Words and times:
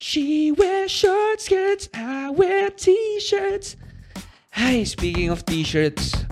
She 0.00 0.48
wears 0.48 0.88
short 0.88 1.44
skirts, 1.44 1.92
I 1.92 2.32
wear 2.32 2.72
t-shirts. 2.72 3.76
Hi, 4.56 4.80
speaking 4.80 5.28
of 5.28 5.44
t-shirts, 5.44 6.24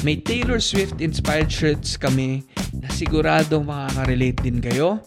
may 0.00 0.16
Taylor 0.16 0.56
Swift 0.64 1.04
inspired 1.04 1.52
shirts 1.52 2.00
kami 2.00 2.48
na 2.72 2.88
sigurado 2.88 3.60
makaka-relate 3.60 4.40
din 4.40 4.64
kayo. 4.64 5.04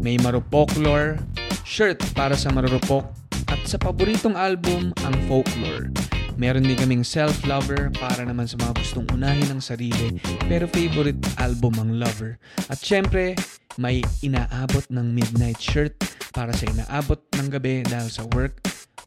May 0.00 0.16
Marupokler 0.24 1.20
shirt 1.68 2.00
para 2.16 2.32
sa 2.32 2.48
marurupok 2.48 3.12
at 3.52 3.60
sa 3.68 3.76
paboritong 3.76 4.40
album, 4.40 4.96
ang 5.04 5.12
Folklore. 5.28 5.92
Meron 6.40 6.64
din 6.64 6.80
kaming 6.80 7.04
Self-Lover 7.04 7.92
para 8.00 8.24
naman 8.24 8.48
sa 8.48 8.56
mga 8.56 8.80
gustong 8.80 9.04
unahin 9.12 9.52
ang 9.52 9.60
sarili 9.60 10.16
pero 10.48 10.64
favorite 10.64 11.20
album 11.36 11.76
ang 11.76 12.00
Lover. 12.00 12.40
At 12.72 12.80
syempre, 12.80 13.36
may 13.76 14.02
inaabot 14.24 14.82
ng 14.90 15.06
midnight 15.14 15.60
shirt 15.60 15.94
para 16.34 16.50
sa 16.54 16.66
inaabot 16.70 17.20
ng 17.36 17.48
gabi 17.50 17.84
dahil 17.86 18.10
sa 18.10 18.26
work, 18.34 18.62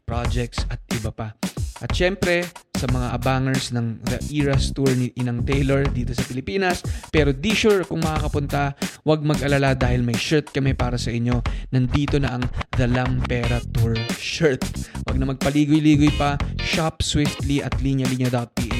projects 0.08 0.64
at 0.72 0.80
iba 0.92 1.12
pa. 1.12 1.36
At 1.82 1.90
syempre, 1.90 2.46
sa 2.84 2.86
mga 2.90 3.16
abangers 3.16 3.72
ng 3.72 4.02
The 4.04 4.18
Eras 4.34 4.68
Tour 4.76 4.92
ni 4.92 5.08
Inang 5.16 5.40
Taylor 5.46 5.88
dito 5.88 6.12
sa 6.12 6.20
Pilipinas. 6.26 6.84
Pero 7.08 7.32
di 7.32 7.56
sure 7.56 7.86
kung 7.88 8.04
makakapunta, 8.04 8.76
huwag 9.08 9.24
mag-alala 9.24 9.72
dahil 9.72 10.04
may 10.04 10.16
shirt 10.18 10.52
kami 10.52 10.76
para 10.76 11.00
sa 11.00 11.08
inyo. 11.08 11.40
Nandito 11.72 12.20
na 12.20 12.36
ang 12.36 12.44
The 12.76 12.84
Lampera 12.90 13.64
Tour 13.72 13.96
shirt. 14.20 14.62
Huwag 15.08 15.16
na 15.16 15.32
magpaligoy-ligoy 15.32 16.12
pa. 16.20 16.36
Shop 16.60 17.00
swiftly 17.00 17.64
at 17.64 17.72
linyalinya.ph. 17.80 18.73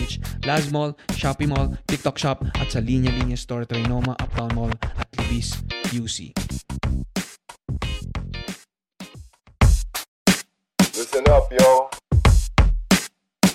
Laz 0.47 0.71
Mall, 0.71 0.97
Shopee 1.13 1.47
Mall, 1.49 1.77
TikTok 1.87 2.19
Shop 2.19 2.45
at 2.61 2.71
sa 2.71 2.81
Linya 2.81 3.11
Linya 3.11 3.39
Store 3.39 3.65
Trinoma, 3.65 4.15
Uptown 4.21 4.55
Mall 4.55 4.73
at 4.99 5.09
Libis 5.19 5.57
UC. 5.93 6.33
Listen 10.95 11.25
up, 11.31 11.47
yo. 11.53 11.91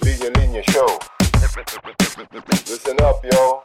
Linya 0.03 0.29
Linya 0.37 0.63
Show. 0.71 0.89
Listen 2.67 2.97
up, 3.01 3.19
yo. 3.25 3.61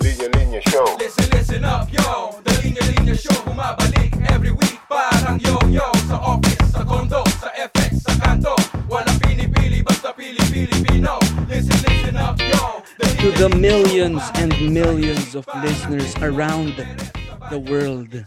Linya 0.00 0.28
Linya 0.36 0.60
Show. 0.70 0.84
Listen, 0.98 1.26
listen 1.30 1.64
up, 1.64 1.88
yo 1.92 2.30
The 2.44 2.52
Linya 2.62 2.82
Linya 2.92 3.14
Show 3.16 3.34
Bumabalik 3.44 4.12
every 4.30 4.50
week 4.50 4.78
Parang 4.88 5.38
yo-yo 5.40 5.88
Sa 6.08 6.16
office, 6.20 6.70
sa 6.70 6.84
condo, 6.84 7.24
sa 7.40 7.50
FX, 7.56 8.04
sa 8.04 8.14
kanto 8.20 8.54
Walang 8.88 9.18
pinipili, 9.20 9.82
basta 9.82 10.12
pili-Pilipino 10.14 11.18
Listen, 11.18 11.29
listen 11.50 12.14
up, 12.16 12.38
to 12.38 13.28
the 13.34 13.50
millions 13.58 14.22
and 14.34 14.54
millions 14.72 15.34
of 15.34 15.42
listeners 15.66 16.14
around 16.22 16.78
the 17.50 17.58
world. 17.58 18.24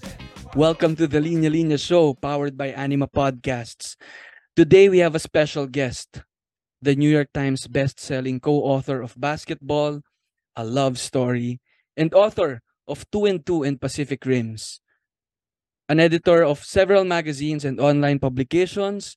Welcome 0.59 0.97
to 0.97 1.07
the 1.07 1.19
Linya 1.23 1.47
Linya 1.47 1.79
Show, 1.79 2.15
powered 2.15 2.57
by 2.57 2.75
Anima 2.75 3.07
Podcasts. 3.07 3.95
Today 4.57 4.89
we 4.89 4.99
have 4.99 5.15
a 5.15 5.23
special 5.23 5.67
guest, 5.67 6.21
the 6.81 6.99
New 6.99 7.09
York 7.09 7.31
Times 7.33 7.65
best-selling 7.67 8.41
co-author 8.41 9.01
of 9.01 9.15
Basketball, 9.15 10.01
A 10.57 10.65
Love 10.65 10.99
Story, 10.99 11.61
and 11.95 12.13
author 12.13 12.59
of 12.89 13.09
Two 13.09 13.23
and 13.23 13.39
Two 13.39 13.63
and 13.63 13.79
Pacific 13.79 14.25
Rims. 14.25 14.81
An 15.87 16.01
editor 16.01 16.43
of 16.43 16.59
several 16.59 17.05
magazines 17.05 17.63
and 17.63 17.79
online 17.79 18.19
publications, 18.19 19.15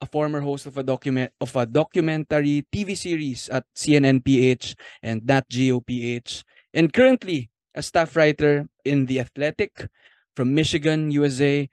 a 0.00 0.06
former 0.06 0.40
host 0.40 0.66
of 0.66 0.78
a 0.78 0.82
document 0.82 1.32
of 1.40 1.54
a 1.56 1.66
documentary 1.66 2.64
TV 2.72 2.96
series 2.96 3.48
at 3.48 3.64
CNN 3.74 4.24
PH 4.24 4.76
and 5.02 5.24
Nat 5.26 5.48
Geo 5.48 5.80
PH, 5.80 6.44
and 6.74 6.92
currently 6.92 7.50
a 7.74 7.82
staff 7.82 8.16
writer 8.16 8.68
in 8.84 9.06
The 9.06 9.20
Athletic 9.20 9.88
from 10.34 10.54
Michigan, 10.54 11.10
USA, 11.10 11.68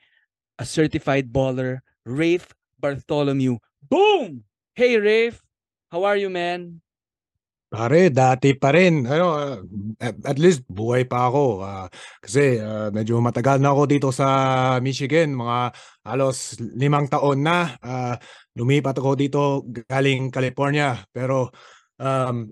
a 0.58 0.66
certified 0.66 1.32
baller, 1.32 1.80
Rafe 2.06 2.54
Bartholomew. 2.80 3.58
Boom! 3.82 4.44
Hey 4.74 4.98
Rafe, 4.98 5.42
how 5.92 6.04
are 6.04 6.18
you, 6.18 6.30
man? 6.30 6.82
Pare, 7.66 8.14
dati 8.14 8.54
pa 8.56 8.70
rin. 8.72 9.04
Ano, 9.10 9.28
ah, 9.36 9.58
at, 10.00 10.38
least 10.38 10.64
buhay 10.70 11.04
pa 11.10 11.28
ako. 11.28 11.66
ah, 11.66 11.90
kasi 12.22 12.62
ah, 12.62 12.94
medyo 12.94 13.18
matagal 13.20 13.58
na 13.58 13.74
ako 13.74 13.84
dito 13.90 14.10
sa 14.14 14.28
Michigan. 14.80 15.34
Mga 15.34 15.74
halos 16.06 16.62
limang 16.78 17.10
taon 17.10 17.42
na. 17.42 17.74
Ah, 17.82 18.16
lumipat 18.56 18.96
ako 19.02 19.18
dito 19.18 19.66
galing 19.90 20.30
California. 20.30 21.02
Pero 21.10 21.50
um, 21.98 22.48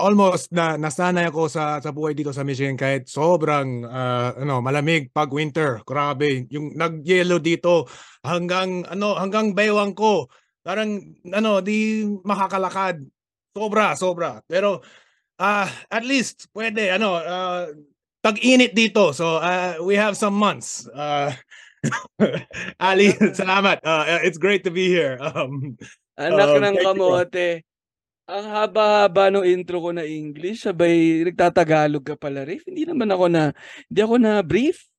almost 0.00 0.50
na 0.50 0.80
nasanay 0.80 1.28
ako 1.28 1.46
sa 1.52 1.78
sa 1.78 1.92
buhay 1.92 2.16
dito 2.16 2.32
sa 2.32 2.40
Michigan 2.40 2.74
kahit 2.74 3.06
sobrang 3.06 3.86
ah, 3.86 4.34
ano 4.34 4.58
malamig 4.58 5.14
pag 5.14 5.30
winter. 5.30 5.80
Grabe, 5.86 6.50
yung 6.50 6.74
nag-yellow 6.74 7.38
dito 7.38 7.86
hanggang 8.26 8.82
ano 8.90 9.14
hanggang 9.14 9.54
baywang 9.54 9.94
ko. 9.94 10.26
Parang 10.60 11.00
ano 11.32 11.62
di 11.64 12.04
makakalakad. 12.26 13.19
Sobra, 13.50 13.98
sobra. 13.98 14.30
Pero 14.46 14.82
ah 15.40 15.66
at 15.88 16.04
least 16.04 16.46
pwede 16.52 16.92
ano 16.94 17.18
ah, 17.18 17.66
tag-init 18.22 18.76
dito. 18.76 19.10
So 19.10 19.40
ah, 19.40 19.80
we 19.82 19.96
have 19.98 20.14
some 20.14 20.36
months. 20.36 20.86
Uh, 20.92 21.32
Ali, 22.80 23.16
salamat. 23.16 23.80
Uh, 23.80 24.20
it's 24.24 24.36
great 24.36 24.62
to 24.64 24.72
be 24.72 24.88
here. 24.88 25.16
Um, 25.32 25.76
Anak 26.20 26.52
Um, 26.52 26.60
ng 26.60 26.76
kamote. 26.84 27.64
Ang 28.28 28.46
haba-haba 28.46 29.32
ng 29.32 29.48
intro 29.48 29.80
ko 29.80 29.90
na 29.90 30.04
English, 30.04 30.68
sabay 30.68 31.24
nagtatagalog 31.24 32.04
ka 32.04 32.14
pala, 32.14 32.44
Rafe. 32.44 32.68
Hindi 32.68 32.84
naman 32.84 33.08
ako 33.08 33.26
na, 33.32 33.56
hindi 33.88 34.00
ako 34.04 34.16
na 34.20 34.44
brief. 34.44 34.89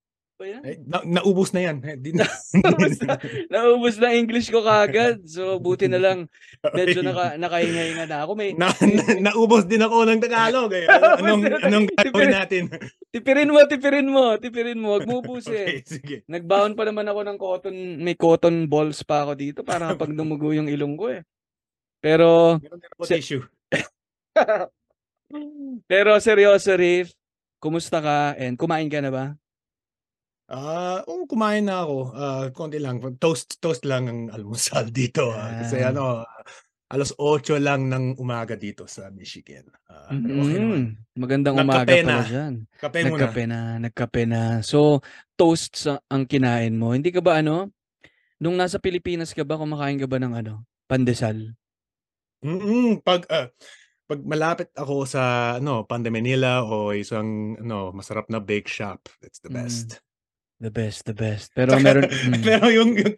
Ba 0.41 0.49
yan? 0.49 0.61
eh, 0.65 0.81
na, 0.81 0.97
naubos 1.05 1.53
na 1.53 1.61
yan. 1.61 1.77
Eh, 1.85 1.95
di 1.95 2.17
na- 2.17 2.25
Naubos 2.65 2.97
na, 2.97 3.13
naubos 3.53 3.95
na 4.01 4.09
English 4.11 4.49
ko 4.49 4.65
kagad. 4.65 5.21
So, 5.23 5.61
buti 5.61 5.85
na 5.85 6.01
lang, 6.01 6.25
medyo 6.77 7.05
naka, 7.05 7.37
nakahinga-hinga 7.37 8.09
na 8.09 8.25
ako. 8.25 8.31
May, 8.33 8.57
na, 8.57 8.73
na, 8.73 9.29
naubos 9.29 9.69
din 9.69 9.79
ako 9.79 10.01
ng 10.03 10.17
Tagalog. 10.17 10.73
Eh. 10.73 10.89
Ano- 10.89 11.21
Anong, 11.21 11.41
anong 11.61 11.85
gagawin 11.93 12.33
natin? 12.33 12.63
tipirin 13.13 13.53
mo, 13.53 13.61
tipirin 13.69 14.09
mo, 14.09 14.23
tipirin 14.35 14.81
mo. 14.81 14.97
Huwag 14.97 15.05
mo 15.05 15.21
ubusin. 15.21 15.53
Okay, 15.53 15.85
sige. 15.85 16.15
Nagbaon 16.25 16.73
pa 16.73 16.89
naman 16.89 17.05
ako 17.05 17.21
ng 17.21 17.37
cotton, 17.37 17.75
may 18.01 18.17
cotton 18.17 18.65
balls 18.65 19.05
pa 19.05 19.21
ako 19.21 19.37
dito 19.37 19.61
para 19.61 19.93
kapag 19.93 20.17
dumugo 20.17 20.49
yung 20.51 20.65
ilong 20.65 20.97
ko 20.97 21.13
eh. 21.13 21.21
Pero, 22.01 22.57
Meron 22.57 22.81
Si- 23.05 23.13
tissue. 23.13 23.45
pero 25.85 26.17
seryoso, 26.17 26.73
Riff, 26.73 27.13
kumusta 27.61 28.01
ka? 28.01 28.33
And 28.35 28.57
kumain 28.57 28.89
ka 28.89 28.99
na 28.99 29.13
ba? 29.13 29.25
Ah, 30.51 30.99
oo, 31.07 31.23
kumain 31.23 31.63
na 31.63 31.79
ako. 31.81 31.97
Ah, 32.11 32.45
konti 32.51 32.75
lang. 32.75 32.99
Toast 33.15 33.55
toast 33.57 33.87
lang 33.87 34.11
ang 34.11 34.21
almusal 34.29 34.91
dito. 34.93 35.31
ah. 35.31 35.63
Kasi 35.63 35.79
Ah. 35.79 35.95
ano, 35.95 36.27
alas 36.91 37.15
8 37.15 37.55
lang 37.55 37.87
ng 37.87 38.19
umaga 38.19 38.59
dito 38.59 38.83
sa 38.83 39.07
Michigan. 39.09 39.63
Ah, 39.87 40.11
pero 40.11 40.43
okay 40.43 40.59
naman. 40.59 40.81
Mm, 40.83 40.91
Magandang 41.15 41.55
Nagkape 41.55 41.71
umaga 41.71 41.87
pala 41.87 42.03
na. 42.03 42.19
dyan. 42.27 42.53
Kape 42.75 42.97
muna. 42.99 43.11
Nagkape 43.15 43.43
na, 43.47 43.59
nagkape 43.79 44.23
na. 44.27 44.41
So, 44.61 44.99
toast 45.33 45.71
sa 45.79 46.03
ang 46.05 46.27
kinain 46.27 46.75
mo. 46.75 46.91
Hindi 46.91 47.15
ka 47.15 47.23
ba 47.23 47.39
ano? 47.39 47.71
Nung 48.37 48.59
nasa 48.59 48.75
Pilipinas 48.75 49.31
ka 49.31 49.47
ba, 49.47 49.55
kumakain 49.55 49.95
ka 49.95 50.07
ba 50.09 50.19
ng 50.19 50.35
ano? 50.35 50.67
Pandesal? 50.85 51.55
Mm, 52.43 52.99
pag 52.99 53.23
ah, 53.29 53.47
pag 54.03 54.19
malapit 54.27 54.67
ako 54.75 55.07
sa 55.07 55.21
ano, 55.55 55.87
Pande 55.87 56.11
Manila 56.11 56.59
o 56.59 56.91
isang 56.91 57.55
ano, 57.55 57.95
masarap 57.95 58.27
na 58.27 58.43
bake 58.43 58.67
shop, 58.67 59.07
that's 59.23 59.39
the 59.39 59.47
Mm. 59.47 59.55
best. 59.55 60.03
The 60.61 60.69
best, 60.69 61.09
the 61.09 61.17
best. 61.17 61.49
Pero 61.57 61.73
Tsaka- 61.73 61.81
meron... 61.81 62.05
mm. 62.37 62.43
Pero 62.45 62.65
yung 62.69 62.93
yung 62.93 63.13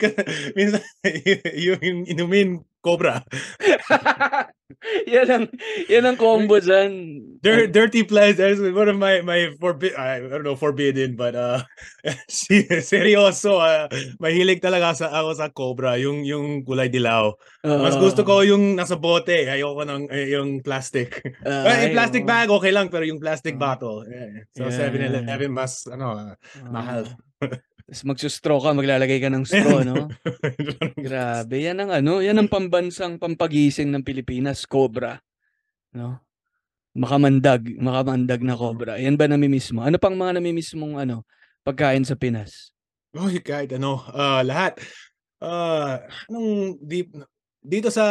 minsan 0.56 0.80
yung, 1.04 1.44
yung 1.84 1.98
inumin 2.08 2.50
cobra. 2.80 3.20
yan 5.08 5.28
ang, 5.28 5.46
yan 5.88 6.04
ang 6.04 6.18
combo 6.20 6.59
dyan. 6.59 7.20
Dir- 7.40 7.68
dirty 7.68 8.04
pleasures 8.04 8.59
one 8.59 8.88
of 8.88 8.96
my 8.96 9.20
my 9.24 9.52
forbid 9.56 9.96
I 9.96 10.20
don't 10.20 10.44
know 10.44 10.56
forbidden 10.56 11.16
but 11.16 11.36
uh 11.36 11.64
si- 12.28 12.68
seryoso 12.68 13.60
uh, 13.60 13.88
mahilig 14.20 14.60
talaga 14.60 14.96
sa 14.96 15.07
ako 15.12 15.30
sa 15.36 15.48
cobra 15.51 15.96
yung 15.96 16.24
yung 16.24 16.63
kulay 16.63 16.88
dilaw. 16.88 17.31
Mas 17.63 17.96
gusto 17.96 18.28
ko 18.28 18.44
yung 18.44 18.75
nasa 18.75 19.00
bote, 19.00 19.48
ayoko 19.48 19.84
ng 19.88 20.12
eh, 20.12 20.36
yung 20.36 20.60
plastic. 20.60 21.24
Ah, 21.48 21.63
Eh, 21.72 21.88
yung 21.88 21.96
plastic 21.96 22.24
bag 22.28 22.51
okay 22.51 22.72
lang 22.72 22.92
pero 22.92 23.07
yung 23.07 23.19
plastic 23.19 23.56
Ah. 23.56 23.62
bottle. 23.72 24.04
eh, 24.07 24.48
So 24.51 24.68
Yeah. 24.68 24.92
7-Eleven 24.92 25.51
mas 25.51 25.88
ano 25.88 26.07
ah, 26.12 26.36
mahal. 26.68 27.07
Tapos 27.84 28.04
magsustraw 28.07 28.60
ka, 28.63 28.69
maglalagay 28.72 29.19
ka 29.19 29.30
ng 29.30 29.44
straw, 29.44 29.84
no? 29.84 30.07
Grabe, 31.06 31.56
yan 31.60 31.78
ang 31.84 31.92
ano, 31.92 32.24
yan 32.24 32.40
ang 32.40 32.50
pambansang 32.50 33.19
pampagising 33.19 33.92
ng 33.92 34.01
Pilipinas, 34.01 34.63
cobra. 34.63 35.19
No? 35.92 36.24
Makamandag, 36.95 37.68
makamandag 37.78 38.42
na 38.42 38.56
cobra. 38.56 38.95
Yan 38.98 39.19
ba 39.19 39.28
namimiss 39.28 39.75
mo? 39.75 39.84
Ano 39.84 40.00
pang 40.00 40.16
mga 40.16 40.40
namimiss 40.40 40.74
mong 40.74 41.04
ano, 41.04 41.28
pagkain 41.68 42.07
sa 42.07 42.16
Pinas? 42.16 42.72
Oy, 43.13 43.44
kahit 43.44 43.75
ano, 43.75 44.00
ah, 44.10 44.42
lahat. 44.42 44.80
Ah, 45.44 46.01
anong 46.31 46.80
deep 46.80 47.12
dito 47.63 47.88
sa 47.88 48.06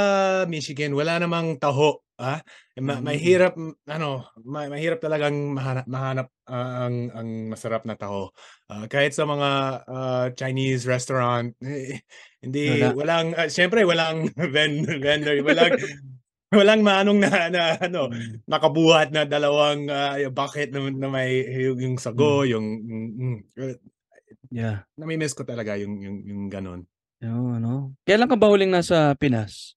Michigan 0.49 0.96
wala 0.96 1.20
namang 1.20 1.61
taho, 1.61 2.00
ah. 2.20 2.41
Ma 2.81 2.99
Mm. 3.00 3.05
mahirap 3.05 3.55
ano, 3.88 4.26
ma 4.44 4.67
mahirap 4.69 4.99
talagang 5.00 5.55
mahanap 5.56 5.87
mahanap, 5.88 6.26
ah, 6.50 6.88
ang 6.88 6.97
ang 7.14 7.29
masarap 7.53 7.85
na 7.88 7.94
taho. 7.97 8.32
Ah, 8.69 8.85
kahit 8.91 9.12
sa 9.17 9.25
mga, 9.29 9.50
ah, 9.88 10.26
Chinese 10.37 10.85
restaurant, 10.88 11.53
eh, 11.64 12.03
hindi 12.44 12.62
Wala. 12.64 12.94
walang, 12.94 13.37
ah, 13.38 13.49
siyempre 13.49 13.85
walang 13.87 14.29
ven 14.55 14.85
vendor, 15.00 15.38
walang 15.47 15.73
walang 16.59 16.82
manong 16.85 17.20
na 17.23 17.49
na 17.53 17.62
ano, 17.81 18.09
Hmm. 18.09 18.43
nakabuhat 18.50 19.11
na 19.14 19.25
dalawang, 19.29 19.88
ah, 19.93 20.17
bucket 20.32 20.70
na 20.75 20.88
na 20.93 21.09
may 21.11 21.44
yung 21.69 21.79
yung 21.81 21.97
sago, 22.00 22.43
Hmm. 22.43 22.47
yung 22.49 22.67
mm, 22.85 23.11
hmm, 23.20 23.38
eh, 23.61 23.76
Yeah. 24.50 24.82
nami-miss 24.99 25.32
ko 25.32 25.44
talaga 25.49 25.76
yung 25.81 26.00
yung 26.05 26.19
yung 26.29 26.43
gano'n. 26.53 26.85
Oo, 27.20 27.59
'no. 27.61 27.94
Kailan 28.06 28.26
ka 28.31 28.35
ba 28.35 28.50
huling 28.50 28.73
nasa 28.73 29.14
Pinas? 29.14 29.75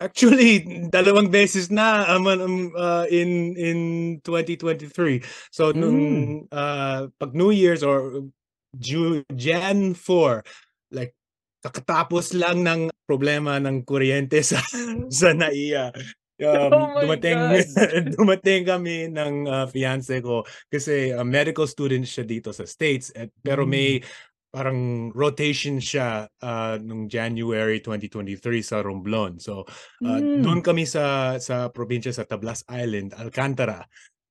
Actually, 0.00 0.60
dalawang 0.94 1.32
beses 1.32 1.72
na, 1.72 2.04
um, 2.12 2.28
um, 2.28 2.68
ah, 2.76 3.08
in 3.08 3.56
in 3.56 3.78
2023. 4.20 5.24
So 5.48 5.72
nung, 5.72 5.96
Hmm. 5.96 6.36
ah, 6.52 7.08
'pag 7.16 7.32
New 7.32 7.48
Year's 7.48 7.80
or 7.80 8.28
Ju 8.76 9.24
Jan 9.32 9.96
4, 9.96 10.44
like 10.92 11.16
kakatapos 11.64 12.36
lang 12.36 12.60
ng 12.60 12.92
problema 13.08 13.56
ng 13.56 13.88
kuryente 13.88 14.44
sa 14.44 14.60
sa 15.08 15.32
NAIA. 15.32 15.88
Um, 16.36 16.92
Oh 16.92 17.00
dumating 17.00 17.48
dumating 18.20 18.68
kami 18.68 19.08
ng, 19.08 19.48
ah, 19.48 19.64
fiance 19.64 20.12
ko 20.20 20.44
kasi, 20.68 21.08
ah, 21.16 21.24
medical 21.24 21.64
student 21.64 22.04
siya 22.04 22.28
dito 22.28 22.52
sa 22.52 22.68
States 22.68 23.08
at 23.16 23.32
pero 23.40 23.64
may 23.64 23.96
Hmm. 23.96 24.04
Parang 24.52 25.10
rotation 25.12 25.78
siya, 25.82 26.28
ah, 26.42 26.76
nung 26.80 27.06
January 27.10 27.80
2023 27.84 28.62
sa 28.64 28.80
Romblon. 28.84 29.38
So, 29.42 29.64
ah, 30.06 30.22
Hmm. 30.22 30.42
dun 30.42 30.60
kami 30.64 30.84
sa 30.88 31.36
sa 31.42 31.68
probinsya 31.72 32.12
sa 32.14 32.24
Tablas 32.28 32.64
Island, 32.70 33.12
Alcantara. 33.16 33.84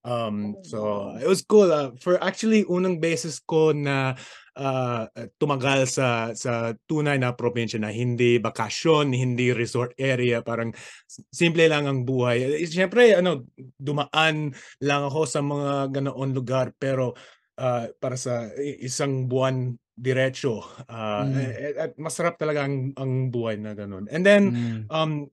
Um, 0.06 0.62
so 0.62 1.10
it 1.18 1.26
was 1.26 1.42
cool, 1.42 1.70
ah, 1.74 1.90
for 1.98 2.22
actually 2.22 2.62
unang 2.70 3.02
beses 3.02 3.42
ko 3.42 3.74
na, 3.74 4.14
ah, 4.54 5.10
tumagal 5.42 5.90
sa 5.90 6.30
sa 6.38 6.78
tunay 6.86 7.18
na 7.18 7.34
probinsya 7.34 7.82
na 7.82 7.90
hindi 7.90 8.38
bakasyon, 8.38 9.10
hindi 9.18 9.50
resort 9.50 9.98
area, 9.98 10.46
parang 10.46 10.72
si 11.10 11.26
simple 11.34 11.66
lang 11.66 11.90
ang 11.90 12.06
buhay. 12.06 12.62
Eh, 12.62 12.70
siyempre 12.70 13.18
ano, 13.18 13.50
dumaan 13.82 14.54
lang 14.86 15.02
ako 15.10 15.26
sa 15.26 15.42
mga 15.42 15.90
ganoong 15.90 16.34
lugar 16.38 16.70
pero, 16.78 17.18
ah, 17.58 17.90
para 17.98 18.14
sa 18.14 18.50
isang 18.60 19.26
buwan 19.26 19.74
diretso, 19.98 20.64
ah, 20.92 21.28
Hmm. 21.28 21.56
eh, 21.56 21.76
at 21.80 21.92
masarap 22.00 22.36
talaga 22.40 22.68
ang 22.68 22.92
ang 23.00 23.32
buhay 23.32 23.56
na 23.60 23.74
gano'n. 23.76 24.08
And 24.12 24.24
then, 24.28 24.44
Hmm. 24.44 24.92
um, 24.92 25.32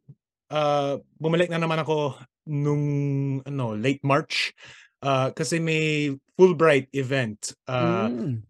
ah, 0.53 0.99
bumalik 1.21 1.51
na 1.53 1.59
naman 1.63 1.83
ako 1.83 2.19
nung 2.51 2.85
ano, 3.47 3.75
late 3.79 4.03
March, 4.07 4.55
ah, 5.05 5.31
kasi 5.35 5.59
may 5.63 6.15
Fulbright 6.39 6.89
event, 6.97 7.55
ah, 7.71 8.11
Hmm. 8.11 8.43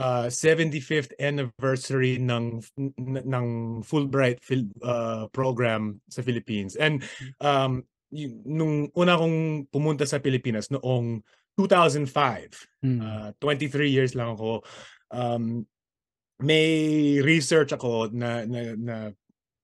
ah, 0.00 0.28
75th 0.32 1.12
anniversary 1.22 2.18
ng 2.20 2.62
ng 3.06 3.48
Fulbright 3.84 4.40
ah, 4.84 5.26
program 5.32 6.00
sa 6.10 6.22
Philippines. 6.24 6.76
And, 6.78 7.04
um, 7.42 7.84
yu 8.12 8.32
nung 8.48 8.88
una 8.96 9.16
akong 9.20 9.68
pumunta 9.72 10.06
sa 10.08 10.18
Pilipinas 10.22 10.70
noong 10.72 11.20
2005, 11.58 12.66
Hmm. 12.82 13.02
ah, 13.02 13.32
23 13.42 13.90
years 13.92 14.14
lang 14.18 14.34
ako, 14.36 14.62
um, 15.10 15.66
may 16.38 17.18
research 17.20 17.74
ako 17.74 18.10
na 18.14 18.46
na 18.46 18.60
na 18.78 18.96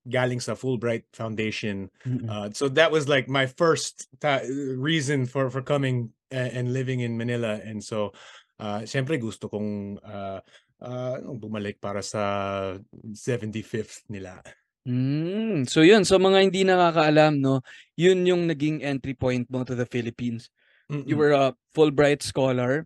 galing 0.05 0.41
sa 0.43 0.53
Fulbright 0.53 1.09
Foundation. 1.17 1.89
Mm. 2.05 2.29
Uh, 2.29 2.49
so 2.53 2.69
that 2.69 2.93
was 2.93 3.09
like 3.09 3.25
my 3.29 3.47
first 3.49 4.11
ta 4.21 4.45
reason 4.77 5.25
for 5.25 5.49
for 5.49 5.65
coming 5.65 6.13
a 6.29 6.53
and 6.53 6.75
living 6.77 7.01
in 7.01 7.17
Manila. 7.17 7.57
And 7.63 7.81
so, 7.81 8.13
ah, 8.61 8.85
siyempre 8.85 9.17
gusto 9.17 9.49
kong, 9.49 10.03
ah, 10.05 10.45
ah, 10.83 11.17
bumalik 11.25 11.81
para 11.81 12.03
sa 12.05 12.77
75th 13.17 14.05
nila. 14.11 14.43
Hmm. 14.85 15.65
So 15.65 15.81
yun, 15.81 16.05
sa 16.05 16.21
mga 16.21 16.45
hindi 16.45 16.61
nakakaalam 16.69 17.41
'no, 17.41 17.65
yun 17.97 18.21
yung 18.29 18.45
naging 18.45 18.85
entry 18.85 19.17
point 19.17 19.49
mo 19.49 19.65
to 19.65 19.73
the 19.73 19.89
Philippines. 19.89 20.53
You 20.93 21.17
Mm. 21.17 21.21
were 21.25 21.33
a 21.33 21.57
Fulbright 21.73 22.21
scholar 22.21 22.85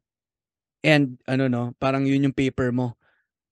and 0.84 1.19
ano 1.28 1.46
'no, 1.50 1.62
parang 1.82 2.06
yun 2.06 2.30
yung 2.30 2.36
paper 2.36 2.70
mo, 2.75 2.94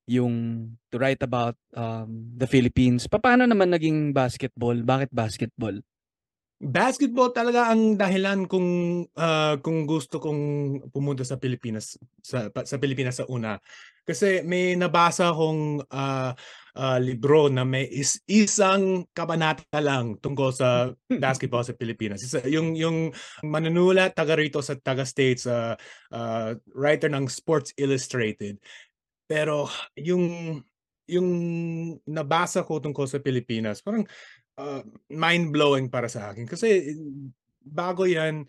yung 0.08 0.68
to 0.92 0.96
write 1.00 1.22
about, 1.22 1.56
um, 1.74 2.30
the 2.36 2.46
Philippines. 2.48 3.06
Papaano 3.10 3.46
naman 3.48 3.72
naging 3.74 4.12
basketball? 4.14 4.78
Bakit 4.82 5.10
basketball? 5.14 5.78
Basketball 6.56 7.36
talaga 7.36 7.68
ang 7.68 8.00
dahilan 8.00 8.48
kung, 8.48 9.04
ah, 9.20 9.60
kung 9.60 9.84
gusto 9.84 10.16
kong 10.16 10.40
pumunta 10.88 11.20
sa 11.20 11.36
Pilipinas 11.36 12.00
sa 12.24 12.48
sa 12.48 12.80
Pilipinas 12.80 13.20
sa 13.20 13.28
una. 13.28 13.60
Kasi 14.08 14.40
may 14.40 14.72
nabasa 14.72 15.28
akong, 15.36 15.84
ah, 15.92 16.32
ah, 16.72 16.96
libro 16.96 17.52
na 17.52 17.60
may 17.68 17.84
is 17.92 18.24
isang 18.24 19.04
kabanata 19.12 19.84
lang 19.84 20.16
tungkol 20.16 20.48
sa 20.48 20.88
basketball 21.24 21.60
sa 21.60 21.76
Pilipinas. 21.76 22.24
Isa 22.24 22.40
yung 22.48 22.72
yung 22.72 23.12
manunulat 23.44 24.16
taga 24.16 24.32
rito 24.40 24.64
sa 24.64 24.80
taga-States, 24.80 25.44
ah, 25.44 25.76
ah, 26.08 26.56
writer 26.72 27.12
ng 27.12 27.28
Sports 27.28 27.76
Illustrated. 27.76 28.56
Pero 29.28 29.68
yung 30.00 30.56
yung 31.06 31.28
nabasa 32.08 32.66
ko 32.66 32.82
tungkol 32.82 33.06
sa 33.06 33.22
Pilipinas 33.22 33.78
parang, 33.84 34.08
ah, 34.58 34.82
mind-blowing 35.12 35.88
para 35.92 36.08
sa 36.08 36.32
akin 36.32 36.48
kasi 36.48 36.96
bago 37.62 38.04
'yan, 38.08 38.44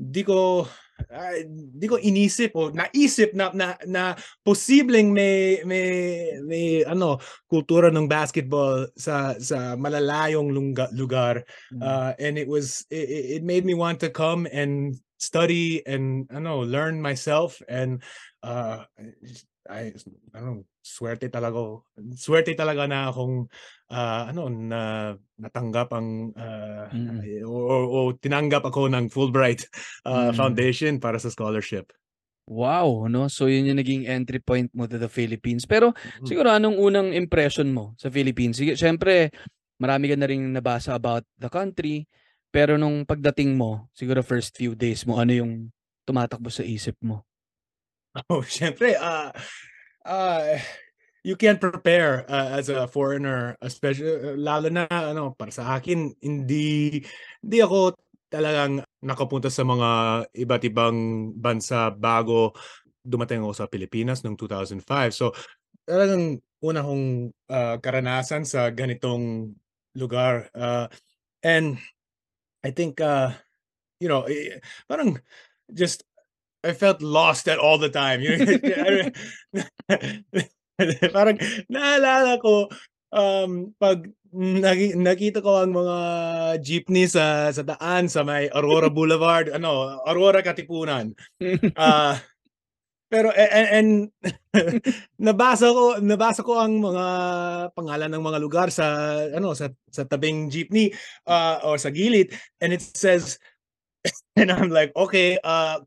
di 0.00 0.24
ko, 0.24 0.64
ah, 1.12 1.36
di 1.52 1.86
ko 1.88 2.00
inisip 2.00 2.56
o 2.56 2.72
naisip 2.72 3.36
na 3.36 3.52
na 3.52 3.76
na 3.84 4.16
posibleng 4.44 5.12
may 5.12 5.60
may 5.68 5.86
may 6.44 6.66
ano, 6.88 7.20
kultura 7.52 7.92
ng 7.92 8.08
basketball 8.08 8.88
sa 8.96 9.36
sa 9.36 9.76
malalayong 9.76 10.48
lungga 10.52 10.88
lugar. 10.96 11.44
Ah, 11.84 12.16
and 12.16 12.40
it 12.40 12.48
was 12.48 12.88
it 12.88 13.40
it 13.40 13.42
made 13.44 13.64
me 13.68 13.76
want 13.76 14.00
to 14.00 14.08
come 14.08 14.48
and 14.48 14.96
study 15.20 15.84
and 15.84 16.24
ano, 16.32 16.64
learn 16.64 16.96
myself 17.04 17.60
and, 17.68 18.00
ah, 18.40 18.88
I 19.68 19.92
ano, 20.32 20.64
swerte 20.80 21.28
talaga 21.28 21.60
swerte 22.16 22.56
talaga 22.56 22.88
na 22.88 23.12
akong, 23.12 23.44
ah, 23.92 24.32
ano, 24.32 24.48
na 24.48 24.80
natanggap 25.36 25.92
ang, 25.92 26.32
ah, 26.38 26.88
Mm. 26.92 27.30
o 27.44 27.56
o 27.92 27.98
tinanggap 28.16 28.64
ako 28.64 28.88
ng 28.88 29.12
Fulbright, 29.12 29.68
ah, 30.08 30.32
Mm. 30.32 30.32
Foundation 30.32 30.96
para 30.96 31.20
sa 31.20 31.28
scholarship. 31.28 31.92
Wow, 32.48 33.04
'no. 33.10 33.28
So 33.28 33.50
yun 33.50 33.68
yung 33.68 33.80
naging 33.82 34.08
entry 34.08 34.40
point 34.40 34.72
mo 34.72 34.88
to 34.88 34.96
the 34.96 35.10
Philippines. 35.12 35.68
Pero 35.68 35.92
Mm. 36.18 36.40
siguro 36.40 36.48
anong 36.48 36.78
unang 36.80 37.12
impression 37.12 37.68
mo 37.74 37.92
sa 38.00 38.08
Philippines? 38.08 38.56
Sige, 38.56 38.78
siyempre 38.78 39.28
marami 39.80 40.08
ka 40.12 40.16
na 40.16 40.28
ring 40.28 40.44
nabasa 40.52 40.96
about 40.96 41.24
the 41.40 41.48
country, 41.52 42.08
pero 42.52 42.76
nung 42.80 43.04
pagdating 43.08 43.56
mo, 43.56 43.88
siguro 43.96 44.20
first 44.24 44.56
few 44.56 44.72
days 44.76 45.04
mo, 45.08 45.16
ano 45.20 45.32
yung 45.32 45.52
tumatakbo 46.04 46.48
sa 46.52 46.64
isip 46.64 46.96
mo? 47.00 47.24
Oh, 48.30 48.42
siyempre, 48.42 48.98
ah, 48.98 49.30
ah, 50.06 50.58
you 51.24 51.36
can't 51.36 51.60
prepare, 51.62 52.26
ah, 52.30 52.58
as 52.58 52.68
a 52.70 52.86
foreigner, 52.88 53.56
especially 53.62 54.36
lalo 54.38 54.68
na 54.70 54.86
ano, 54.90 55.34
para 55.38 55.50
sa 55.54 55.78
akin 55.78 56.14
hindi 56.22 57.02
hindi 57.44 57.58
ako 57.62 57.94
talagang 58.30 58.82
nakapunta 59.02 59.50
sa 59.50 59.62
mga 59.66 59.88
iba't 60.34 60.62
ibang 60.70 60.98
bansa 61.38 61.90
bago 61.94 62.54
dumating 63.06 63.42
ako 63.44 63.54
sa 63.56 63.66
Pilipinas 63.70 64.22
noong 64.24 64.38
2005. 64.38 65.12
So, 65.14 65.32
talagang 65.88 66.40
una 66.64 66.82
kong, 66.84 67.32
ah, 67.52 67.76
karanasan 67.82 68.44
sa 68.48 68.70
ganitong 68.74 69.54
lugar, 69.98 70.50
ah, 70.58 70.88
and 71.44 71.78
I 72.64 72.70
think, 72.74 73.00
ah, 73.04 73.36
you 74.02 74.08
know, 74.10 74.26
eh, 74.30 74.60
parang 74.90 75.18
just 75.72 76.04
I 76.64 76.72
felt 76.72 77.00
lost 77.00 77.48
at 77.48 77.58
all 77.58 77.78
the 77.78 77.88
time. 77.88 78.20
You 78.24 78.36
parang 81.12 81.36
naalala 81.68 82.40
ko, 82.40 82.72
um, 83.12 83.76
'pag 83.76 84.08
naki 84.32 84.96
nakita 84.96 85.44
ko 85.44 85.60
ang 85.60 85.76
mga 85.76 85.96
jeepney 86.64 87.04
sa 87.04 87.52
sa 87.52 87.60
daan 87.66 88.08
sa 88.08 88.24
may 88.24 88.48
Aurora 88.48 88.88
Boulevard, 88.96 89.52
ano, 89.52 90.00
Aurora 90.08 90.40
Katipunan. 90.40 91.12
Ah, 91.76 92.16
pero 93.10 93.28
a 93.34 93.44
a 93.44 93.62
and 93.76 94.08
nabasa 95.18 95.68
ko 95.74 95.98
nabasa 96.00 96.40
ko 96.46 96.62
ang 96.62 96.78
mga 96.80 97.06
pangalan 97.74 98.10
ng 98.14 98.22
mga 98.24 98.38
lugar 98.40 98.68
sa 98.72 99.18
ano, 99.34 99.52
sa 99.52 99.68
sa 99.90 100.08
tabing 100.08 100.48
jeepney, 100.48 100.94
ah, 101.28 101.60
or 101.66 101.76
sa 101.76 101.92
gilid 101.92 102.32
and 102.62 102.72
it 102.72 102.80
says, 102.80 103.36
and 104.36 104.50
I'm 104.50 104.70
like, 104.70 104.92
okay, 104.96 105.38
uh, 105.44 105.80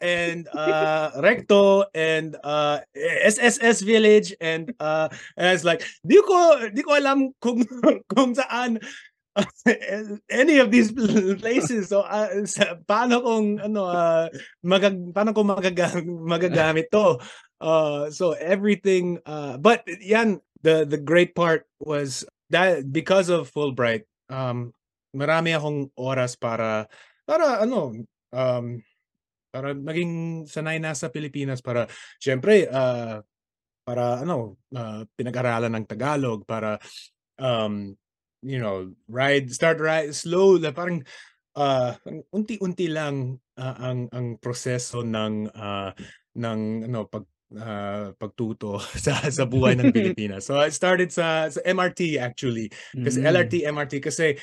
and 0.00 0.48
uh, 0.48 1.10
Recto 1.20 1.84
and 1.94 2.36
uh, 2.42 2.80
SSS 2.94 3.82
Village 3.82 4.34
and 4.40 4.72
uh, 4.80 5.08
and 5.36 5.48
I 5.48 5.52
was 5.52 5.64
like, 5.64 5.84
di 6.06 6.16
ko, 6.22 6.68
di 6.72 6.82
ko 6.82 6.96
alam 6.96 7.32
kung, 7.40 7.64
kung 8.14 8.34
saan 8.34 8.80
any 10.30 10.58
of 10.58 10.70
these 10.70 10.92
places. 10.92 11.92
So, 11.92 12.00
uh, 12.08 12.48
sa, 12.48 12.80
paano 12.88 13.20
kung, 13.20 13.60
ano, 13.60 13.84
uh, 13.84 14.28
magag, 14.64 15.12
paano 15.12 15.36
ko 15.36 15.44
magagamit, 15.44 16.08
magagamit 16.08 16.88
to? 16.92 17.20
Uh, 17.60 18.08
so 18.08 18.32
everything, 18.32 19.20
uh, 19.24 19.56
but 19.60 19.84
yan, 20.00 20.40
the, 20.62 20.84
the 20.88 21.00
great 21.00 21.34
part 21.34 21.68
was 21.80 22.24
that 22.48 22.92
because 22.92 23.28
of 23.28 23.52
Fulbright, 23.52 24.08
um, 24.28 24.72
marami 25.16 25.56
akong 25.56 25.92
oras 25.96 26.36
para 26.36 26.88
para 27.26 27.60
ano, 27.60 27.92
um, 28.32 28.66
para 29.50 29.74
maging 29.74 30.44
sanay 30.46 30.78
na 30.78 30.94
sa 30.94 31.10
Pilipinas 31.10 31.60
para 31.60 31.90
siyempre 32.22 32.70
uh, 32.70 33.20
para 33.86 34.22
ano, 34.22 34.58
uh, 34.74 35.02
pinag-aralan 35.14 35.74
ng 35.76 35.86
Tagalog 35.86 36.46
para 36.46 36.78
um, 37.38 37.94
you 38.46 38.62
know, 38.62 38.94
ride 39.10 39.50
start 39.50 39.82
ride 39.82 40.14
slow 40.14 40.58
na 40.58 40.70
parang 40.70 41.02
uh, 41.56 41.96
unti-unti 42.30 42.86
lang 42.92 43.40
uh, 43.58 43.76
ang 43.80 44.06
ang 44.12 44.38
proseso 44.38 45.02
ng 45.02 45.50
uh, 45.50 45.90
ng 46.36 46.60
ano 46.86 47.08
pag 47.08 47.24
uh, 47.56 48.12
pagtuto 48.18 48.78
sa 49.04 49.24
sa 49.30 49.44
buhay 49.48 49.74
ng 49.78 49.90
Pilipinas. 49.96 50.46
So 50.46 50.60
I 50.60 50.70
started 50.70 51.10
sa 51.10 51.48
sa 51.48 51.60
MRT 51.64 52.20
actually 52.20 52.68
kasi 52.92 53.22
Mm. 53.22 53.26
LRT 53.32 53.54
MRT 53.66 53.94
kasi 54.04 54.36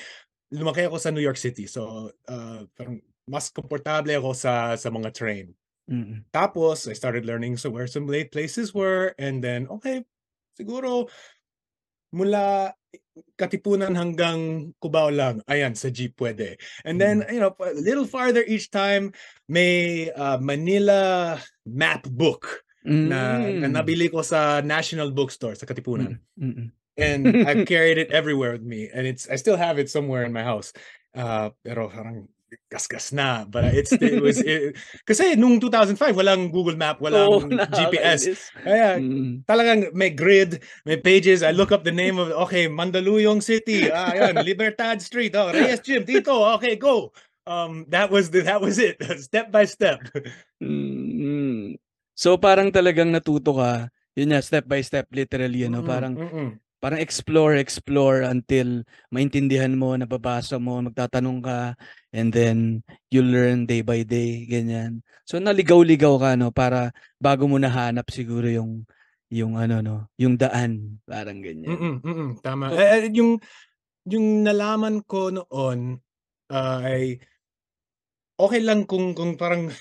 lumaki 0.54 0.86
ako 0.86 1.02
sa 1.02 1.10
New 1.10 1.24
York 1.24 1.38
City. 1.42 1.66
So 1.66 2.14
uh, 2.30 2.70
parang 2.78 3.02
mas 3.26 3.50
komportable 3.50 4.14
ako 4.14 4.38
sa 4.38 4.78
sa 4.78 4.94
mga 4.94 5.10
train. 5.12 5.52
Mm. 5.90 6.24
Tapos 6.32 6.88
I 6.88 6.96
started 6.96 7.26
learning 7.28 7.60
so 7.60 7.74
where 7.74 7.90
some 7.90 8.08
late 8.08 8.32
places 8.32 8.72
were 8.72 9.12
and 9.20 9.44
then 9.44 9.68
okay, 9.68 10.06
siguro 10.56 11.10
mula 12.14 12.72
Katipunan 13.38 13.94
hanggang 13.98 14.74
Cubao 14.78 15.10
lang, 15.14 15.42
ayan 15.50 15.74
sa 15.74 15.90
jeep 15.90 16.14
pwede. 16.18 16.58
And 16.86 17.02
then 17.02 17.26
you 17.30 17.42
know, 17.42 17.54
a 17.58 17.74
little 17.78 18.06
farther 18.06 18.46
each 18.46 18.70
time 18.70 19.14
may 19.50 20.10
uh, 20.14 20.38
Manila 20.38 21.38
map 21.66 22.06
book 22.10 22.62
na, 22.86 23.40
na 23.42 23.68
Mm. 23.70 23.74
nabili 23.74 24.12
ko 24.12 24.22
sa 24.22 24.62
National 24.62 25.10
Bookstore 25.16 25.56
sa 25.58 25.66
Katipunan. 25.66 26.20
Mm. 26.38 26.70
And 26.98 27.48
I've 27.48 27.66
carried 27.70 27.98
it 27.98 28.12
everywhere 28.12 28.54
with 28.54 28.64
me, 28.66 28.90
and 28.94 29.08
it's 29.08 29.30
I 29.30 29.36
still 29.36 29.58
have 29.58 29.80
it 29.80 29.90
somewhere 29.90 30.24
in 30.26 30.34
my 30.34 30.44
house. 30.44 30.74
Uh, 31.14 31.50
pero 31.62 31.90
parang 31.90 32.28
gasgas 32.70 33.10
na, 33.14 33.46
but 33.50 33.66
it's 33.74 33.94
it 33.98 34.22
was 34.22 34.38
it, 34.42 34.78
kasi 35.10 35.34
nung 35.34 35.58
2005 35.58 35.98
walang 36.14 36.54
Google 36.54 36.78
Map, 36.78 37.02
walang 37.02 37.30
Oo, 37.34 37.50
GPS. 37.78 38.30
nakakainis. 38.30 38.42
Kaya 38.62 38.88
Mm. 39.02 39.42
talagang 39.50 39.80
may 39.98 40.14
grid, 40.14 40.62
may 40.86 40.98
pages. 40.98 41.42
I 41.42 41.50
look 41.50 41.74
up 41.74 41.82
the 41.82 41.94
name 41.94 42.22
of 42.22 42.30
okay, 42.46 42.70
Mandaluyong 42.70 43.42
City. 43.42 43.90
Ah, 43.90 44.14
yan, 44.14 44.46
Libertad 44.46 45.02
Street. 45.02 45.34
Oh, 45.34 45.50
Reyes 45.50 45.82
Gym 45.82 46.06
dito. 46.06 46.34
Okay, 46.58 46.78
go. 46.78 47.10
Um, 47.44 47.84
that 47.92 48.08
was 48.08 48.30
the, 48.32 48.40
that 48.46 48.62
was 48.62 48.80
it. 48.80 49.02
Step 49.20 49.52
by 49.52 49.66
step. 49.68 50.00
Mm. 50.64 51.76
So 52.14 52.38
parang 52.38 52.70
talagang 52.70 53.10
natuto 53.12 53.58
ka, 53.58 53.90
yun 54.14 54.30
nga, 54.32 54.40
step 54.46 54.70
by 54.70 54.80
step 54.86 55.10
literally, 55.10 55.66
ano, 55.66 55.82
Mm-mm, 55.82 55.90
parang 55.90 56.14
mm-mm. 56.16 56.50
Parang 56.84 57.00
explore, 57.00 57.56
explore 57.56 58.28
until 58.28 58.84
maintindihan 59.08 59.72
mo, 59.72 59.96
nababasa 59.96 60.60
mo, 60.60 60.84
magtatanong 60.84 61.40
ka, 61.40 61.80
and 62.12 62.36
then 62.36 62.84
you 63.08 63.24
learn 63.24 63.64
day 63.64 63.80
by 63.80 64.04
day, 64.04 64.44
ganyan. 64.44 65.00
So 65.24 65.40
naligaw-ligaw 65.40 66.20
ka, 66.20 66.30
no, 66.36 66.52
para 66.52 66.92
bago 67.16 67.48
mo 67.48 67.56
nahanap 67.56 68.12
siguro 68.12 68.52
yung 68.52 68.84
yung 69.32 69.56
ano 69.56 69.80
no, 69.80 69.96
yung 70.20 70.36
daan, 70.36 71.00
parang 71.08 71.40
ganyan. 71.40 71.72
Mm-mm, 71.72 71.96
mm-mm, 72.04 72.30
tama. 72.44 72.76
So- 72.76 72.78
Eh, 72.84 72.90
eh, 72.92 73.04
yung 73.16 73.40
yung 74.04 74.44
nalaman 74.44 75.00
ko 75.08 75.32
noon 75.32 76.04
ah, 76.52 76.84
ay 76.84 77.16
okay 78.36 78.60
lang 78.60 78.84
kung 78.84 79.16
kung 79.16 79.40
parang 79.40 79.72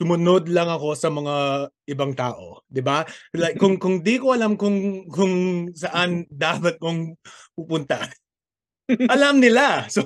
sumunod 0.00 0.48
lang 0.48 0.72
ako 0.72 0.96
sa 0.96 1.12
mga 1.12 1.68
ibang 1.92 2.16
tao, 2.16 2.64
'di 2.72 2.80
ba? 2.80 3.04
Like 3.36 3.60
kung 3.60 3.76
kung 3.76 4.00
di 4.00 4.16
ko 4.16 4.32
alam 4.32 4.56
kung 4.56 5.04
kung 5.12 5.68
saan 5.76 6.24
dapat 6.32 6.80
kong 6.80 7.20
pupunta. 7.52 8.08
alam 9.14 9.38
nila. 9.38 9.86
So 9.92 10.02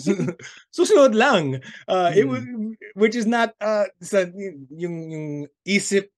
susunod 0.76 1.12
lang. 1.12 1.60
Uh, 1.86 2.10
it 2.16 2.24
Mm. 2.24 2.30
wa- 2.32 2.74
which 2.98 3.14
is 3.14 3.28
not 3.28 3.52
uh, 3.60 3.84
sa 4.00 4.24
yung 4.72 4.96
yung 5.12 5.26
isip 5.62 6.08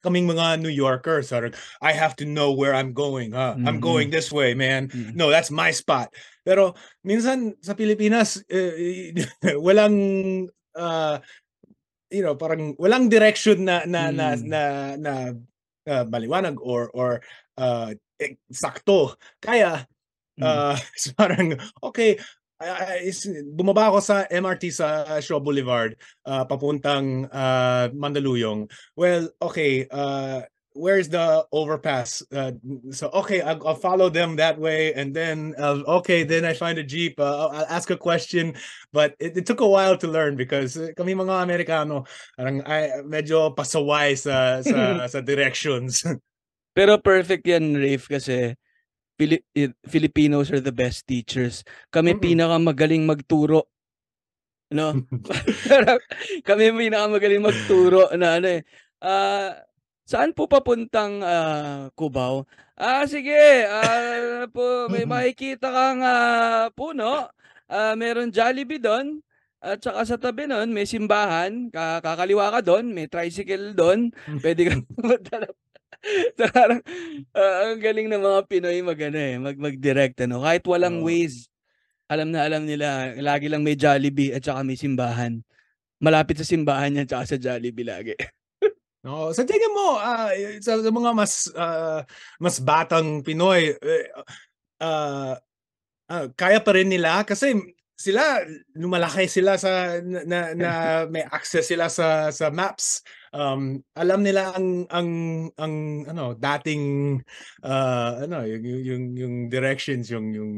kaming 0.00 0.24
mga 0.24 0.64
New 0.64 0.72
Yorkers, 0.72 1.28
parang, 1.28 1.52
I 1.84 1.92
have 1.92 2.16
to 2.16 2.24
know 2.24 2.56
where 2.56 2.72
I'm 2.72 2.96
going. 2.96 3.36
Ha? 3.36 3.52
I'm 3.52 3.80
Mm. 3.80 3.84
going 3.84 4.08
this 4.08 4.32
way, 4.32 4.56
man. 4.56 4.88
Mm. 4.88 5.12
No, 5.12 5.28
that's 5.28 5.52
my 5.52 5.68
spot. 5.76 6.08
Pero 6.40 6.72
minsan 7.04 7.52
sa 7.60 7.76
Pilipinas, 7.76 8.40
eh, 8.48 9.12
walang 9.60 9.96
uh, 10.72 11.20
you 12.10 12.22
know, 12.22 12.34
parang 12.34 12.74
walang 12.76 13.08
direction 13.08 13.64
na 13.64 13.86
na 13.86 14.10
na 14.10 14.26
Mm. 14.34 14.42
na, 14.50 14.62
na 14.98 15.12
uh, 15.86 16.04
maliwanag 16.10 16.58
or 16.60 16.90
or 16.92 17.22
uh, 17.56 17.94
eh, 18.20 18.36
sakto. 18.52 19.14
Kaya 19.40 19.86
Mm. 20.40 20.44
uh, 20.46 20.76
so 21.00 21.12
parang 21.16 21.54
okay, 21.82 22.16
I- 22.60 23.08
bumaba 23.56 23.88
ako 23.88 23.98
sa 24.04 24.28
MRT 24.28 24.68
sa 24.68 25.16
Shaw 25.20 25.40
Boulevard 25.40 25.96
uh, 26.28 26.44
papuntang 26.44 27.24
uh, 27.32 27.88
Mandaluyong. 27.96 28.68
Well, 28.96 29.32
okay, 29.40 29.88
uh, 29.88 30.44
where's 30.72 31.08
the 31.08 31.46
overpass? 31.52 32.22
Uh, 32.32 32.52
so 32.90 33.10
okay, 33.10 33.40
I'll, 33.40 33.60
I'll 33.66 33.74
follow 33.78 34.08
them 34.08 34.36
that 34.36 34.58
way, 34.58 34.94
and 34.94 35.14
then 35.14 35.54
uh, 35.58 35.82
okay, 36.02 36.22
then 36.22 36.44
I 36.44 36.54
find 36.54 36.78
a 36.78 36.84
jeep. 36.86 37.18
Uh, 37.18 37.46
I'll, 37.46 37.50
I'll 37.50 37.70
ask 37.70 37.90
a 37.90 37.96
question, 37.96 38.54
but 38.92 39.14
it, 39.18 39.36
it 39.36 39.46
took 39.46 39.60
a 39.60 39.68
while 39.68 39.96
to 39.98 40.08
learn 40.08 40.36
because 40.36 40.76
uh, 40.76 40.94
kami 40.96 41.14
mga 41.14 41.42
Amerikano, 41.42 42.06
parang 42.36 42.62
ay, 42.66 43.02
medyo 43.04 43.54
pasaway 43.54 44.16
sa 44.16 44.62
sa, 44.62 45.06
sa 45.12 45.20
directions. 45.20 46.02
Pero 46.76 47.02
perfect 47.02 47.42
yan, 47.44 47.74
Rafe, 47.74 48.06
kasi 48.06 48.54
Pili- 49.20 49.44
i- 49.52 49.74
Filipinos 49.84 50.48
are 50.48 50.64
the 50.64 50.72
best 50.72 51.04
teachers. 51.04 51.60
Kami 51.92 52.16
Mm-mm. 52.16 52.24
pinakamagaling 52.24 53.04
magturo. 53.04 53.68
No? 54.72 54.94
Kami 56.48 56.64
pinakamagaling 56.72 57.42
magturo 57.44 58.08
na 58.16 58.38
ano 58.40 58.48
eh. 58.48 58.62
Ah, 59.02 59.60
saan 60.10 60.34
po 60.34 60.50
papuntang 60.50 61.22
ah, 61.22 61.86
Cubao? 61.94 62.42
Ah, 62.74 63.06
sige. 63.06 63.38
Ah, 63.70 64.50
po, 64.50 64.90
may 64.90 65.06
makikita 65.10 65.70
kang 65.70 66.02
ah, 66.02 66.66
puno. 66.74 67.30
Ah, 67.70 67.94
meron 67.94 68.34
Jollibee 68.34 68.82
doon. 68.82 69.22
At 69.62 69.78
saka 69.84 70.02
sa 70.08 70.16
tabi 70.18 70.50
nun, 70.50 70.74
may 70.74 70.88
simbahan. 70.88 71.70
Ka- 71.70 72.02
kakaliwa 72.02 72.50
ka 72.50 72.60
doon. 72.64 72.90
May 72.90 73.06
tricycle 73.06 73.76
doon. 73.78 74.10
Pwede 74.42 74.66
kang 74.66 74.82
So, 76.32 76.48
parang, 76.48 76.80
ah, 77.36 77.70
ang 77.70 77.78
galing 77.78 78.08
ng 78.08 78.24
mga 78.24 78.40
Pinoy 78.48 78.80
mag, 78.80 78.96
ano, 78.96 79.18
eh, 79.20 79.36
mag, 79.36 79.56
mag-direct. 79.60 80.16
Ano. 80.24 80.40
Kahit 80.40 80.64
walang 80.64 81.04
Oo. 81.04 81.12
ways, 81.12 81.46
alam 82.08 82.32
na 82.32 82.48
alam 82.48 82.64
nila. 82.64 83.14
Lagi 83.20 83.52
lang 83.52 83.60
may 83.60 83.76
Jollibee 83.76 84.32
at 84.32 84.42
saka 84.42 84.64
may 84.64 84.80
simbahan. 84.80 85.44
Malapit 86.00 86.40
sa 86.40 86.48
simbahan 86.48 86.96
yan 86.96 87.04
tsaka 87.04 87.24
sa 87.28 87.36
Jollibee 87.36 87.84
lagi. 87.84 88.16
No, 89.04 89.32
sa 89.32 89.48
tingin 89.48 89.72
mo 89.72 89.96
ah, 89.96 90.28
sa, 90.60 90.76
sa 90.76 90.90
mga 90.92 91.10
mas 91.16 91.48
ah, 91.56 92.04
mas 92.36 92.60
batang 92.60 93.24
Pinoy 93.24 93.72
ah, 94.76 95.40
ah, 96.12 96.26
kaya 96.36 96.60
pa 96.60 96.76
rin 96.76 96.92
nila 96.92 97.24
kasi 97.24 97.56
sila 97.96 98.40
lumalaki 98.76 99.28
sila 99.28 99.60
sa 99.60 100.00
na, 100.04 100.24
na, 100.24 100.38
na 100.56 100.70
may 101.08 101.20
access 101.28 101.68
sila 101.68 101.88
sa 101.92 102.28
sa 102.32 102.48
maps. 102.52 103.04
Um, 103.32 103.80
alam 103.96 104.20
nila 104.24 104.52
ang 104.56 104.84
ang 104.92 105.08
ang 105.56 105.74
ano 106.08 106.36
dating 106.36 106.84
ah, 107.64 108.20
ano 108.24 108.44
yung 108.44 108.64
yung 108.64 109.04
yung, 109.16 109.34
directions 109.48 110.12
yung 110.12 110.32
yung 110.36 110.52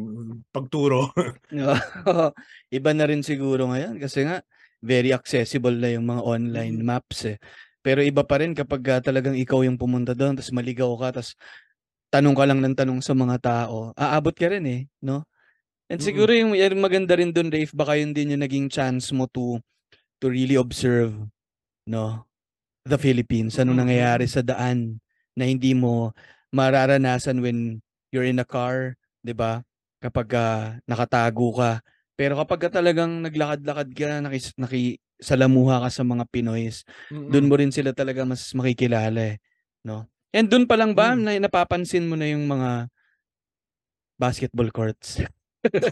pagturo. 0.51 1.15
Iba 2.75 2.91
na 2.91 3.07
rin 3.07 3.23
siguro 3.23 3.71
ngayon 3.71 4.03
kasi 4.03 4.27
nga 4.27 4.43
very 4.83 5.15
accessible 5.15 5.75
na 5.79 5.95
yung 5.95 6.11
mga 6.11 6.23
online 6.27 6.83
Mm. 6.83 6.87
maps 6.91 7.31
eh. 7.31 7.39
Pero 7.83 7.99
iba 8.01 8.23
pa 8.23 8.39
rin 8.39 8.55
kapag 8.55 8.83
ah, 8.95 9.01
talagang 9.03 9.35
ikaw 9.35 9.67
yung 9.67 9.77
pumunta 9.77 10.15
doon 10.15 10.39
tapos 10.39 10.55
maligaw 10.55 10.91
ka 10.99 11.19
tapos 11.21 11.35
tanong 12.15 12.37
ka 12.39 12.45
lang 12.47 12.61
ng 12.63 12.77
tanong 12.79 13.01
sa 13.03 13.13
mga 13.13 13.37
tao. 13.43 13.91
Aabot 13.99 14.33
ka 14.33 14.47
rin 14.53 14.65
eh, 14.69 14.81
no? 15.03 15.27
And 15.91 16.01
Mm. 16.01 16.07
siguro 16.07 16.31
yung, 16.33 16.53
yung 16.57 16.81
maganda 16.81 17.19
rin 17.19 17.35
doon, 17.35 17.53
Rafe, 17.53 17.75
baka 17.77 18.01
yun 18.01 18.17
din 18.17 18.33
yung 18.33 18.45
naging 18.47 18.73
chance 18.73 19.13
mo 19.13 19.29
to 19.29 19.61
to 20.23 20.31
really 20.31 20.55
observe, 20.57 21.13
no? 21.85 22.25
The 22.87 22.97
Philippines. 22.97 23.59
Ano 23.59 23.75
nangyayari 23.75 24.25
sa 24.31 24.41
daan 24.41 25.03
na 25.35 25.45
hindi 25.45 25.75
mo 25.75 26.15
mararanasan 26.55 27.43
when 27.43 27.83
you're 28.15 28.27
in 28.27 28.39
a 28.39 28.47
car, 28.47 28.95
'di 29.25 29.35
ba? 29.35 29.65
Kapag 30.01 30.29
ah, 30.39 30.79
nakatago 30.87 31.59
ka. 31.59 31.73
Pero 32.15 32.39
kapag 32.39 32.69
ka 32.69 32.79
talagang 32.79 33.25
naglakad-lakad 33.25 33.89
ka, 33.97 34.21
nakis, 34.23 34.53
nakisalamuha 35.23 35.87
ka 35.87 35.91
sa 35.95 36.03
mga 36.03 36.27
Pinoys, 36.27 36.83
doon 37.09 37.47
Mm. 37.47 37.49
mo 37.49 37.55
rin 37.55 37.71
sila 37.71 37.95
talaga 37.95 38.27
mas 38.27 38.51
makikilala 38.59 39.39
eh, 39.39 39.39
no? 39.87 40.11
And 40.35 40.51
doon 40.51 40.67
pa 40.67 40.75
lang 40.75 40.99
ba 40.99 41.15
Mm. 41.15 41.23
na 41.23 41.31
napapansin 41.39 42.11
mo 42.11 42.19
na 42.19 42.27
yung 42.27 42.51
mga 42.51 42.91
basketball 44.19 44.67
courts? 44.75 45.23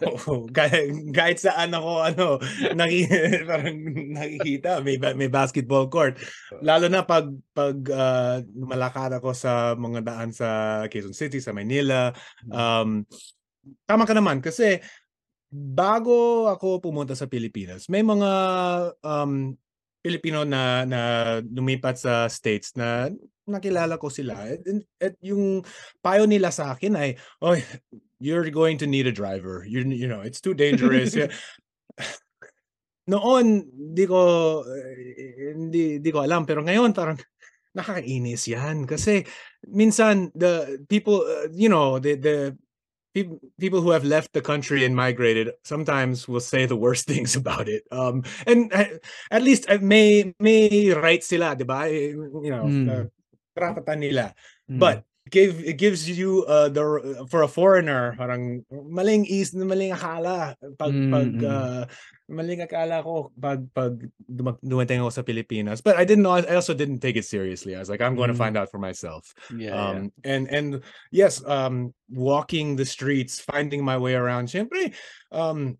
Oo, 0.02 0.50
kahit, 0.50 0.90
kahit 1.14 1.38
saan 1.38 1.70
ako 1.70 2.02
ano, 2.02 2.26
naki, 2.75 3.06
parang 3.50 3.78
nakikita 4.10 4.82
may 4.82 4.99
may 4.99 5.30
basketball 5.30 5.87
court. 5.87 6.18
Lalo 6.58 6.90
na 6.90 7.06
pag 7.06 7.30
pag 7.54 7.78
ah, 7.94 8.42
lumalakad 8.50 9.14
ako 9.14 9.30
sa 9.30 9.78
mga 9.78 10.02
daan 10.02 10.34
sa 10.34 10.82
Quezon 10.90 11.14
City, 11.14 11.38
sa 11.38 11.54
Manila. 11.54 12.10
Um 12.50 13.06
tama 13.87 14.10
ka 14.10 14.14
naman 14.16 14.42
kasi 14.42 14.82
bago 15.50 16.47
ako 16.47 16.78
pumunta 16.78 17.19
sa 17.19 17.26
Pilipinas, 17.26 17.90
may 17.90 18.07
mga 18.07 18.30
um 19.02 19.59
Pilipino 20.00 20.49
na 20.49 20.88
na 20.88 21.00
lumipat 21.45 22.00
sa 22.00 22.25
states 22.30 22.73
na 22.73 23.12
nakilala 23.45 24.00
ko 24.00 24.09
sila. 24.09 24.33
At, 24.49 24.62
at 25.02 25.14
yung 25.21 25.61
payo 26.00 26.25
nila 26.25 26.49
sa 26.54 26.73
akin 26.73 26.97
ay, 26.97 27.19
"Oy, 27.42 27.61
you're 28.23 28.49
going 28.49 28.78
to 28.80 28.88
need 28.88 29.11
a 29.11 29.12
driver. 29.12 29.66
You 29.66 29.85
you 29.85 30.09
know, 30.09 30.23
it's 30.25 30.40
too 30.40 30.54
dangerous." 30.54 31.12
Noon, 33.11 33.66
di 33.75 34.07
ko 34.07 34.21
eh, 34.64 35.52
hindi 35.59 35.99
di 35.99 36.11
ko 36.14 36.23
alam 36.23 36.47
pero 36.47 36.62
ngayon 36.62 36.95
parang 36.95 37.19
nakakainis 37.75 38.47
'yan 38.47 38.87
kasi 38.87 39.26
minsan 39.66 40.30
the 40.33 40.80
people 40.87 41.26
uh, 41.26 41.50
you 41.50 41.69
know, 41.69 41.99
the 41.99 42.14
the 42.14 42.54
peop- 43.14 43.40
people 43.59 43.81
who 43.81 43.90
have 43.90 44.05
left 44.05 44.33
the 44.33 44.40
country 44.40 44.85
and 44.85 44.95
migrated 44.95 45.52
sometimes 45.64 46.29
will 46.29 46.40
say 46.43 46.67
the 46.67 46.76
worst 46.79 47.07
things 47.11 47.37
about 47.37 47.69
it. 47.69 47.83
Um 47.90 48.23
and 48.47 48.73
uh, 48.73 48.99
at 49.31 49.43
least 49.43 49.67
uh, 49.69 49.79
may 49.83 50.35
may 50.38 50.90
right 50.95 51.23
sila, 51.23 51.55
'di 51.57 51.64
ba? 51.67 51.90
Eh, 51.90 52.14
You 52.14 52.50
know, 52.52 52.67
Mm. 52.71 52.87
uh, 52.88 53.95
nila. 53.99 54.33
Mm. 54.71 54.79
But 54.79 55.05
give 55.30 55.62
it 55.62 55.78
gives 55.78 56.10
you 56.10 56.44
uh 56.50 56.68
the 56.68 56.82
for 57.30 57.42
a 57.42 57.49
foreigner 57.49 58.14
parang 58.18 58.66
maling 58.70 59.25
is 59.30 59.54
maling 59.54 59.94
akala 59.94 60.58
pag 60.76 60.90
Mm, 60.90 61.10
pag 61.14 61.30
mm. 61.30 61.46
uh, 61.46 61.82
maling 62.26 62.60
akala 62.66 63.00
ko 63.06 63.30
pag 63.38 63.62
pag 63.70 63.94
dumating 64.62 65.00
ako 65.00 65.10
sa 65.14 65.22
Pilipinas 65.22 65.78
but 65.78 65.94
I 65.94 66.02
didn't 66.04 66.26
know 66.26 66.34
I 66.34 66.58
also 66.58 66.75
didn't 66.75 66.99
take 66.99 67.14
it 67.16 67.25
seriously 67.25 67.75
I 67.75 67.80
was 67.80 67.88
like 67.88 68.02
I'm 68.02 68.18
going 68.18 68.28
to 68.28 68.37
Mm. 68.37 68.42
find 68.42 68.56
out 68.58 68.70
for 68.70 68.82
myself 68.82 69.30
yeah, 69.54 69.70
yeah. 69.70 69.87
um 69.94 69.99
and 70.26 70.50
and 70.50 70.68
yes 71.14 71.38
um 71.46 71.94
walking 72.10 72.75
the 72.75 72.84
streets 72.87 73.38
finding 73.38 73.87
my 73.87 73.96
way 73.96 74.18
around 74.18 74.50
syempre 74.50 74.92
um 75.30 75.78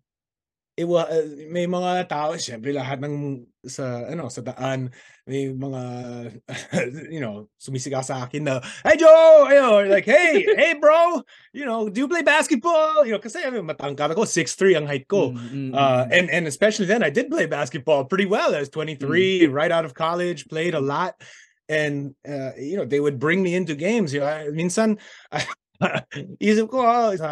iwa 0.81 1.07
uh, 1.07 1.25
may 1.49 1.65
mga 1.65 2.11
tao 2.11 2.37
syempre 2.37 2.75
lahat 2.75 3.01
ng 3.01 3.45
sa 3.65 4.05
ano 4.09 4.29
sa 4.29 4.41
daan 4.41 4.89
may 5.29 5.53
mga 5.53 5.81
you 7.13 7.21
know 7.21 7.47
sumisigaw 7.61 8.01
sa 8.01 8.25
akin 8.25 8.45
na 8.45 8.61
hey 8.83 8.97
Joe 8.97 9.47
you 9.49 9.61
know, 9.61 9.79
like 9.85 10.05
hey 10.05 10.43
hey 10.43 10.73
bro 10.75 11.21
you 11.53 11.63
know 11.63 11.87
do 11.87 12.01
you 12.03 12.09
play 12.09 12.25
basketball 12.25 13.05
you 13.05 13.13
know 13.13 13.21
kasi 13.21 13.41
I 13.41 13.53
mean, 13.53 13.69
matangkad 13.69 14.17
ako 14.17 14.25
6'3 14.25 14.81
ang 14.81 14.87
height 14.89 15.05
ko 15.07 15.21
Mm, 15.31 15.71
mm, 15.71 15.71
uh, 15.73 16.05
mm. 16.05 16.09
and 16.11 16.29
and 16.29 16.47
especially 16.47 16.85
then 16.85 17.03
I 17.03 17.09
did 17.09 17.29
play 17.29 17.45
basketball 17.45 18.05
pretty 18.05 18.25
well. 18.25 18.55
I 18.55 18.59
was 18.59 18.69
23, 18.69 19.47
right 19.47 19.71
out 19.71 19.85
of 19.85 19.93
college, 19.93 20.47
played 20.47 20.73
a 20.73 20.79
lot, 20.79 21.19
and 21.69 22.15
uh, 22.27 22.51
you 22.57 22.77
know 22.77 22.85
they 22.85 22.99
would 22.99 23.19
bring 23.19 23.43
me 23.43 23.55
into 23.55 23.75
games. 23.75 24.13
You 24.13 24.21
know, 24.21 24.27
I, 24.27 24.47
minsan 24.49 24.97
isip 26.43 26.69
ko 26.69 26.85
ah, 26.85 27.11
sa 27.17 27.29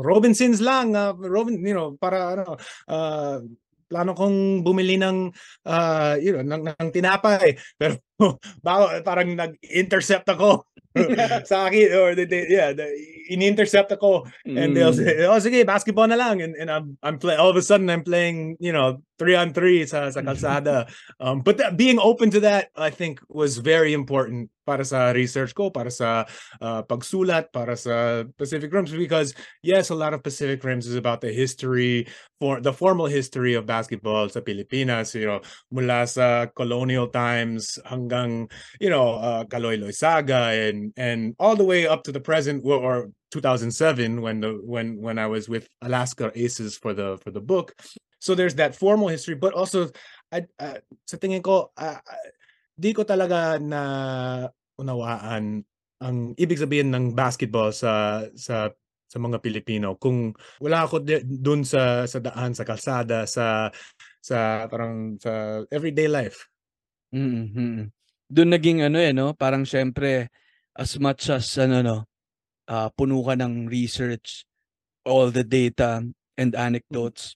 Robinsons 0.00 0.60
lang, 0.64 0.96
ah, 0.96 1.12
Robin, 1.16 1.60
you 1.60 1.76
know, 1.76 1.94
para 2.00 2.36
ano, 2.38 2.56
uh, 2.88 3.38
plano 3.92 4.16
kong 4.16 4.64
bumili 4.64 4.96
ng 4.96 5.28
uh, 5.68 6.16
you 6.16 6.32
know, 6.32 6.40
ng, 6.40 6.72
ng 6.72 6.88
tinapay. 6.88 7.60
Pero 7.78 8.00
bago, 8.64 8.88
parang 9.04 9.36
nag-intercept 9.36 10.24
ako 10.32 10.64
sa 11.50 11.68
akin 11.68 11.88
or 11.92 12.16
they, 12.16 12.24
they, 12.24 12.48
yeah, 12.48 12.72
the, 12.72 12.88
in-intercept 13.28 13.92
ako 13.92 14.26
and 14.46 14.74
they'll 14.76 14.92
Mm. 14.92 15.04
say, 15.04 15.26
oh 15.26 15.38
sige, 15.38 15.66
basketball 15.66 16.08
na 16.08 16.16
lang. 16.16 16.42
And, 16.42 16.56
and 16.56 16.70
I'm, 16.70 16.98
I'm 17.02 17.18
play, 17.18 17.36
all 17.36 17.50
of 17.50 17.56
a 17.56 17.62
sudden 17.62 17.90
I'm 17.90 18.02
playing, 18.02 18.56
you 18.58 18.72
know, 18.72 19.02
three 19.18 19.36
on 19.36 19.52
three 19.54 19.86
sa, 19.86 20.10
sa 20.10 20.20
kalsada. 20.20 20.90
um, 21.20 21.40
but 21.40 21.58
that, 21.58 21.76
being 21.76 21.98
open 22.02 22.30
to 22.34 22.40
that, 22.40 22.68
I 22.74 22.90
think 22.90 23.20
was 23.28 23.58
very 23.58 23.92
important 23.94 24.50
para 24.66 24.84
sa 24.84 25.10
research 25.10 25.54
ko, 25.54 25.70
para 25.70 25.90
sa 25.90 26.24
uh, 26.62 26.82
pagsulat, 26.86 27.50
para 27.52 27.76
sa 27.76 28.22
Pacific 28.38 28.70
Rims, 28.72 28.90
because 28.90 29.34
yes, 29.62 29.90
a 29.90 29.94
lot 29.94 30.14
of 30.14 30.22
Pacific 30.22 30.62
Rims 30.62 30.86
is 30.86 30.94
about 30.94 31.20
the 31.20 31.30
history, 31.34 32.06
for 32.38 32.58
the 32.60 32.72
formal 32.72 33.06
history 33.06 33.54
of 33.54 33.66
basketball 33.66 34.26
sa 34.30 34.42
Pilipinas, 34.42 35.14
you 35.14 35.26
know, 35.26 35.42
mula 35.70 36.06
sa 36.06 36.46
colonial 36.54 37.06
times 37.06 37.78
hanggang, 37.86 38.50
you 38.82 38.90
know, 38.90 39.18
uh, 39.22 39.42
Kaloy 39.46 39.78
Saga 39.94 40.50
and 40.54 40.90
and 40.98 41.34
all 41.38 41.54
the 41.54 41.66
way 41.66 41.86
up 41.86 42.02
to 42.06 42.10
the 42.10 42.22
present 42.22 42.62
or, 42.66 42.78
or 42.78 42.96
2007 43.32 44.20
when 44.20 44.44
the 44.44 44.60
when 44.60 45.00
when 45.00 45.16
I 45.16 45.24
was 45.24 45.48
with 45.48 45.64
Alaska 45.80 46.28
Aces 46.36 46.76
for 46.76 46.92
the 46.92 47.16
for 47.24 47.32
the 47.32 47.40
book. 47.40 47.72
So 48.20 48.36
there's 48.36 48.54
that 48.60 48.76
formal 48.76 49.08
history, 49.08 49.34
but 49.34 49.56
also 49.56 49.88
I, 50.30 50.44
uh, 50.60 50.78
sa 51.08 51.16
tingin 51.16 51.40
ko 51.40 51.72
uh, 51.74 51.98
di 52.76 52.92
ko 52.92 53.02
talaga 53.08 53.56
na 53.56 53.82
unawaan 54.76 55.64
ang 56.02 56.16
ibig 56.36 56.60
sabihin 56.60 56.92
ng 56.92 57.16
basketball 57.16 57.72
sa 57.72 58.22
sa 58.36 58.68
sa 59.08 59.18
mga 59.20 59.44
Pilipino 59.44 59.96
kung 59.96 60.32
wala 60.60 60.84
ako 60.84 61.04
doon 61.24 61.64
sa 61.64 62.04
sa 62.08 62.18
daan 62.20 62.52
sa 62.52 62.64
kalsada 62.64 63.24
sa 63.24 63.68
sa 64.20 64.68
parang 64.68 65.16
sa 65.16 65.64
everyday 65.68 66.08
life. 66.08 66.48
Mm, 67.12 67.44
mm. 67.52 67.82
Doon 68.32 68.50
naging 68.56 68.80
ano 68.80 68.96
eh, 68.96 69.12
no? 69.12 69.36
Parang 69.36 69.68
syempre, 69.68 70.32
as 70.72 70.96
much 70.96 71.28
as 71.28 71.44
ano, 71.60 71.84
no, 71.84 71.96
ah, 72.68 72.88
puno 72.94 73.22
ka 73.24 73.34
ng 73.38 73.68
research, 73.70 74.44
all 75.06 75.30
the 75.34 75.44
data 75.46 76.02
and 76.38 76.52
anecdotes 76.54 77.34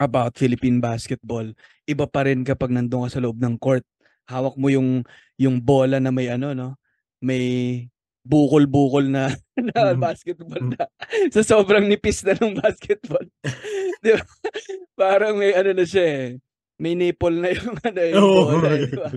about 0.00 0.36
Philippine 0.36 0.80
basketball, 0.82 1.46
iba 1.88 2.04
pa 2.08 2.26
rin 2.28 2.44
kapag 2.44 2.72
nandun 2.74 3.08
ka 3.08 3.16
sa 3.18 3.22
loob 3.24 3.40
ng 3.40 3.56
court. 3.60 3.84
Hawak 4.28 4.58
mo 4.58 4.68
yung 4.72 5.06
yung 5.40 5.58
bola 5.62 5.98
na 6.02 6.10
may 6.12 6.28
ano, 6.28 6.52
no? 6.52 6.76
May 7.22 7.86
bukol-bukol 8.26 9.08
na, 9.08 9.30
na 9.72 9.94
Mhm. 9.94 10.00
basketball 10.02 10.62
Mm. 10.62 10.72
na 10.76 10.84
sa 11.32 11.42
sobrang 11.46 11.86
nipis 11.86 12.26
na 12.26 12.34
ng 12.36 12.58
basketball. 12.58 13.24
Di 14.04 14.12
ba? 14.18 14.24
Parang 14.98 15.38
may 15.38 15.54
ano 15.56 15.72
na 15.76 15.86
siya 15.86 16.04
eh. 16.06 16.28
May 16.80 16.92
nipple 16.98 17.38
na 17.40 17.50
yung 17.54 17.74
ano 17.88 18.00
yung 18.04 18.26
Oo. 18.26 18.42
bola, 18.52 18.68
eh, 18.76 18.84
di 18.84 18.92
ba? 18.98 19.10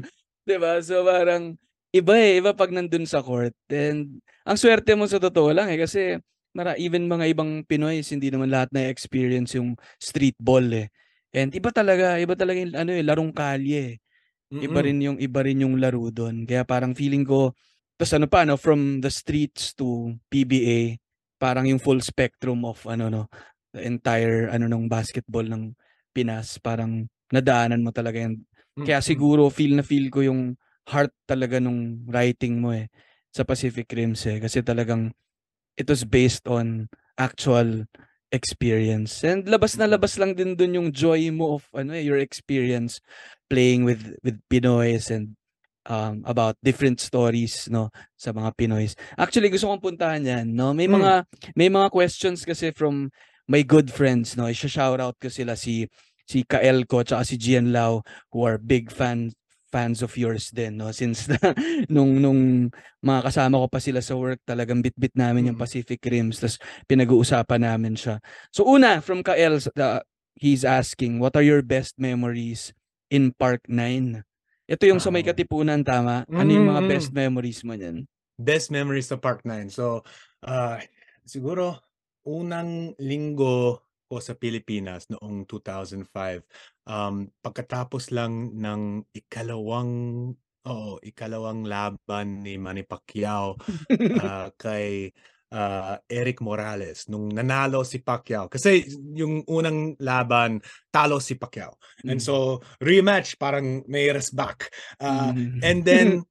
'Di 0.47 0.55
ba? 0.61 0.71
So 0.85 1.03
parang 1.03 1.57
iba 1.95 2.13
eh, 2.17 2.37
iba 2.41 2.51
pag 2.53 2.69
nandun 2.69 3.05
sa 3.05 3.21
court. 3.23 3.53
And 3.69 4.21
ang 4.45 4.57
swerte 4.57 4.93
mo 4.93 5.05
sa 5.09 5.17
totoo 5.21 5.53
lang 5.53 5.69
eh 5.73 5.79
kasi 5.79 6.17
mara 6.53 6.73
even 6.81 7.05
mga 7.05 7.29
ibang 7.33 7.61
Pinoy 7.65 8.01
hindi 8.01 8.33
naman 8.33 8.49
lahat 8.49 8.73
na 8.73 8.89
experience 8.89 9.53
yung 9.57 9.77
street 10.01 10.37
ball 10.41 10.65
eh. 10.73 10.89
And 11.29 11.53
iba 11.53 11.69
talaga, 11.69 12.17
iba 12.17 12.33
talaga 12.33 12.57
yung 12.57 12.73
ano 12.73 12.91
eh, 12.93 13.03
larong 13.05 13.31
kalye. 13.33 14.01
eh. 14.49 14.65
Iba 14.65 14.81
rin 14.81 14.97
yung 14.97 15.17
iba 15.21 15.45
rin 15.45 15.61
yung 15.61 15.77
laro 15.77 16.09
doon. 16.09 16.49
Kaya 16.49 16.65
parang 16.65 16.97
feeling 16.97 17.21
ko 17.21 17.53
tas 17.99 18.15
ano 18.15 18.31
pa 18.31 18.47
no 18.47 18.55
from 18.55 19.03
the 19.03 19.11
streets 19.11 19.75
to 19.75 20.15
PBA 20.31 20.95
parang 21.35 21.67
yung 21.67 21.83
full 21.83 21.99
spectrum 21.99 22.63
of 22.63 22.79
ano 22.87 23.11
no 23.11 23.23
the 23.75 23.83
entire 23.83 24.47
ano 24.47 24.71
ng 24.71 24.87
basketball 24.87 25.43
ng 25.43 25.75
Pinas 26.15 26.63
parang 26.63 27.05
nadaanan 27.29 27.83
mo 27.83 27.91
talaga 27.91 28.23
yan 28.23 28.39
kaya 28.87 29.03
siguro 29.03 29.51
feel 29.51 29.75
na 29.75 29.83
feel 29.83 30.07
ko 30.07 30.23
yung 30.23 30.55
heart 30.89 31.13
talaga 31.29 31.61
nung 31.61 32.03
writing 32.09 32.59
mo 32.59 32.73
eh 32.73 32.89
sa 33.29 33.45
Pacific 33.45 33.85
Rims 33.93 34.25
eh 34.25 34.41
kasi 34.41 34.65
talagang 34.65 35.13
it 35.77 35.85
was 35.87 36.03
based 36.03 36.49
on 36.49 36.89
actual 37.15 37.85
experience 38.33 39.25
and 39.25 39.49
labas 39.49 39.73
na 39.77 39.89
Mm. 39.89 39.93
labas 39.97 40.13
lang 40.21 40.31
din 40.37 40.53
dun 40.53 40.77
yung 40.77 40.89
joy 40.93 41.29
mo 41.33 41.57
of 41.57 41.65
ano 41.73 41.97
eh 41.97 42.05
your 42.05 42.21
experience 42.21 43.01
playing 43.49 43.85
with 43.85 44.13
with 44.21 44.37
Pinoys 44.49 45.09
and 45.09 45.33
um, 45.89 46.21
about 46.29 46.53
different 46.61 47.01
stories 47.01 47.65
no 47.73 47.89
sa 48.13 48.29
mga 48.29 48.53
Pinoys. 48.53 48.93
Actually 49.17 49.49
gusto 49.49 49.65
kong 49.65 49.81
puntahan 49.81 50.21
yan 50.21 50.45
no. 50.53 50.73
May 50.77 50.85
Mm. 50.85 51.01
mga 51.01 51.13
may 51.57 51.69
mga 51.73 51.89
questions 51.89 52.45
kasi 52.45 52.69
from 52.69 53.09
my 53.49 53.65
good 53.65 53.89
friends 53.89 54.37
no. 54.37 54.45
I-shout 54.45 55.01
out 55.01 55.17
ko 55.17 55.33
sila 55.33 55.57
si 55.57 55.89
si 56.29 56.45
Kael 56.45 56.85
ko 56.85 57.01
tsaka 57.01 57.25
si 57.25 57.41
Gian 57.41 57.73
Lau 57.73 58.05
who 58.29 58.45
are 58.45 58.61
big 58.61 58.93
fans 58.93 59.33
fans 59.69 60.01
of 60.01 60.13
yours 60.17 60.49
din 60.49 60.77
no 60.81 60.89
since 60.89 61.29
na, 61.29 61.37
nung 61.93 62.17
nung 62.17 62.69
mga 63.05 63.29
kasama 63.29 63.61
ko 63.61 63.67
pa 63.69 63.79
sila 63.79 64.01
sa 64.01 64.17
work 64.17 64.41
talagang 64.43 64.81
bit-bit 64.81 65.13
namin 65.13 65.53
yung 65.53 65.57
Mm. 65.57 65.63
Pacific 65.65 66.01
Rims 66.03 66.41
tas 66.41 66.57
pinag-uusapan 66.89 67.61
namin 67.63 67.93
siya. 67.93 68.17
So 68.49 68.65
una 68.65 68.99
from 68.99 69.21
Kael 69.21 69.61
uh, 69.61 70.01
he's 70.35 70.65
asking 70.65 71.21
what 71.21 71.37
are 71.37 71.45
your 71.45 71.61
best 71.61 71.95
memories 72.01 72.73
in 73.09 73.33
Park 73.37 73.65
9? 73.69 74.21
Ito 74.69 74.83
yung 74.85 75.01
sa 75.01 75.09
may 75.09 75.25
Ah. 75.25 75.33
Katipunan 75.33 75.81
tama. 75.81 76.29
Ano 76.29 76.49
yung 76.49 76.69
mga 76.69 76.85
best 76.85 77.09
memories 77.09 77.65
mo 77.65 77.73
niyan? 77.73 78.05
Best 78.37 78.69
memories 78.69 79.09
sa 79.09 79.17
Park 79.17 79.41
9. 79.41 79.67
So, 79.73 80.05
uh, 80.45 80.77
siguro 81.25 81.81
unang 82.23 82.93
linggo 83.01 83.81
ko 84.09 84.17
sa 84.19 84.33
Pilipinas 84.33 85.05
noong 85.13 85.45
2005. 85.45 86.41
Um, 86.89 87.29
pagkatapos 87.45 88.09
lang 88.09 88.57
ng 88.57 89.05
ikalawang 89.13 89.93
oo, 90.69 90.91
ikalawang 91.05 91.63
laban 91.69 92.41
ni 92.43 92.57
Manny 92.59 92.83
Pacquiao 92.83 93.55
ah, 94.19 94.49
kay 94.57 95.13
ah, 95.53 95.97
Eric 96.09 96.41
Morales 96.41 97.05
nung 97.09 97.29
nanalo 97.31 97.85
si 97.85 98.01
Pacquiao. 98.01 98.49
Kasi 98.51 98.85
yung 99.15 99.45
unang 99.49 99.95
laban, 100.01 100.59
talo 100.93 101.17
si 101.21 101.37
Pacquiao. 101.39 101.77
And 102.09 102.17
Mm. 102.17 102.23
so, 102.23 102.61
rematch, 102.81 103.37
parang 103.39 103.85
mayors 103.89 104.29
back. 104.33 104.69
Ah, 105.01 105.33
Mm. 105.33 105.61
and 105.61 105.85
then, 105.85 106.25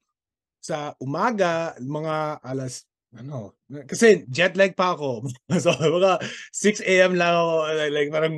sa 0.63 0.93
umaga, 1.01 1.75
mga 1.81 2.43
alas, 2.45 2.85
ano, 3.17 3.57
kasi 3.89 4.29
jet 4.29 4.53
lag 4.53 4.77
pa 4.77 4.93
ako. 4.93 5.25
so, 5.65 5.73
mga 5.73 6.21
6 6.53 6.85
a.m. 6.85 7.17
lang 7.17 7.33
ako, 7.33 7.55
like, 7.73 7.93
like, 7.97 8.11
parang 8.13 8.35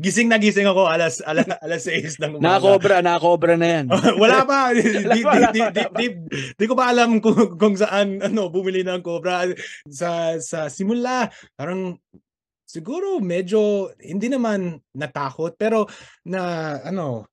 gising 0.00 0.32
na 0.32 0.40
gising 0.40 0.64
ako 0.64 0.88
alas, 0.88 1.20
alas, 1.28 1.44
alas 1.60 1.82
6 1.84 2.16
ng 2.16 2.32
umaga. 2.40 2.44
Nakakobra, 2.48 2.96
nakakobra 3.04 3.54
na 3.60 3.68
yan. 3.68 3.86
wala 4.22 4.48
pa. 4.48 4.72
di, 4.76 4.80
di, 4.80 5.20
di, 5.20 5.60
di, 5.60 5.82
di, 5.92 6.06
di 6.56 6.64
ko 6.64 6.72
pa 6.72 6.88
alam 6.88 7.20
kung, 7.20 7.60
kung 7.60 7.76
saan 7.76 8.24
ano 8.24 8.48
bumili 8.48 8.80
ng 8.80 9.04
Cobra 9.04 9.44
sa 9.92 10.40
sa 10.40 10.72
simula. 10.72 11.28
Parang 11.52 12.00
siguro 12.64 13.20
medyo 13.20 13.92
hindi 14.00 14.32
naman 14.32 14.80
natakot 14.96 15.56
pero 15.56 15.84
na 16.24 16.76
ano 16.84 17.28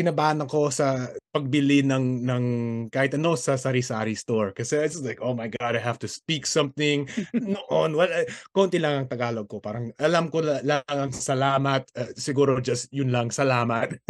kinabahan 0.00 0.40
ako 0.40 0.72
sa 0.72 1.12
pagbili 1.28 1.84
ng 1.84 2.24
ng 2.24 2.44
kahit 2.88 3.12
ano 3.20 3.36
sa 3.36 3.60
sari-sari 3.60 4.16
store. 4.16 4.56
Kasi 4.56 4.80
it's 4.80 4.96
like 5.04 5.20
oh 5.20 5.36
my 5.36 5.52
god 5.52 5.76
I 5.76 5.82
have 5.84 6.00
to 6.00 6.08
speak 6.08 6.48
something. 6.48 7.04
Noon 7.36 7.92
wala 7.92 8.24
konti 8.56 8.80
lang 8.80 9.04
ang 9.04 9.08
Tagalog 9.12 9.44
ko. 9.52 9.60
Parang 9.60 9.92
alam 10.00 10.32
ko 10.32 10.40
la- 10.40 10.64
lang 10.64 10.80
ang 10.88 11.12
salamat. 11.12 11.84
Uh, 11.92 12.10
siguro 12.16 12.64
just 12.64 12.88
yun 12.88 13.12
lang 13.12 13.28
salamat. 13.28 14.00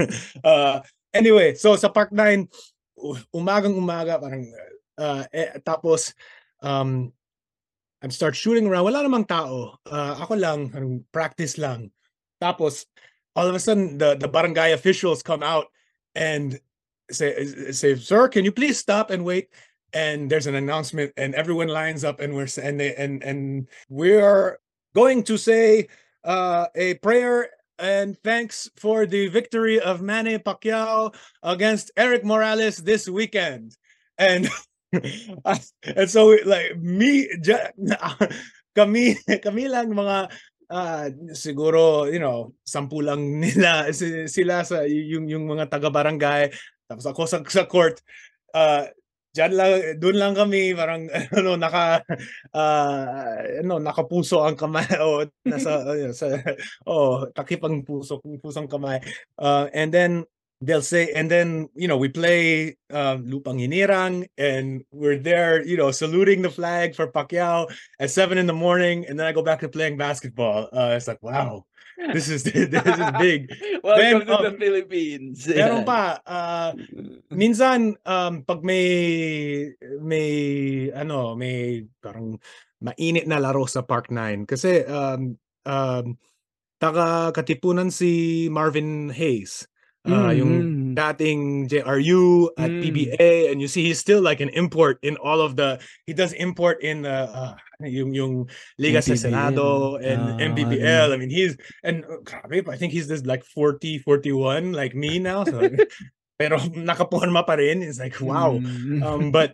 Uh, 0.46 0.79
anyway 1.18 1.59
so 1.59 1.74
sa 1.74 1.90
Park 1.90 2.14
9 2.14 2.46
u- 3.03 3.26
umagang 3.35 3.74
umaga 3.74 4.22
parang 4.22 4.46
uh, 4.94 5.26
eh, 5.35 5.59
tapos 5.66 6.14
um 6.62 7.11
I 8.00 8.09
start 8.09 8.33
shooting 8.33 8.64
around. 8.64 8.88
Wala 8.88 9.05
namang 9.05 9.29
tao. 9.29 9.76
Uh, 9.85 10.16
ako 10.24 10.38
lang 10.38 10.72
parang 10.72 11.05
practice 11.12 11.61
lang. 11.61 11.92
Tapos 12.40 12.88
all 13.37 13.50
of 13.50 13.55
a 13.55 13.61
sudden 13.61 13.98
the 13.98 14.16
the 14.16 14.31
barangay 14.31 14.72
officials 14.72 15.20
come 15.20 15.42
out 15.44 15.68
and 16.14 16.59
say 17.11 17.73
say 17.73 17.94
sir 17.96 18.29
can 18.29 18.44
you 18.44 18.53
please 18.53 18.79
stop 18.79 19.11
and 19.11 19.25
wait? 19.25 19.49
And 19.92 20.31
there's 20.31 20.46
an 20.46 20.55
announcement 20.55 21.12
and 21.16 21.35
everyone 21.35 21.68
lines 21.68 22.05
up 22.05 22.20
and 22.20 22.35
we're 22.35 22.49
and 22.62 22.79
they 22.79 22.94
and 22.94 23.23
and 23.23 23.68
we're 23.88 24.59
going 24.94 25.25
to 25.25 25.37
say 25.37 25.88
uh 26.25 26.66
a 26.75 26.94
prayer 26.94 27.51
and 27.81 28.16
thanks 28.23 28.68
for 28.77 29.07
the 29.07 29.29
victory 29.29 29.81
of 29.81 30.03
Manny 30.03 30.38
Pacquiao 30.38 31.14
against 31.42 31.90
Eric 31.96 32.25
Morales 32.25 32.77
this 32.77 33.09
weekend. 33.09 33.75
And 34.18 34.49
and 34.92 36.11
so 36.11 36.37
like 36.44 36.77
me 36.77 37.27
kami 38.77 39.16
kami 39.42 39.64
lang 39.66 39.90
mga 39.90 40.31
ah, 40.70 41.11
siguro 41.35 42.06
you 42.06 42.22
know 42.22 42.54
sampu 42.62 43.02
lang 43.02 43.20
nila 43.42 43.90
si- 43.90 44.30
sila 44.30 44.62
sa 44.62 44.87
yung 44.87 45.26
yung 45.26 45.44
mga 45.44 45.68
taga 45.68 45.90
barangay 45.90 46.48
tapos 46.87 47.06
ako 47.06 47.22
sa, 47.26 47.38
sa 47.46 47.66
court 47.66 47.98
uh, 48.54 48.87
Diyan 49.30 49.52
lang 49.54 49.72
doon 50.02 50.16
lang 50.18 50.35
kami 50.35 50.74
parang 50.74 51.06
ano 51.38 51.54
naka 51.54 52.02
ah, 52.50 53.38
ano 53.62 53.78
nakapuso 53.78 54.42
ang 54.42 54.59
kamay. 54.59 54.83
O 55.06 55.22
nasa 55.46 55.87
ano, 55.87 56.11
sa 56.11 56.35
oh 56.90 57.30
takip 57.30 57.62
ang 57.62 57.87
puso 57.87 58.18
pusong 58.18 58.66
kamay. 58.66 58.98
Uh, 59.38 59.70
and 59.70 59.94
then 59.94 60.26
they'll 60.61 60.85
say 60.85 61.09
and 61.16 61.31
then 61.31 61.68
you 61.75 61.88
know 61.88 61.96
we 61.96 62.09
play 62.09 62.77
um, 62.92 63.25
lupang 63.25 63.57
hinirang 63.57 64.29
and 64.37 64.85
we're 64.92 65.16
there 65.16 65.64
you 65.64 65.77
know 65.77 65.90
saluting 65.90 66.42
the 66.44 66.53
flag 66.53 66.94
for 66.94 67.09
Pacquiao 67.09 67.64
at 67.99 68.12
seven 68.12 68.37
in 68.37 68.46
the 68.46 68.57
morning 68.57 69.09
and 69.09 69.18
then 69.18 69.27
I 69.27 69.33
go 69.33 69.42
back 69.42 69.61
to 69.61 69.68
playing 69.68 69.96
basketball. 69.96 70.68
Uh, 70.73 70.94
it's 70.96 71.09
like 71.09 71.23
wow 71.25 71.64
this 72.12 72.29
is 72.29 72.44
this 72.73 72.85
is 72.85 73.11
big. 73.16 73.49
Welcome 73.85 74.25
Then, 74.25 74.27
to 74.29 74.37
um, 74.37 74.44
the 74.44 74.55
Philippines. 74.61 75.49
meron 75.49 75.85
pa 75.88 76.20
uh, 76.29 76.73
minsan 77.33 77.96
um 78.05 78.44
pag 78.44 78.61
may 78.61 78.85
may 80.01 80.29
ano 80.92 81.37
may 81.37 81.88
parang 82.05 82.37
mainit 82.85 83.25
na 83.25 83.40
laro 83.40 83.64
sa 83.64 83.81
Park 83.85 84.12
9 84.12 84.44
kasi 84.49 84.85
um 84.85 85.37
um 85.64 86.16
taga 86.81 87.33
Katipunan 87.37 87.92
si 87.92 88.49
Marvin 88.49 89.12
Hayes 89.12 89.69
uh, 90.09 90.33
yung 90.33 90.53
Mhm. 90.53 90.95
dating 90.97 91.69
JRU 91.69 92.49
at 92.57 92.71
Mm. 92.73 92.81
PBA 92.83 93.53
and 93.53 93.61
you 93.61 93.69
see 93.69 93.85
he's 93.85 94.01
still 94.01 94.21
like 94.25 94.41
an 94.41 94.49
import 94.57 94.97
in 95.05 95.17
all 95.21 95.41
of 95.45 95.57
the 95.61 95.77
he 96.09 96.13
does 96.17 96.33
import 96.35 96.81
in 96.81 97.03
the 97.05 97.29
uh, 97.29 97.53
yung 97.85 98.13
yung 98.17 98.35
Liga 98.81 99.01
sa 99.05 99.13
MPBL. 99.13 99.23
Senado 99.29 99.97
and 100.01 100.21
Ah, 100.41 100.47
MPBL 100.51 101.13
I 101.13 101.17
mean 101.21 101.29
he's 101.31 101.57
and 101.85 102.05
uh, 102.09 102.21
I 102.49 102.77
think 102.81 102.93
he's 102.97 103.09
this 103.13 103.25
like 103.29 103.45
40 103.45 104.01
41 104.01 104.73
like 104.73 104.97
me 104.97 105.21
now 105.21 105.45
so 105.45 105.61
pero 106.41 106.57
nakaporma 106.73 107.45
pa 107.45 107.61
rin 107.61 107.85
it's 107.85 108.01
like 108.01 108.17
wow 108.25 108.57
Mm. 108.57 109.05
um 109.05 109.23
but 109.31 109.53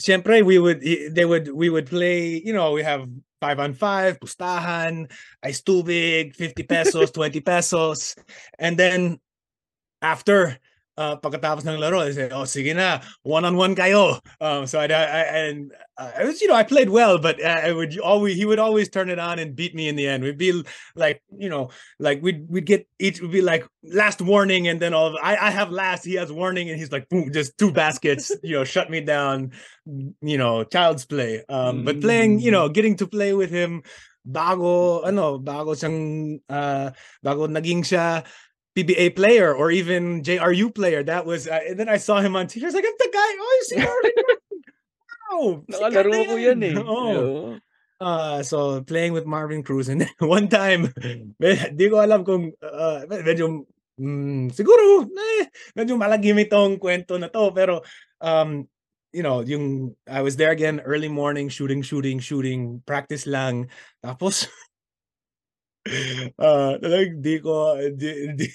siempre 0.00 0.40
we 0.40 0.56
would 0.56 0.80
they 1.12 1.28
would 1.28 1.52
we 1.52 1.68
would 1.68 1.84
play, 1.84 2.40
you 2.40 2.56
know, 2.56 2.72
we 2.72 2.80
have 2.80 3.04
five 3.40 3.60
on 3.60 3.72
five, 3.72 4.16
pustahan, 4.20 5.08
ice 5.44 5.60
tubig, 5.64 6.32
50 6.36 6.64
pesos, 6.64 7.08
20 7.12 7.40
pesos. 7.40 8.16
And 8.60 8.76
then 8.80 9.20
after 10.02 10.58
uh, 11.00 11.16
pagkatapos 11.16 11.64
ng 11.64 11.80
laro, 11.80 12.00
I 12.00 12.12
say, 12.12 12.28
oh, 12.28 12.44
sige 12.44 12.76
na, 12.76 13.00
one-on-one 13.22 13.74
kayo. 13.74 14.20
Um, 14.36 14.66
so 14.66 14.80
I, 14.80 14.84
I 14.84 15.22
and 15.48 15.72
uh, 15.96 16.12
I 16.18 16.24
was, 16.24 16.42
you 16.42 16.48
know, 16.48 16.54
I 16.54 16.62
played 16.62 16.90
well, 16.90 17.18
but 17.18 17.42
uh, 17.42 17.48
I 17.64 17.72
would 17.72 17.98
always, 18.00 18.36
he 18.36 18.44
would 18.44 18.58
always 18.58 18.90
turn 18.90 19.08
it 19.08 19.18
on 19.18 19.38
and 19.38 19.56
beat 19.56 19.74
me 19.74 19.88
in 19.88 19.96
the 19.96 20.06
end. 20.06 20.22
We'd 20.22 20.36
be 20.36 20.62
like, 20.96 21.22
you 21.32 21.48
know, 21.48 21.70
like 21.98 22.20
we'd, 22.20 22.44
we'd 22.50 22.66
get 22.66 22.86
each, 22.98 23.22
would 23.22 23.32
be 23.32 23.40
like 23.40 23.64
last 23.82 24.20
warning. 24.20 24.68
And 24.68 24.78
then 24.78 24.92
all 24.92 25.06
of, 25.06 25.16
I, 25.22 25.36
I 25.40 25.50
have 25.50 25.70
last, 25.70 26.04
he 26.04 26.20
has 26.20 26.30
warning 26.30 26.68
and 26.68 26.78
he's 26.78 26.92
like, 26.92 27.08
boom, 27.08 27.32
just 27.32 27.56
two 27.56 27.72
baskets, 27.72 28.30
you 28.42 28.56
know, 28.56 28.64
shut 28.64 28.90
me 28.90 29.00
down, 29.00 29.52
you 30.20 30.36
know, 30.36 30.64
child's 30.64 31.06
play. 31.06 31.44
Um, 31.48 31.84
but 31.84 32.02
playing, 32.02 32.40
you 32.40 32.50
know, 32.50 32.68
getting 32.68 32.96
to 32.96 33.06
play 33.06 33.32
with 33.32 33.50
him, 33.50 33.82
bago, 34.20 35.00
ano, 35.06 35.38
bago 35.40 35.72
siyang, 35.72 36.40
uh, 36.44 36.90
bago 37.24 37.48
naging 37.48 37.80
siya, 37.80 38.22
PBA 38.76 39.16
player 39.16 39.54
or 39.54 39.70
even 39.70 40.22
JRU 40.22 40.74
player. 40.74 41.02
That 41.02 41.26
was, 41.26 41.48
uh, 41.48 41.60
and 41.68 41.78
then 41.78 41.88
I 41.88 41.96
saw 41.98 42.20
him 42.20 42.36
on 42.36 42.46
TV. 42.46 42.62
I 42.62 42.66
was 42.66 42.74
like, 42.74 42.84
the 42.84 43.10
guy. 43.12 43.30
Oh, 43.38 43.60
si 43.66 43.76
wow. 43.76 45.64
Nakalaro 45.70 46.10
na 46.10 46.26
ko 46.26 46.34
yan 46.36 46.60
eh. 46.62 46.74
Oo. 46.82 47.10
Oo. 47.10 47.42
Uh, 48.00 48.40
so 48.40 48.80
playing 48.88 49.12
with 49.12 49.28
Marvin 49.28 49.60
Cruz 49.60 49.92
and 49.92 50.00
then 50.00 50.08
one 50.24 50.48
time, 50.48 50.88
di 51.76 51.86
ko 51.92 52.00
alam 52.00 52.24
kung 52.24 52.48
uh, 52.64 53.04
medyo 53.20 53.68
mm, 54.00 54.48
siguro 54.56 55.04
eh, 55.04 55.52
medyo 55.76 56.00
malagim 56.00 56.40
itong 56.40 56.80
kwento 56.80 57.20
na 57.20 57.28
to 57.28 57.52
pero 57.52 57.84
um 58.24 58.64
you 59.12 59.20
know, 59.20 59.44
yung 59.44 59.92
I 60.08 60.22
was 60.24 60.40
there 60.40 60.48
again 60.48 60.80
early 60.80 61.12
morning 61.12 61.52
shooting 61.52 61.84
shooting 61.84 62.24
shooting 62.24 62.80
practice 62.88 63.28
lang 63.28 63.68
tapos 64.00 64.48
uh, 66.36 66.76
talagang 66.76 67.20
di 67.20 67.36
ko 67.40 67.76
di, 67.94 68.10
di, 68.36 68.48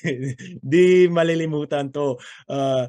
di 0.61 0.85
malilimutan 1.09 1.89
to. 1.89 2.19
Uh, 2.49 2.85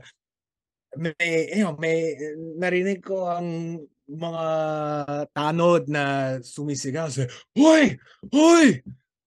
may 0.97 1.53
you 1.53 1.65
know, 1.65 1.77
may 1.77 2.17
narinig 2.57 3.05
ko 3.05 3.29
ang 3.29 3.81
mga 4.07 4.47
tanod 5.35 5.91
na 5.91 6.37
sumisigaw 6.41 7.11
sa 7.11 7.27
Hoy! 7.59 7.99
Hoy! 8.31 8.81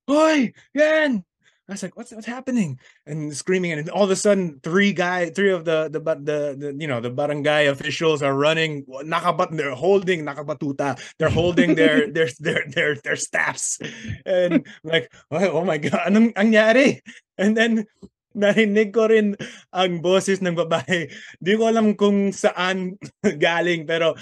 Hoy! 0.08 0.56
Yan! 0.74 1.29
I 1.70 1.78
was 1.78 1.84
like, 1.86 1.94
what's 1.94 2.10
what's 2.10 2.26
happening? 2.26 2.82
And 3.06 3.30
screaming, 3.30 3.78
and 3.78 3.86
all 3.94 4.04
of 4.04 4.10
a 4.10 4.18
sudden, 4.18 4.58
three 4.66 4.90
guy, 4.90 5.30
three 5.30 5.54
of 5.54 5.70
the 5.70 5.86
the 5.86 6.02
the, 6.02 6.38
the 6.58 6.70
you 6.74 6.90
know 6.90 6.98
the 6.98 7.14
barangay 7.14 7.70
officials 7.70 8.26
are 8.26 8.34
running. 8.34 8.90
Nakabat, 8.90 9.54
they're 9.54 9.78
holding 9.78 10.26
nakabatuta. 10.26 10.98
They're 11.22 11.30
holding 11.30 11.78
their 11.78 12.10
their 12.16 12.34
their 12.42 12.66
their 12.66 12.92
their 12.98 13.16
staffs, 13.16 13.78
and 14.26 14.66
like, 14.82 15.14
oh, 15.30 15.62
oh 15.62 15.66
my 15.66 15.78
god, 15.78 16.10
anong 16.10 16.34
angyari? 16.34 17.06
And 17.38 17.54
then 17.54 17.86
narinig 18.34 18.90
ko 18.90 19.06
rin 19.06 19.38
ang 19.70 20.02
boses 20.02 20.42
ng 20.42 20.58
babae. 20.58 21.14
Di 21.38 21.54
ko 21.54 21.70
alam 21.70 21.94
kung 21.94 22.34
saan 22.34 22.98
galing, 23.46 23.86
pero 23.86 24.18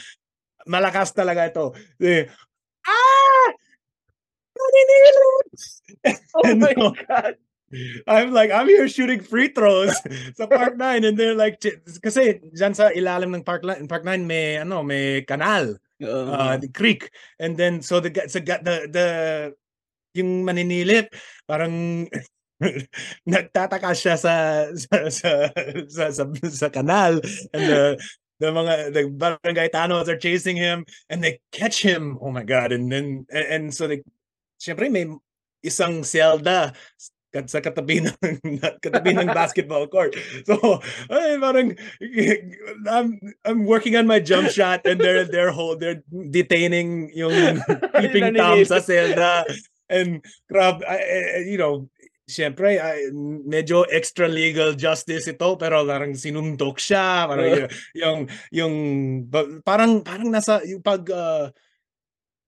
malakas 0.67 1.15
talaga 1.15 1.47
ito. 1.47 1.71
Eh, 2.03 2.27
ah! 2.83 3.47
Maninilot! 4.51 5.46
Oh 6.35 6.55
my 6.55 6.73
no, 6.77 6.93
God. 7.07 7.35
I'm 8.07 8.31
like, 8.31 8.51
I'm 8.51 8.67
here 8.67 8.87
shooting 8.87 9.19
free 9.19 9.49
throws 9.51 9.91
sa 10.39 10.47
Park 10.47 10.77
9 10.79 11.03
and 11.03 11.19
they're 11.19 11.35
like, 11.35 11.59
kasi 11.99 12.39
dyan 12.55 12.71
sa 12.71 12.95
ilalim 12.95 13.35
ng 13.35 13.43
Park 13.43 13.67
9, 13.67 13.91
Park 13.91 14.07
9 14.07 14.23
may, 14.23 14.55
ano, 14.55 14.83
may 14.83 15.27
kanal, 15.27 15.75
Oo. 15.99 16.31
uh, 16.31 16.55
the 16.55 16.71
creek. 16.71 17.11
And 17.39 17.59
then, 17.59 17.83
so 17.83 17.99
the, 17.99 18.13
so 18.31 18.39
the, 18.39 18.87
the, 18.87 19.07
yung 20.15 20.47
maninilip, 20.47 21.11
parang 21.43 22.07
nagtataka 23.27 23.93
siya 23.93 24.17
sa 24.17 24.65
sa 24.73 24.97
sa 25.13 25.29
sa, 25.85 26.03
sa, 26.09 26.23
sa 26.49 26.67
kanal 26.73 27.21
and 27.53 27.63
the 27.69 27.81
the 28.41 28.49
mga 28.49 28.73
the 28.93 29.01
barangay 29.13 29.69
tanos 29.69 30.09
are 30.09 30.17
chasing 30.17 30.57
him 30.57 30.81
and 31.09 31.21
they 31.21 31.37
catch 31.53 31.85
him 31.85 32.17
oh 32.17 32.33
my 32.33 32.41
god 32.41 32.73
and 32.73 32.89
then 32.89 33.29
and, 33.29 33.47
and 33.53 33.65
so 33.77 33.85
they 33.85 34.01
syempre 34.57 34.89
may 34.89 35.05
isang 35.67 36.01
selda 36.07 36.71
kat- 37.35 37.51
sa 37.51 37.59
katabi 37.59 38.01
ng 38.07 38.15
katabi 38.79 39.11
ng 39.11 39.29
basketball 39.35 39.83
court. 39.91 40.15
So, 40.47 40.79
ay, 41.11 41.35
parang 41.37 41.75
I'm 42.87 43.19
I'm 43.43 43.67
working 43.67 43.99
on 43.99 44.07
my 44.07 44.23
jump 44.23 44.47
shot 44.47 44.87
and 44.87 44.97
they're 44.97 45.27
they're 45.27 45.51
hold 45.51 45.83
they're 45.83 46.01
detaining 46.09 47.11
yung 47.11 47.59
peeping 47.99 48.33
tom 48.33 48.63
sa 48.63 48.79
selda 48.79 49.43
and 49.91 50.23
I- 50.55 51.45
you 51.45 51.59
know 51.59 51.91
Siyempre, 52.27 52.75
ay, 52.75 53.07
medyo 53.47 53.87
extra 53.87 54.27
legal 54.27 54.75
justice 54.75 55.31
ito 55.31 55.55
pero 55.55 55.87
parang 55.87 56.11
sinundok 56.11 56.75
siya, 56.75 57.23
parang 57.23 57.47
y- 57.55 57.71
yung 57.95 58.19
yung 58.51 58.73
parang 59.63 60.03
parang 60.03 60.27
nasa 60.27 60.59
yung 60.67 60.83
pag 60.83 61.07
ah, 61.07 61.47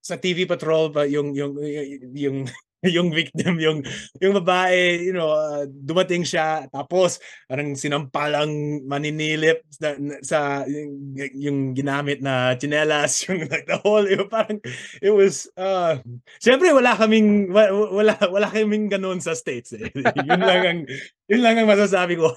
sa 0.04 0.20
TV 0.20 0.44
Patrol 0.44 0.92
pa 0.92 1.08
yung 1.08 1.32
yung 1.32 1.56
yung 1.64 1.88
yung, 2.12 2.38
yung 2.96 3.12
victim 3.12 3.60
yung 3.60 3.84
yung 4.24 4.34
babae 4.40 5.04
you 5.04 5.12
know 5.12 5.32
ah, 5.36 5.68
dumating 5.68 6.24
siya 6.24 6.64
tapos 6.72 7.20
parang 7.46 7.76
sinampalang 7.76 8.84
maninilip 8.88 9.68
sa, 9.68 10.00
sa 10.24 10.40
yung, 10.64 10.92
yung 11.36 11.58
ginamit 11.76 12.24
na 12.24 12.56
tsinelas 12.56 13.20
yung 13.28 13.44
like 13.52 13.68
the 13.68 13.78
whole 13.84 14.06
yung 14.08 14.32
parang 14.32 14.64
it 15.04 15.12
was 15.12 15.52
uh 15.60 16.00
syempre 16.40 16.72
wala 16.72 16.96
kaming 16.96 17.52
wa- 17.52 17.72
wa- 17.72 17.94
wala 18.00 18.14
wala 18.32 18.48
kaming 18.48 18.88
ganun 18.88 19.20
sa 19.20 19.36
states 19.36 19.76
eh. 19.76 19.92
yun 20.30 20.42
lang 20.42 20.62
ang 20.64 20.80
yun 21.28 21.42
lang 21.44 21.56
ang 21.60 21.68
masasabi 21.68 22.16
ko 22.16 22.32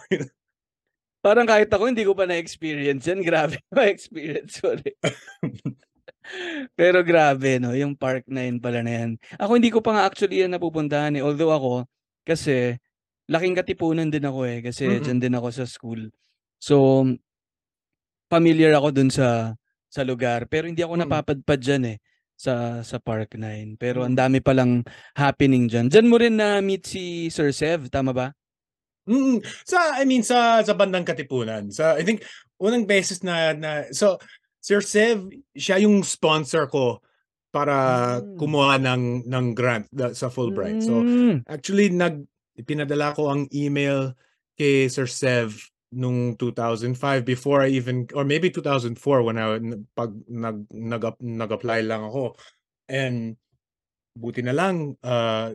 Parang 1.22 1.46
kahit 1.46 1.70
ako 1.70 1.87
hindi 1.87 2.02
ko 2.02 2.18
pa 2.18 2.26
na-experience 2.26 3.07
yan. 3.07 3.22
Grabe 3.22 3.62
ma-experience 3.70 4.59
ko. 4.59 4.74
Pero 6.78 7.02
grabe, 7.02 7.58
no? 7.58 7.74
Yung 7.74 7.94
park 7.94 8.24
na 8.30 8.46
yun 8.46 8.58
pala 8.62 8.80
na 8.82 8.92
yan. 9.02 9.11
Ako 9.38 9.58
hindi 9.58 9.70
ko 9.70 9.80
pa 9.82 9.92
nga 9.94 10.02
actually 10.06 10.42
yan 10.42 10.54
napupuntahan 10.54 11.14
eh. 11.18 11.22
Although 11.22 11.52
ako, 11.54 11.72
kasi 12.22 12.78
laking 13.28 13.56
katipunan 13.56 14.08
din 14.11 14.24
ako 14.26 14.40
eh. 14.46 14.58
Kasi 14.62 14.98
Mm-mm. 14.98 15.04
dyan 15.04 15.18
din 15.22 15.35
ako 15.37 15.48
sa 15.50 15.64
school. 15.66 16.11
So, 16.62 17.04
familiar 18.30 18.72
ako 18.76 18.88
dun 18.94 19.11
sa 19.12 19.52
sa 19.92 20.02
lugar. 20.02 20.48
Pero 20.48 20.64
hindi 20.68 20.80
ako 20.80 20.96
Mm. 20.96 21.02
napapadpad 21.04 21.58
dyan 21.61 21.85
eh. 21.96 21.98
Sa, 22.32 22.82
sa 22.82 22.98
Park 22.98 23.38
9. 23.38 23.76
Pero 23.78 24.02
ang 24.02 24.16
Mm. 24.16 24.20
dami 24.24 24.38
palang 24.42 24.82
happening 25.14 25.68
dyan. 25.70 25.87
Dyan 25.87 26.08
mo 26.11 26.16
rin 26.18 26.35
na-meet 26.35 26.82
si 26.82 27.28
Sir 27.30 27.52
Sev, 27.54 27.87
tama 27.87 28.11
ba? 28.11 28.35
Mm, 29.06 29.42
sa 29.66 29.98
I 29.98 30.06
mean 30.06 30.22
sa 30.22 30.62
sa 30.62 30.74
bandang 30.78 31.02
Katipunan. 31.02 31.70
Sa 31.74 31.98
I 31.98 32.06
think 32.06 32.22
unang 32.62 32.87
beses 32.87 33.22
na 33.26 33.50
na 33.50 33.90
so 33.90 34.14
Sir 34.62 34.79
Sev 34.81 35.27
siya 35.59 35.83
yung 35.83 36.07
sponsor 36.07 36.70
ko 36.70 37.03
para 37.53 38.16
Mm. 38.22 38.38
kumuha 38.38 38.81
ng 38.81 39.05
ng 39.29 39.46
grant 39.53 39.85
sa 40.16 40.31
Fulbright. 40.33 40.81
So 40.87 41.03
Mm. 41.05 41.44
actually 41.51 41.90
nag 41.92 42.25
pinadala 42.64 43.12
ko 43.12 43.29
ang 43.29 43.51
email 43.53 44.14
kay 44.57 44.87
Sir 44.88 45.11
Sev 45.11 45.68
nung 45.92 46.38
2005 46.40 47.27
before 47.29 47.68
I 47.68 47.77
even 47.77 48.09
or 48.16 48.25
maybe 48.25 48.48
2004 48.48 49.20
when 49.20 49.37
I 49.37 49.61
pag 49.92 50.16
nag 50.25 50.64
nag 50.72 51.05
nag-apply 51.20 51.85
lang 51.85 52.09
ako. 52.09 52.38
And 52.88 53.37
buti 54.16 54.40
na 54.44 54.57
lang 54.57 54.96
uh, 55.05 55.53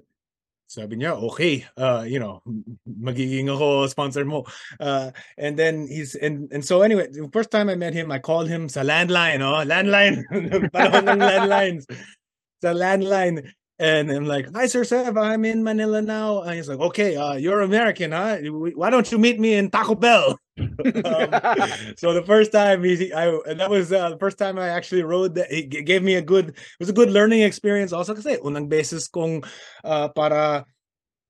sabi 0.67 0.99
niya, 0.99 1.15
okay, 1.15 1.65
uh, 1.79 2.03
you 2.03 2.19
know, 2.19 2.43
magiging 2.83 3.47
ako 3.47 3.87
sponsor 3.87 4.25
mo. 4.27 4.43
Uh, 4.79 5.11
and 5.39 5.57
then 5.57 5.87
he's, 5.87 6.15
and, 6.15 6.51
and 6.51 6.63
so 6.63 6.81
anyway, 6.81 7.07
the 7.07 7.29
first 7.31 7.51
time 7.51 7.69
I 7.69 7.75
met 7.75 7.93
him, 7.93 8.11
I 8.11 8.19
called 8.19 8.47
him 8.47 8.67
sa 8.67 8.81
landline, 8.81 9.39
oh, 9.39 9.63
landline, 9.63 10.27
panahon 10.75 11.07
ng 11.07 11.23
landlines, 11.23 11.87
sa 12.61 12.75
landline. 12.75 13.47
And 13.79 14.11
I'm 14.11 14.25
like, 14.25 14.49
hi, 14.53 14.65
Sir 14.67 14.83
Sev, 14.83 15.17
I'm 15.17 15.45
in 15.45 15.63
Manila 15.63 16.01
now. 16.01 16.41
And 16.41 16.55
he's 16.55 16.67
like, 16.67 16.79
okay, 16.79 17.15
uh, 17.15 17.35
you're 17.35 17.61
American, 17.61 18.11
huh? 18.11 18.37
Why 18.75 18.89
don't 18.89 19.09
you 19.11 19.17
meet 19.17 19.39
me 19.39 19.53
in 19.53 19.69
Taco 19.69 19.95
Bell? 19.95 20.37
Um, 20.57 21.29
so 21.97 22.13
the 22.13 22.23
first 22.25 22.51
time 22.51 22.83
he, 22.83 23.13
I, 23.13 23.29
and 23.45 23.59
that 23.59 23.69
was 23.69 23.91
uh, 23.93 24.09
the 24.09 24.17
first 24.17 24.37
time 24.37 24.57
I 24.57 24.69
actually 24.69 25.03
rode 25.03 25.35
that. 25.35 25.51
He 25.51 25.63
gave 25.63 26.03
me 26.03 26.15
a 26.15 26.21
good, 26.21 26.49
it 26.49 26.79
was 26.79 26.89
a 26.89 26.97
good 26.97 27.09
learning 27.09 27.41
experience 27.41 27.93
also 27.93 28.13
kasi 28.13 28.37
unang 28.41 28.69
beses 28.69 29.07
kong 29.07 29.43
uh, 29.83 30.09
para 30.09 30.65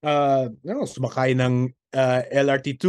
uh, 0.03 0.45
ano, 0.47 0.81
sumakay 0.87 1.35
ng 1.35 1.73
uh, 1.93 2.21
LRT2, 2.27 2.85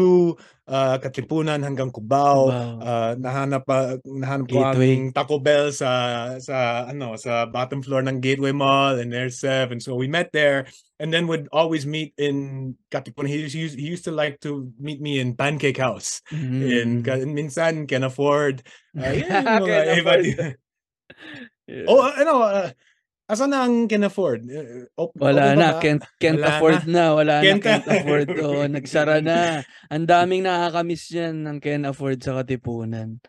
uh, 0.67 0.97
Katipunan 0.99 1.63
hanggang 1.63 1.91
Cubao. 1.91 2.51
Wow. 2.51 2.79
Uh, 2.83 3.13
nahanap 3.17 3.63
pa 3.65 3.97
nahanap 4.03 4.47
ko 4.49 4.59
Gateway. 4.63 4.95
ang 4.97 5.13
Taco 5.13 5.39
Bell 5.39 5.71
sa 5.71 5.91
sa 6.43 6.87
ano 6.87 7.15
sa 7.15 7.47
bottom 7.47 7.81
floor 7.81 8.03
ng 8.03 8.19
Gateway 8.19 8.51
Mall 8.53 8.99
and 8.99 9.13
there's 9.13 9.39
Sev 9.39 9.71
and 9.71 9.79
so 9.81 9.95
we 9.95 10.09
met 10.09 10.33
there 10.35 10.67
and 10.99 11.15
then 11.15 11.31
would 11.31 11.47
always 11.55 11.87
meet 11.87 12.11
in 12.19 12.75
Katipunan. 12.91 13.31
He, 13.31 13.47
used- 13.47 13.79
he 13.79 13.87
used 13.87 14.05
to 14.05 14.13
like 14.13 14.43
to 14.43 14.69
meet 14.79 14.99
me 15.01 15.23
in 15.23 15.35
Pancake 15.35 15.79
House 15.79 16.21
in 16.35 17.01
Mm. 17.01 17.05
Ka- 17.07 17.23
minsan 17.25 17.87
can 17.87 18.03
afford 18.03 18.67
uh, 18.99 19.15
yun 19.15 19.31
yung 19.31 19.47
mga 19.63 19.67
Can 19.67 19.99
afford. 20.03 20.25
Yeah. 21.69 21.85
oh 21.85 22.01
ano 22.01 22.33
uh, 22.41 22.71
asan 23.29 23.53
na 23.53 23.63
ang 23.63 23.85
can 23.87 24.03
afford 24.03 24.49
Uh, 24.49 24.89
op- 24.97 25.13
Wala 25.15 25.53
na, 25.55 25.77
ba? 25.77 25.81
can't, 25.85 26.01
can't 26.17 26.41
Wala 26.41 26.49
afford 26.57 26.81
na. 26.89 27.05
Wala 27.13 27.35
Can't 27.45 27.61
na, 27.61 27.67
can't 27.69 27.87
na. 27.87 27.93
afford. 28.01 28.27
Oh, 28.41 28.65
nagsara 28.73 29.21
na. 29.21 29.63
Ang 29.93 30.09
daming 30.09 30.49
nakakamiss 30.49 31.13
yan 31.13 31.45
ng 31.45 31.61
can 31.61 31.85
afford 31.85 32.19
sa 32.19 32.41
Katipunan. 32.41 33.21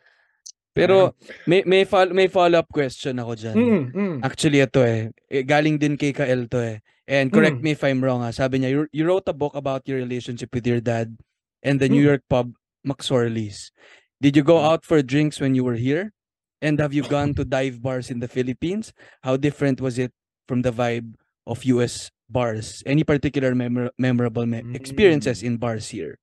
Pero 0.72 1.18
may 1.44 1.66
may 1.68 1.84
follow, 1.84 2.14
may 2.16 2.32
follow-up 2.32 2.72
question 2.72 3.20
ako 3.20 3.36
diyan. 3.36 3.56
Mm, 3.58 3.84
mm. 3.92 4.16
Actually 4.24 4.64
ito 4.64 4.80
eh. 4.80 5.12
Eh, 5.28 5.44
Galing 5.44 5.76
din 5.76 6.00
kay 6.00 6.16
Kael 6.16 6.48
to 6.48 6.64
eh. 6.64 6.80
And 7.10 7.34
correct 7.34 7.60
Mm. 7.60 7.66
me 7.66 7.72
if 7.76 7.84
I'm 7.84 8.00
wrong 8.00 8.22
ha. 8.24 8.32
Sabi 8.32 8.62
niya, 8.62 8.70
you, 8.72 8.80
you 8.94 9.04
wrote 9.04 9.28
a 9.28 9.36
book 9.36 9.58
about 9.58 9.84
your 9.90 9.98
relationship 10.00 10.54
with 10.54 10.64
your 10.64 10.80
dad 10.80 11.12
and 11.60 11.82
the 11.82 11.90
New 11.92 12.00
Mm. 12.00 12.10
York 12.16 12.24
pub 12.30 12.54
McSorley's. 12.88 13.74
Did 14.22 14.38
you 14.40 14.46
go 14.46 14.62
Mm. 14.62 14.68
out 14.72 14.82
for 14.88 15.02
drinks 15.04 15.42
when 15.42 15.52
you 15.58 15.66
were 15.68 15.76
here? 15.76 16.14
And 16.62 16.80
have 16.80 16.92
you 16.92 17.04
gone 17.08 17.34
to 17.40 17.48
dive 17.48 17.82
bars 17.82 18.12
in 18.12 18.20
the 18.20 18.28
Philippines? 18.28 18.92
How 19.24 19.38
different 19.40 19.80
was 19.80 19.98
it 19.98 20.12
from 20.48 20.62
the 20.62 20.72
vibe 20.72 21.16
of 21.48 21.64
US 21.64 22.12
bars? 22.28 22.84
Any 22.86 23.04
particular 23.04 23.56
memor- 23.56 23.96
memorable 23.98 24.46
me- 24.46 24.64
experiences 24.76 25.42
in 25.42 25.56
bars 25.56 25.88
here? 25.90 26.20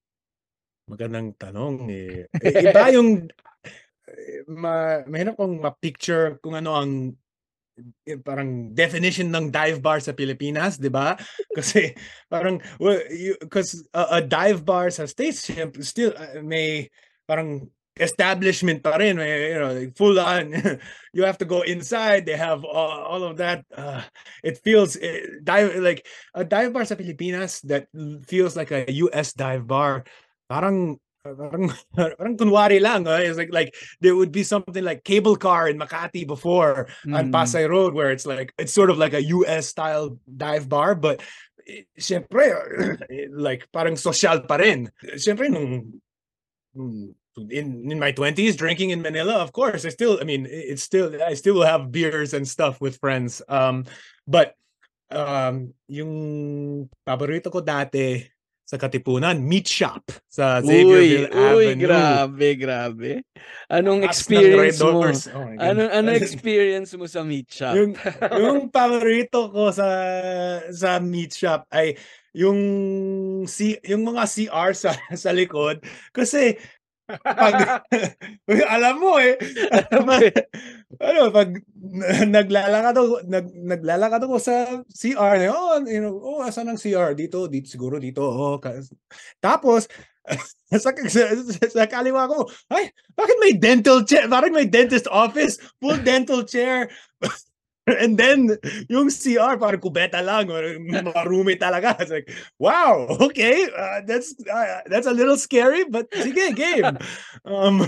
Magandang 0.87 1.35
tanong 1.41 1.89
eh. 1.89 2.29
Eh, 2.45 2.69
Iba 2.69 2.93
yung 2.95 3.27
eh, 4.07 4.41
ma, 4.47 5.03
mahirap 5.09 5.35
kong 5.35 5.59
ma-picture 5.59 6.39
kung 6.39 6.55
ano 6.55 6.71
ang 6.77 6.93
eh, 8.07 8.17
parang 8.17 8.73
definition 8.73 9.29
ng 9.29 9.53
dive 9.53 9.85
bar 9.85 10.01
sa 10.01 10.17
Pilipinas, 10.17 10.81
'di 10.81 10.89
ba? 10.89 11.19
Kasi 11.57 11.93
parang 12.31 12.63
well, 12.81 13.01
because 13.41 13.85
a, 13.93 14.17
a 14.17 14.25
dive 14.25 14.65
bar 14.65 14.89
sa 14.89 15.05
States 15.05 15.45
syempre, 15.45 15.85
still 15.85 16.17
uh, 16.17 16.41
may 16.41 16.89
parang 17.29 17.69
establishment 17.97 18.85
pa 18.85 18.97
rin, 18.97 19.17
you 19.19 19.59
know, 19.59 19.73
like 19.73 19.97
full 19.97 20.21
on 20.21 20.53
you 21.17 21.25
have 21.25 21.39
to 21.39 21.49
go 21.49 21.63
inside, 21.63 22.27
they 22.27 22.37
have 22.37 22.65
all, 22.65 23.01
all 23.03 23.23
of 23.25 23.37
that 23.39 23.65
uh, 23.75 24.03
it 24.45 24.59
feels 24.61 24.97
eh, 25.01 25.41
dive 25.43 25.77
like 25.81 26.07
a 26.35 26.45
dive 26.45 26.73
bar 26.73 26.85
sa 26.85 26.95
Pilipinas 26.95 27.61
that 27.65 27.89
feels 28.29 28.57
like 28.57 28.71
a 28.71 28.85
US 29.09 29.33
dive 29.33 29.67
bar 29.67 30.05
parang 30.49 31.01
parang 31.25 31.73
parang 31.97 32.37
kunwari 32.39 32.79
lang 32.79 33.09
uh, 33.09 33.19
it's 33.19 33.39
like 33.39 33.51
like 33.51 33.75
there 34.01 34.15
would 34.15 34.31
be 34.31 34.45
something 34.45 34.85
like 34.85 35.03
cable 35.03 35.35
car 35.35 35.69
in 35.69 35.79
Makati 35.79 36.27
before 36.27 36.87
on 37.11 37.29
Mm. 37.29 37.35
Pasay 37.35 37.67
Road 37.69 37.95
where 37.95 38.11
it's 38.11 38.27
like 38.27 38.55
it's 38.59 38.73
sort 38.73 38.91
of 38.91 38.99
like 38.99 39.15
a 39.15 39.27
US 39.35 39.67
style 39.67 40.19
dive 40.29 40.69
bar 40.69 40.95
but 40.95 41.23
eh, 41.67 41.83
syempre 41.99 42.53
eh, 43.11 43.27
like 43.33 43.67
parang 43.73 43.97
social 43.97 44.45
pa 44.47 44.61
rin 44.63 44.87
syempre 45.19 45.51
nung 45.51 45.99
mm, 46.77 47.11
in 47.37 47.85
in 47.93 47.99
my 48.01 48.13
20s 48.13 48.57
drinking 48.57 48.91
in 48.91 49.03
Manila 49.05 49.37
of 49.45 49.53
course 49.53 49.85
I 49.85 49.91
still 49.93 50.19
I 50.21 50.25
mean 50.25 50.49
it's 50.49 50.83
still 50.83 51.13
I 51.21 51.35
still 51.35 51.55
will 51.55 51.69
have 51.69 51.93
beers 51.93 52.33
and 52.33 52.49
stuff 52.49 52.81
with 52.81 52.97
friends 52.97 53.43
um 53.49 53.85
but 54.27 54.57
um 55.13 55.77
yung 55.87 56.89
paborito 57.05 57.53
ko 57.53 57.61
dati 57.61 58.25
sa 58.67 58.83
Katipunan 58.83 59.39
meat 59.39 59.71
shop 59.71 60.03
sa 60.27 60.59
Uy, 60.59 60.67
Xavierville 60.67 61.31
uy, 61.31 61.71
Avenue 61.71 61.87
grabe, 61.87 62.49
grabe. 62.59 63.13
Anong 63.71 64.03
Red 64.03 64.11
experience 64.11 64.83
mo? 64.83 65.07
Oh. 65.07 65.55
Ano 65.63 65.87
ano 65.87 66.11
experience 66.19 66.91
mo 66.99 67.07
sa 67.07 67.23
meat 67.23 67.47
shop? 67.47 67.79
yung 67.79 67.95
yung 68.43 68.67
paborito 68.67 69.55
ko 69.55 69.71
sa 69.71 69.87
sa 70.75 70.99
meat 70.99 71.31
shop 71.31 71.63
ay 71.71 71.95
yung 72.35 72.59
si 73.47 73.79
yung 73.87 74.03
mga 74.03 74.27
CR 74.27 74.75
sa 74.75 74.99
sa 75.23 75.31
likod 75.31 75.87
kasi 76.11 76.59
pag 77.07 77.87
alam 78.75 78.95
mo 78.99 79.19
eh. 79.23 79.39
Alam 79.71 80.03
mo 80.03 80.15
eh. 80.19 80.35
ano, 81.07 81.31
pag 81.31 81.51
naglalakad 82.37 82.95
ako, 82.99 83.15
nag, 83.31 83.47
naglalakad 83.55 84.21
ako 84.27 84.37
sa 84.43 84.83
CR, 84.91 85.39
oh, 85.51 85.79
you 85.87 86.03
know, 86.03 86.19
oh, 86.19 86.43
asan 86.43 86.67
ang 86.67 86.79
CR? 86.79 87.15
Dito, 87.15 87.47
dito 87.47 87.71
siguro 87.71 88.03
dito. 88.03 88.27
Oh, 88.27 88.59
tapos 89.39 89.87
sa, 90.75 90.91
sa, 90.91 91.23
sa 91.71 91.85
kaliwa 91.87 92.27
ko, 92.27 92.51
ay, 92.75 92.91
bakit 93.15 93.37
may 93.39 93.55
dental 93.55 94.03
chair? 94.03 94.27
Parang 94.27 94.51
may 94.51 94.67
dentist 94.67 95.07
office, 95.07 95.63
full 95.79 96.03
dental 96.03 96.43
chair. 96.43 96.91
And 98.03 98.19
then, 98.19 98.59
yung 98.91 99.15
CR, 99.15 99.55
parang 99.63 99.79
kubeta 99.79 100.19
lang, 100.19 100.51
or 100.51 100.75
marumi 100.83 101.55
talaga. 101.55 101.95
It's 102.03 102.11
like, 102.11 102.27
wow, 102.59 103.07
okay, 103.31 103.71
uh, 103.71 104.03
that's 104.03 104.35
uh, 104.43 104.83
that's 104.91 105.07
a 105.07 105.15
little 105.15 105.39
scary, 105.39 105.87
but 105.87 106.11
sige, 106.11 106.51
game. 106.55 106.99
Um, 107.47 107.87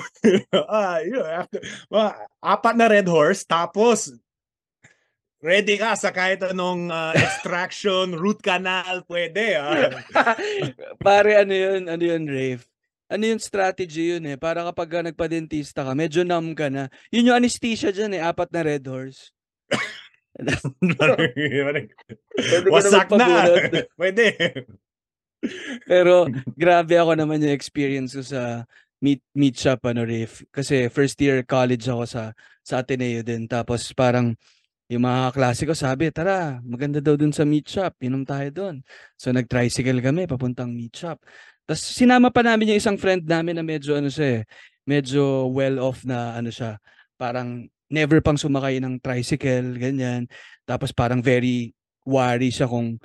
uh, 0.54 0.98
you 1.02 1.18
know, 1.18 1.26
after, 1.26 1.58
mga 1.90 2.10
apat 2.38 2.74
na 2.78 2.86
red 2.86 3.10
horse, 3.10 3.42
tapos, 3.42 4.14
ready 5.42 5.74
ka 5.74 5.98
sa 5.98 6.14
kahit 6.14 6.46
anong 6.46 6.94
uh, 6.94 7.10
extraction, 7.18 8.14
root 8.14 8.38
canal, 8.38 9.02
pwede. 9.10 9.58
ah. 9.58 9.90
Pare, 11.02 11.42
ano 11.42 11.50
yun? 11.50 11.90
Ano 11.90 12.02
yun, 12.06 12.22
Rafe? 12.30 12.70
Ano 13.10 13.26
yung 13.26 13.42
strategy 13.42 14.14
yun 14.14 14.30
eh? 14.30 14.38
Para 14.38 14.62
kapag 14.62 14.88
ka 14.94 15.00
nagpa-dentista 15.02 15.82
ka, 15.82 15.90
medyo 15.98 16.22
numb 16.22 16.54
ka 16.54 16.70
na. 16.70 16.86
Yun 17.10 17.34
yung 17.34 17.38
anesthesia 17.42 17.90
dyan 17.90 18.14
eh, 18.14 18.22
apat 18.22 18.54
na 18.54 18.62
red 18.62 18.86
horse. 18.86 19.34
Wasak 22.70 23.10
na. 23.18 23.46
Pwede. 23.98 24.26
Pero 25.86 26.30
grabe 26.54 26.94
ako 26.98 27.18
naman 27.18 27.42
yung 27.42 27.54
experience 27.54 28.14
ko 28.14 28.22
sa 28.22 28.62
meet 28.98 29.22
meet 29.34 29.54
shop 29.58 29.82
ano 29.86 30.02
Rafe. 30.06 30.46
Kasi 30.50 30.90
first 30.90 31.18
year 31.22 31.42
college 31.46 31.86
ako 31.86 32.04
sa 32.06 32.22
sa 32.62 32.82
Ateneo 32.82 33.22
din. 33.22 33.46
Tapos 33.50 33.90
parang 33.94 34.34
yung 34.88 35.04
mga 35.04 35.36
klase 35.36 35.68
ko 35.68 35.76
sabi, 35.76 36.08
tara, 36.08 36.64
maganda 36.64 36.98
daw 36.98 37.12
dun 37.12 37.34
sa 37.34 37.44
meet 37.44 37.68
shop. 37.68 38.00
Inom 38.00 38.24
tayo 38.24 38.48
dun. 38.48 38.74
So 39.20 39.30
nag-tricycle 39.34 40.00
kami 40.00 40.24
papuntang 40.24 40.72
meet 40.72 40.96
shop. 40.96 41.20
Tapos 41.68 41.84
sinama 41.84 42.32
pa 42.32 42.40
namin 42.40 42.72
yung 42.72 42.80
isang 42.80 42.96
friend 42.96 43.28
namin 43.28 43.60
na 43.60 43.64
medyo 43.66 44.00
ano 44.00 44.08
siya 44.08 44.40
eh, 44.40 44.42
medyo 44.88 45.52
well 45.52 45.76
off 45.84 46.08
na 46.08 46.32
ano 46.40 46.48
siya. 46.48 46.80
Parang 47.20 47.68
never 47.88 48.20
pang 48.20 48.36
sumakay 48.36 48.78
ng 48.78 49.00
tricycle, 49.00 49.76
ganyan. 49.76 50.28
Tapos 50.64 50.92
parang 50.92 51.20
very 51.20 51.72
worry 52.04 52.48
siya 52.48 52.68
kung 52.68 52.96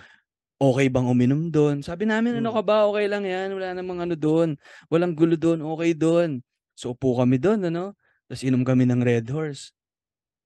okay 0.59 0.87
bang 0.87 1.07
uminom 1.07 1.51
doon. 1.51 1.83
Sabi 1.83 2.07
namin, 2.07 2.39
ano 2.39 2.51
Mm. 2.51 2.55
ka 2.55 2.63
ba? 2.63 2.77
Okay 2.87 3.05
lang 3.07 3.23
yan. 3.23 3.51
Wala 3.51 3.75
namang 3.75 3.99
ano 4.03 4.15
doon. 4.15 4.55
Walang 4.87 5.11
gulo 5.11 5.35
doon. 5.35 5.59
Okay 5.59 5.91
doon. 5.91 6.39
So, 6.73 6.95
upo 6.95 7.19
kami 7.19 7.35
doon, 7.35 7.67
ano? 7.67 7.93
Tapos 8.25 8.43
inom 8.43 8.63
kami 8.63 8.87
ng 8.87 9.03
Red 9.03 9.27
Horse. 9.27 9.75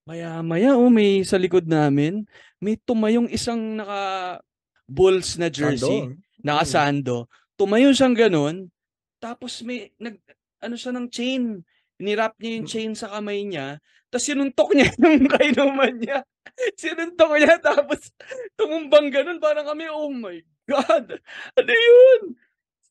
Maya-maya, 0.08 0.74
oh, 0.74 0.88
may 0.88 1.22
sa 1.22 1.36
likod 1.36 1.68
namin, 1.68 2.24
may 2.58 2.80
tumayong 2.80 3.28
isang 3.28 3.76
naka 3.76 4.40
Bulls 4.88 5.36
na 5.36 5.52
jersey, 5.52 6.08
Sando. 6.08 6.16
naka-sando. 6.40 7.18
Tumayo 7.60 7.92
siyang 7.92 8.16
ganun. 8.16 8.72
Tapos 9.20 9.60
may, 9.62 9.92
nag, 10.00 10.16
ano 10.64 10.80
siya 10.80 10.96
ng 10.96 11.08
chain. 11.12 11.60
Nirap 12.00 12.40
niya 12.40 12.52
yung 12.56 12.66
Mm. 12.66 12.72
chain 12.72 12.92
sa 12.96 13.12
kamay 13.12 13.44
niya. 13.44 13.84
Tapos 14.18 14.34
sinuntok 14.34 14.74
niya 14.74 14.90
yung 15.06 15.30
kainuman 15.30 15.94
niya. 15.94 16.26
Sinuntok 16.74 17.38
niya 17.38 17.62
tapos 17.62 18.10
tumumbang 18.58 19.14
ganun. 19.14 19.38
Parang 19.38 19.70
kami, 19.70 19.86
oh 19.94 20.10
my 20.10 20.42
God. 20.66 21.22
Ano 21.54 21.70
yun? 21.70 22.34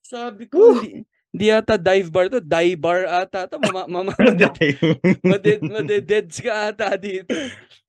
Sabi 0.07 0.47
ko, 0.47 0.79
hindi, 0.79 1.03
hindi 1.35 1.51
yata 1.51 1.75
dive 1.75 2.15
bar 2.15 2.31
to. 2.31 2.39
Dive 2.39 2.79
bar 2.79 3.11
ata 3.11 3.51
to. 3.51 3.59
Mama, 3.59 3.91
mama, 3.91 4.15
maded, 4.15 5.67
madededs 5.67 6.39
ka 6.39 6.71
ata 6.71 6.95
dito. 6.95 7.35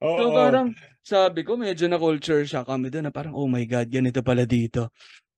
Oo. 0.01 0.17
So 0.17 0.23
parang 0.33 0.73
sabi 1.05 1.45
ko 1.45 1.53
medyo 1.61 1.85
na 1.85 2.01
culture 2.01 2.41
shock 2.41 2.65
kami 2.65 2.89
doon 2.89 3.05
na 3.05 3.13
parang 3.13 3.37
oh 3.37 3.45
my 3.45 3.61
god 3.69 3.85
ganito 3.85 4.25
pala 4.25 4.49
dito. 4.49 4.89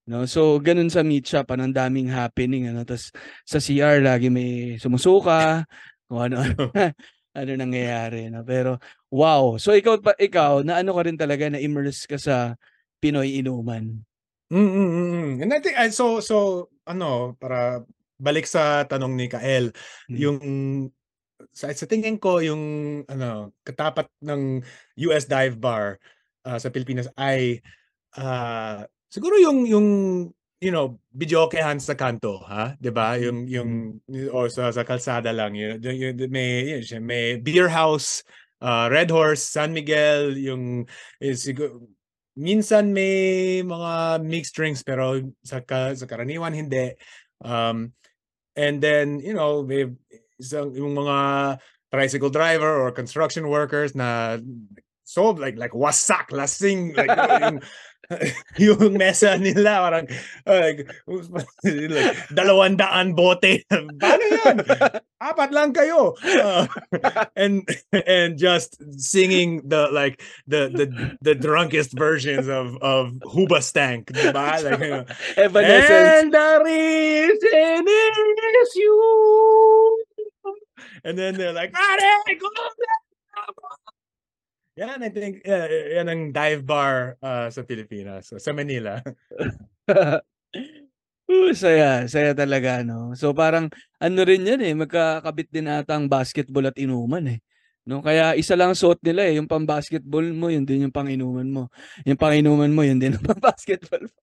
No, 0.07 0.23
so 0.23 0.55
ganun 0.63 0.87
sa 0.87 1.03
meet 1.03 1.27
shop 1.27 1.51
ang 1.51 1.75
daming 1.75 2.07
happening 2.07 2.71
ano 2.71 2.87
tapos 2.87 3.11
sa 3.43 3.59
CR 3.59 3.99
lagi 3.99 4.31
may 4.31 4.79
sumusuka 4.79 5.67
kung 6.07 6.31
ano 6.31 6.39
ano 7.41 7.51
nangyayari 7.55 8.27
no 8.31 8.43
pero 8.43 8.77
wow 9.09 9.55
so 9.55 9.71
ikaw 9.71 9.97
pa 9.99 10.13
ikaw 10.19 10.61
na 10.63 10.79
ano 10.83 10.91
ka 10.95 11.01
rin 11.07 11.17
talaga 11.17 11.47
na 11.49 11.59
immerse 11.61 12.05
ka 12.05 12.19
sa 12.19 12.59
Pinoy 12.99 13.39
inuman 13.39 14.03
Mm, 14.49 14.65
mm, 14.65 14.89
mm. 14.89 15.33
And 15.45 15.53
I 15.53 15.61
think, 15.61 15.77
uh, 15.77 15.93
so, 15.93 16.17
so, 16.25 16.37
ano, 16.89 17.37
para 17.37 17.85
balik 18.17 18.49
sa 18.49 18.81
tanong 18.89 19.13
ni 19.13 19.29
Kael, 19.29 19.69
Mm. 20.09 20.17
yung, 20.17 20.37
sa, 21.53 21.69
sa 21.69 21.85
tingin 21.85 22.17
ko, 22.17 22.41
yung, 22.41 22.63
ano, 23.05 23.53
katapat 23.61 24.09
ng 24.25 24.65
US 25.05 25.29
dive 25.29 25.53
bar 25.61 26.01
uh, 26.49 26.57
sa 26.57 26.73
Pilipinas 26.73 27.05
ay, 27.13 27.61
uh, 28.17 28.89
siguro 29.05 29.37
yung, 29.37 29.69
yung, 29.69 29.87
you 30.59 30.71
know, 30.71 30.99
videokehan 31.15 31.79
sa 31.79 31.95
kanto, 31.95 32.43
ha? 32.43 32.75
'Di 32.79 32.91
ba? 32.91 33.15
Yung, 33.15 33.47
yung, 33.47 33.71
o 34.31 34.47
sa, 34.51 34.71
sa 34.75 34.83
kalsada 34.83 35.31
lang, 35.31 35.55
yun, 35.55 35.79
yung- 35.79 36.19
may, 36.27 36.83
yun, 36.83 37.03
may 37.03 37.39
beer 37.39 37.71
house, 37.71 38.23
uh, 38.59 38.91
Red 38.91 39.09
Horse, 39.11 39.43
San 39.43 39.71
Miguel, 39.71 40.35
yung, 40.35 40.83
eh, 41.23 41.35
siguro, 41.35 41.87
minsan 42.39 42.91
may 42.95 43.59
mga 43.63 44.23
mixed 44.23 44.55
drinks 44.55 44.83
pero 44.83 45.19
sa 45.43 45.59
ka, 45.63 45.95
sa 45.95 46.07
karaniwan 46.07 46.55
hindi. 46.55 46.95
Um, 47.43 47.91
and 48.55 48.79
then, 48.83 49.19
you 49.19 49.35
know, 49.35 49.63
may 49.63 49.87
isang 50.39 50.71
yung 50.75 50.95
mga 50.95 51.17
tricycle 51.91 52.31
driver 52.31 52.79
or 52.79 52.91
construction 52.91 53.47
workers 53.47 53.95
na 53.95 54.39
so 55.09 55.33
like 55.33 55.57
like 55.57 55.73
wasak 55.73 56.29
lasing 56.29 56.93
like 56.93 57.09
yung, 57.09 57.57
yung 58.69 58.93
mesa 58.93 59.41
nila 59.41 59.89
parang 59.89 60.05
uh, 60.45 60.59
like, 60.61 60.85
like 61.97 62.13
dalawang 62.29 62.77
daan 62.77 63.17
bote. 63.17 63.65
Paano 64.01 64.23
yan 64.29 64.57
apat 65.17 65.49
lang 65.49 65.73
kayo. 65.73 66.13
Uh, 66.21 66.69
and 67.35 67.65
and 68.05 68.37
just 68.37 68.77
singing 69.01 69.65
the 69.65 69.89
like 69.89 70.21
the 70.45 70.69
the 70.69 70.85
the 71.25 71.33
drunkest 71.33 71.97
versions 71.97 72.45
of 72.45 72.77
of 72.85 73.17
Huba 73.33 73.65
Stank 73.65 74.13
diba? 74.13 74.61
like 74.61 74.77
you 74.77 74.93
know, 74.93 75.05
and 75.41 76.29
the 76.29 76.49
reason 76.63 77.81
is 77.89 78.71
you. 78.77 78.93
And 81.03 81.17
then 81.17 81.35
they're 81.35 81.53
like, 81.53 81.73
go 81.73 82.49
Yan, 84.79 85.03
I 85.03 85.11
think, 85.11 85.43
uh, 85.43 85.67
yan 85.67 86.07
ang 86.07 86.21
dive 86.31 86.63
bar 86.63 87.19
uh, 87.19 87.51
sa 87.51 87.67
Pilipinas, 87.67 88.31
so, 88.31 88.39
sa 88.39 88.55
Manila. 88.55 89.03
Uh, 91.29 91.53
saya, 91.53 92.09
saya 92.09 92.33
talaga, 92.33 92.81
no? 92.81 93.13
So 93.13 93.37
parang 93.37 93.69
ano 94.01 94.19
rin 94.25 94.49
yan 94.49 94.65
eh, 94.65 94.73
magkakabit 94.73 95.53
din 95.53 95.69
ata 95.69 95.93
ang 95.93 96.09
basketball 96.09 96.65
at 96.65 96.77
inuman 96.81 97.37
eh. 97.37 97.39
No? 97.85 98.01
Kaya 98.01 98.33
isa 98.33 98.57
lang 98.57 98.73
ang 98.73 98.79
suot 98.81 98.97
nila 99.05 99.29
eh, 99.29 99.37
yung 99.37 99.45
pang 99.45 99.61
basketball 99.61 100.25
mo, 100.33 100.49
yun 100.49 100.65
din 100.65 100.89
yung 100.89 100.95
pang 100.95 101.05
inuman 101.05 101.45
mo. 101.45 101.63
Yung 102.01 102.17
pang 102.17 102.33
inuman 102.33 102.73
mo, 102.73 102.81
yun 102.81 102.97
din 102.97 103.13
ang 103.13 103.21
pang 103.29 103.37
basketball 103.37 104.09
mo. 104.09 104.19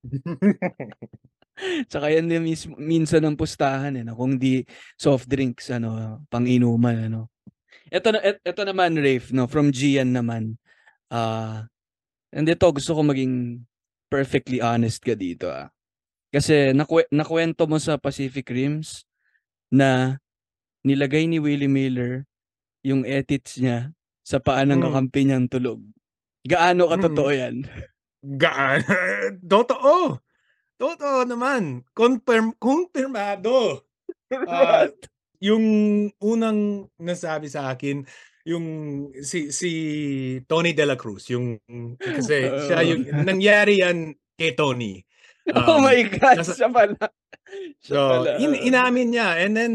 Tsaka 1.95 2.11
yan 2.11 2.27
din 2.27 2.43
mis- 2.43 2.75
minsan 2.75 3.23
ng 3.23 3.39
pustahan 3.39 3.95
eh, 3.95 4.03
no? 4.03 4.19
kung 4.19 4.35
di 4.35 4.67
soft 4.99 5.31
drinks, 5.31 5.71
ano, 5.71 6.23
pang 6.27 6.43
inuman, 6.43 7.07
ano. 7.07 7.31
Ito, 7.87 8.09
ito 8.43 8.63
naman, 8.67 8.99
Rafe, 8.99 9.31
no? 9.31 9.47
from 9.47 9.71
Gian 9.71 10.11
naman. 10.11 10.59
Ah, 11.07 11.71
and 12.35 12.47
ito, 12.51 12.67
gusto 12.67 12.93
ko 12.93 13.03
maging 13.07 13.63
perfectly 14.11 14.59
honest 14.59 15.03
ka 15.03 15.15
dito, 15.15 15.47
ah. 15.47 15.71
Kasi 16.35 16.75
nakwe- 16.75 17.07
nakwento 17.15 17.65
mo 17.71 17.79
sa 17.79 17.95
Pacific 17.97 18.47
Rims 18.51 19.07
na 19.71 20.19
nilagay 20.83 21.31
ni 21.31 21.39
Willie 21.39 21.71
Miller 21.71 22.27
yung 22.83 23.07
edits 23.07 23.59
niya 23.59 23.95
sa 24.27 24.43
paa 24.43 24.67
ng 24.67 24.79
Mm. 24.79 24.85
kakampi 24.91 25.21
niyang 25.23 25.47
tulog. 25.47 25.81
Gaano 26.43 26.91
ka 26.91 26.97
Mm. 26.99 27.05
totoo 27.07 27.31
yan? 27.31 27.57
Gaan. 28.27 28.83
Totoo. 29.55 30.19
Totoo 30.77 31.19
naman. 31.25 31.87
Confirm, 31.95 32.51
kumpirmado. 32.59 33.87
Ah, 34.51 34.91
yung 35.41 35.65
unang 36.19 36.87
nasabi 36.97 37.49
sa 37.49 37.73
akin, 37.73 38.05
yung 38.47 38.67
si 39.21 39.51
si 39.51 39.71
Tony 40.47 40.71
De 40.71 40.87
La 40.87 40.95
Cruz, 40.95 41.27
yung 41.29 41.59
kasi 41.99 42.47
siya 42.71 42.81
yung 42.87 43.03
nangyari 43.25 43.83
yan 43.83 44.15
kay 44.37 44.55
Tony. 44.55 45.03
oh 45.51 45.79
Um, 45.79 45.87
my 45.87 46.03
God, 46.11 46.43
nasa- 46.43 46.55
siya 46.55 46.69
pala. 46.71 46.99
Siya 47.79 47.95
So, 47.95 47.99
pala. 48.11 48.31
in, 48.43 48.53
inamin 48.59 49.15
niya. 49.15 49.39
And 49.39 49.55
then, 49.55 49.73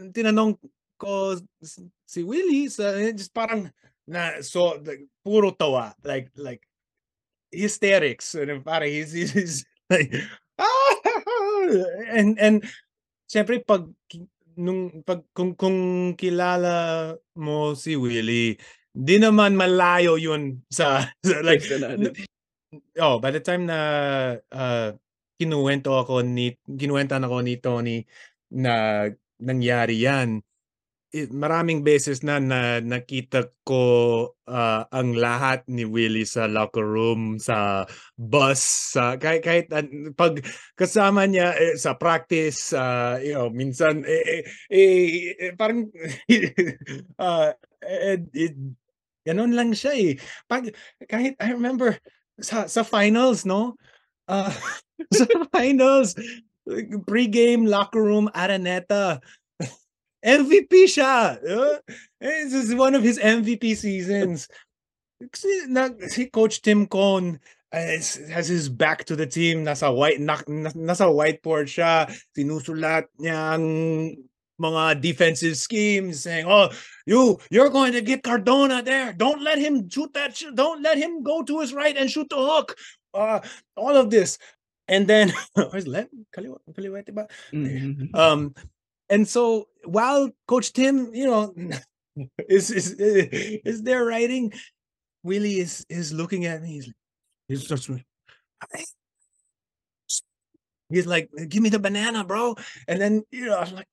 tinanong 0.00 0.56
ko 0.96 1.36
si 2.08 2.20
Willie, 2.24 2.72
sa, 2.72 2.96
eh, 2.96 3.12
just 3.12 3.32
parang, 3.32 3.68
na, 4.08 4.40
so, 4.40 4.80
like, 4.80 5.04
puro 5.20 5.52
tawa. 5.52 5.92
Like, 6.00 6.32
like, 6.36 6.64
hysterics. 7.52 8.32
And 8.34 8.64
parang, 8.64 8.88
he's, 8.88 9.12
he's, 9.12 9.32
he's 9.36 9.56
like, 9.92 10.08
ah! 10.58 10.92
And, 12.08 12.40
and, 12.40 12.64
syempre, 13.28 13.60
pag, 13.60 13.92
nung 14.56 15.02
pag 15.06 15.24
kung 15.32 15.56
kung 15.56 16.12
kilala 16.18 17.14
mo 17.38 17.72
si 17.72 17.96
Willie, 17.96 18.58
di 18.92 19.16
naman 19.16 19.56
malayo 19.56 20.20
yun 20.20 20.60
sa, 20.68 21.08
sa 21.26 21.40
like 21.40 21.64
oh, 23.00 23.16
by 23.20 23.32
the 23.32 23.40
time 23.40 23.64
na 23.64 23.78
uh, 24.52 24.92
kinuwento 25.40 25.96
ako 25.96 26.20
ni 26.22 26.54
kinuwentan 26.66 27.24
ako 27.24 27.40
ni 27.40 27.56
Tony 27.58 28.04
na 28.52 29.06
nangyari 29.40 29.98
yan, 30.04 30.44
maraming 31.12 31.84
beses 31.84 32.24
na, 32.24 32.40
na 32.40 32.80
nakita 32.80 33.52
ko 33.68 33.84
uh, 34.48 34.82
ang 34.88 35.12
lahat 35.12 35.60
ni 35.68 35.84
Willie 35.84 36.24
sa 36.24 36.48
locker 36.48 36.84
room, 36.84 37.36
sa 37.36 37.84
bus, 38.16 38.60
sa 38.96 39.20
kahit, 39.20 39.44
kahit 39.44 39.66
uh, 39.76 39.84
pag 40.16 40.40
kasama 40.72 41.28
niya 41.28 41.52
eh, 41.52 41.76
sa 41.76 41.92
practice, 42.00 42.72
uh, 42.72 43.20
you 43.20 43.36
know, 43.36 43.52
minsan 43.52 44.08
eh, 44.08 44.40
eh, 44.72 45.36
eh, 45.36 45.52
parang 45.52 45.92
uh, 47.20 47.52
eh, 47.84 48.18
it, 48.32 48.56
ganun 49.28 49.52
lang 49.52 49.76
siya 49.76 49.92
eh. 49.92 50.12
Pag, 50.48 50.72
kahit 51.04 51.36
I 51.36 51.52
remember 51.52 52.00
sa 52.40 52.64
sa 52.72 52.80
finals, 52.80 53.44
no? 53.44 53.76
Uh, 54.24 54.48
sa 55.12 55.28
finals, 55.52 56.16
pre-game 57.04 57.68
locker 57.68 58.00
room 58.00 58.32
Araneta. 58.32 59.20
MVP 60.24 60.86
siya. 60.86 61.38
Uh, 61.42 61.78
this 62.20 62.54
is 62.54 62.74
one 62.74 62.94
of 62.94 63.02
his 63.02 63.18
MVP 63.18 63.76
seasons. 63.76 64.48
Kasi 65.18 65.66
na, 65.68 65.90
si 66.08 66.26
Coach 66.26 66.62
Tim 66.62 66.86
Cohn 66.86 67.38
uh, 67.72 67.78
has 68.30 68.46
his 68.48 68.68
back 68.68 69.04
to 69.06 69.16
the 69.16 69.26
team. 69.26 69.64
Nasa 69.64 69.94
white 69.94 70.20
na, 70.20 70.38
nasa 70.46 71.06
whiteboard 71.10 71.66
siya. 71.70 72.10
Sinusulat 72.34 73.06
niya 73.18 73.58
ang 73.58 73.66
mga 74.60 75.00
defensive 75.02 75.56
schemes 75.58 76.22
saying, 76.22 76.46
"Oh, 76.46 76.70
you 77.06 77.38
you're 77.50 77.70
going 77.70 77.92
to 77.92 78.02
get 78.02 78.22
Cardona 78.22 78.82
there. 78.82 79.12
Don't 79.12 79.42
let 79.42 79.58
him 79.58 79.88
shoot 79.90 80.14
that. 80.14 80.36
Sh- 80.36 80.54
don't 80.54 80.82
let 80.82 80.98
him 80.98 81.22
go 81.22 81.42
to 81.42 81.60
his 81.60 81.74
right 81.74 81.96
and 81.96 82.10
shoot 82.10 82.28
the 82.30 82.38
hook." 82.38 82.76
Uh, 83.14 83.40
all 83.76 83.96
of 83.96 84.10
this. 84.10 84.38
And 84.88 85.06
then 85.06 85.32
where's 85.54 85.86
Len? 85.86 86.08
Kaliwete 86.34 87.14
ba? 87.14 87.26
Mhm. 87.52 88.14
Um, 88.14 88.54
and 89.08 89.26
so 89.26 89.68
while 89.84 90.30
Coach 90.46 90.72
Tim, 90.72 91.14
you 91.14 91.26
know, 91.26 91.54
is 92.48 92.70
is 92.70 92.92
is 92.98 93.82
there 93.82 94.04
writing, 94.04 94.52
Willie 95.22 95.58
is 95.60 95.84
is 95.88 96.12
looking 96.12 96.46
at 96.46 96.62
me. 96.62 96.72
He's 96.74 96.86
like, 96.86 96.96
he 97.48 97.56
starts. 97.56 97.88
He's 100.90 101.06
like, 101.06 101.30
"Give 101.48 101.62
me 101.62 101.70
the 101.70 101.78
banana, 101.78 102.22
bro." 102.22 102.54
And 102.86 103.00
then 103.00 103.22
you 103.30 103.46
know, 103.46 103.56
I'm 103.56 103.74
like, 103.74 103.88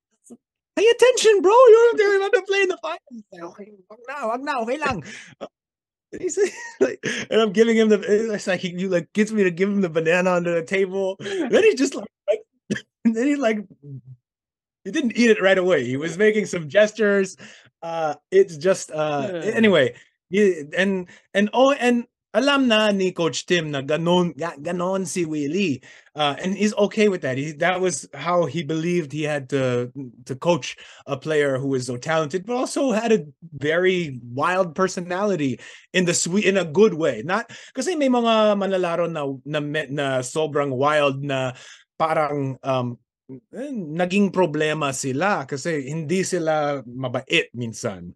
"Pay 0.76 0.86
attention, 0.86 1.40
bro. 1.40 1.52
You're 1.52 1.96
they're 1.96 2.18
about 2.18 2.34
to 2.34 2.42
play 2.42 2.60
in 2.62 2.68
the 2.68 2.76
finals." 2.82 3.24
Like, 3.32 3.72
wag 3.88 4.00
na, 4.06 4.28
wag 4.28 4.42
na, 4.44 4.60
okay 4.60 4.76
lang. 4.76 5.02
He's 6.18 6.38
like, 6.80 6.98
and 7.30 7.40
I'm 7.40 7.52
giving 7.52 7.76
him 7.76 7.88
the. 7.88 8.00
It's 8.34 8.46
like 8.46 8.60
he, 8.60 8.70
he 8.70 8.88
like 8.88 9.12
gets 9.14 9.32
me 9.32 9.44
to 9.44 9.50
give 9.50 9.70
him 9.70 9.80
the 9.80 9.88
banana 9.88 10.32
under 10.32 10.52
the 10.52 10.62
table. 10.62 11.16
then 11.20 11.62
he's 11.62 11.76
just 11.76 11.94
like, 11.94 12.10
like 12.28 12.40
and 13.04 13.14
then 13.14 13.28
he's 13.28 13.38
like 13.38 13.64
he 14.84 14.90
didn't 14.90 15.16
eat 15.16 15.30
it 15.30 15.42
right 15.42 15.58
away. 15.58 15.84
He 15.84 15.96
was 15.96 16.16
making 16.18 16.46
some 16.46 16.68
gestures. 16.68 17.36
Uh 17.82 18.14
it's 18.30 18.56
just 18.56 18.90
uh 18.90 19.28
Yeah. 19.32 19.52
anyway. 19.56 19.94
He, 20.30 20.62
and 20.76 21.08
and 21.34 21.50
oh 21.52 21.72
and 21.72 22.06
alam 22.32 22.68
na 22.70 22.94
ni 22.94 23.10
Coach 23.10 23.46
Tim 23.50 23.72
na 23.74 23.82
ganon 23.82 24.30
ganon 24.38 25.02
si 25.06 25.24
Willie. 25.26 25.82
Uh 26.14 26.36
and 26.38 26.54
he's 26.54 26.72
okay 26.76 27.08
with 27.08 27.22
that. 27.26 27.36
He 27.36 27.52
that 27.58 27.80
was 27.80 28.06
how 28.14 28.46
he 28.46 28.62
believed 28.62 29.10
he 29.10 29.24
had 29.24 29.48
to 29.50 29.90
to 30.26 30.36
coach 30.36 30.76
a 31.06 31.16
player 31.16 31.58
who 31.58 31.68
was 31.74 31.86
so 31.90 31.96
talented 31.96 32.46
but 32.46 32.54
also 32.54 32.92
had 32.92 33.10
a 33.10 33.26
very 33.58 34.20
wild 34.22 34.74
personality 34.78 35.58
in 35.92 36.04
the 36.06 36.14
sweet 36.14 36.44
in 36.46 36.56
a 36.56 36.64
good 36.64 36.94
way. 36.94 37.22
Not 37.26 37.50
kasi 37.74 37.96
may 37.96 38.08
mga 38.08 38.54
manlalaro 38.54 39.10
na 39.10 39.26
na, 39.44 39.60
na 39.90 40.06
sobrang 40.22 40.70
wild 40.70 41.24
na 41.24 41.52
parang 41.98 42.56
um 42.62 42.96
naging 43.94 44.34
problema 44.34 44.90
sila 44.90 45.46
kasi 45.46 45.86
hindi 45.86 46.26
sila 46.26 46.82
mabait 46.86 47.50
minsan. 47.54 48.14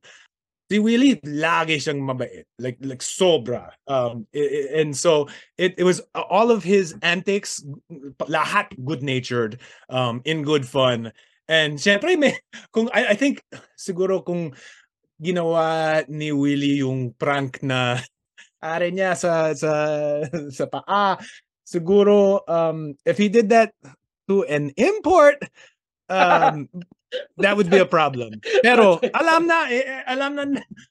Si 0.65 0.81
Willie 0.81 1.21
lagi 1.23 1.77
siyang 1.77 2.01
mabait, 2.01 2.49
like 2.59 2.81
like 2.81 3.05
sobra. 3.05 3.71
Um 3.87 4.25
and 4.35 4.97
so 4.97 5.29
it 5.61 5.77
it 5.77 5.85
was 5.85 6.01
all 6.15 6.49
of 6.51 6.65
his 6.65 6.97
antics 7.05 7.63
lahat 8.27 8.73
good-natured, 8.83 9.61
um 9.93 10.25
in 10.25 10.43
good 10.43 10.65
fun. 10.65 11.13
And 11.47 11.77
syempre 11.77 12.17
may 12.17 12.41
kung 12.73 12.89
I, 12.97 13.13
I 13.13 13.17
think 13.17 13.45
siguro 13.77 14.25
kung 14.25 14.57
ginawa 15.21 16.03
ni 16.09 16.33
Willie 16.33 16.83
yung 16.83 17.13
prank 17.15 17.61
na 17.63 18.01
are 18.65 18.89
niya 18.89 19.13
sa 19.15 19.53
sa 19.53 19.73
sa 20.57 20.65
paa 20.65 21.21
siguro 21.65 22.41
um 22.49 22.97
if 23.05 23.21
he 23.21 23.29
did 23.29 23.53
that 23.53 23.77
to 24.29 24.45
an 24.45 24.73
import 24.77 25.43
um 26.09 26.69
that 27.39 27.57
would 27.57 27.71
be 27.71 27.79
a 27.79 27.87
problem 27.87 28.43
pero 28.61 28.99
alam 29.21 29.47
na 29.47 29.71
eh, 29.71 29.87
eh, 29.87 30.03
alam 30.05 30.35
na 30.35 30.45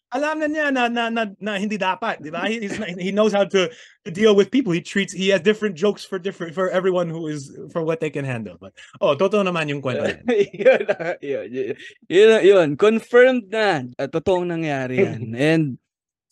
alam 0.09 0.39
na 0.39 0.47
niya 0.47 0.65
na 0.73 0.87
na, 0.87 1.11
na, 1.11 1.23
na 1.37 1.59
hindi 1.59 1.77
dapat 1.77 2.23
di 2.23 2.31
ba 2.31 2.47
he, 2.47 2.63
he 2.97 3.11
knows 3.11 3.35
how 3.35 3.43
to, 3.43 3.69
to 4.01 4.09
deal 4.09 4.33
with 4.33 4.49
people 4.49 4.71
he 4.71 4.81
treats 4.81 5.11
he 5.13 5.29
has 5.29 5.43
different 5.43 5.75
jokes 5.75 6.01
for 6.07 6.17
different 6.17 6.55
for 6.55 6.71
everyone 6.71 7.11
who 7.11 7.27
is 7.27 7.51
for 7.69 7.83
what 7.83 7.99
they 7.99 8.09
can 8.09 8.25
handle 8.25 8.55
but 8.57 8.73
oh 9.03 9.13
totoo 9.13 9.43
naman 9.45 9.69
yung 9.69 9.83
kwento 9.83 10.09
yun, 10.63 10.81
ah, 10.97 11.13
yun, 11.21 11.45
yun, 11.51 11.75
yun, 12.07 12.39
yun, 12.41 12.69
confirmed 12.79 13.47
na. 13.49 13.87
At 13.95 14.11
totoong 14.11 14.47
nangyari 14.49 15.03
yan. 15.03 15.33
And 15.53 15.63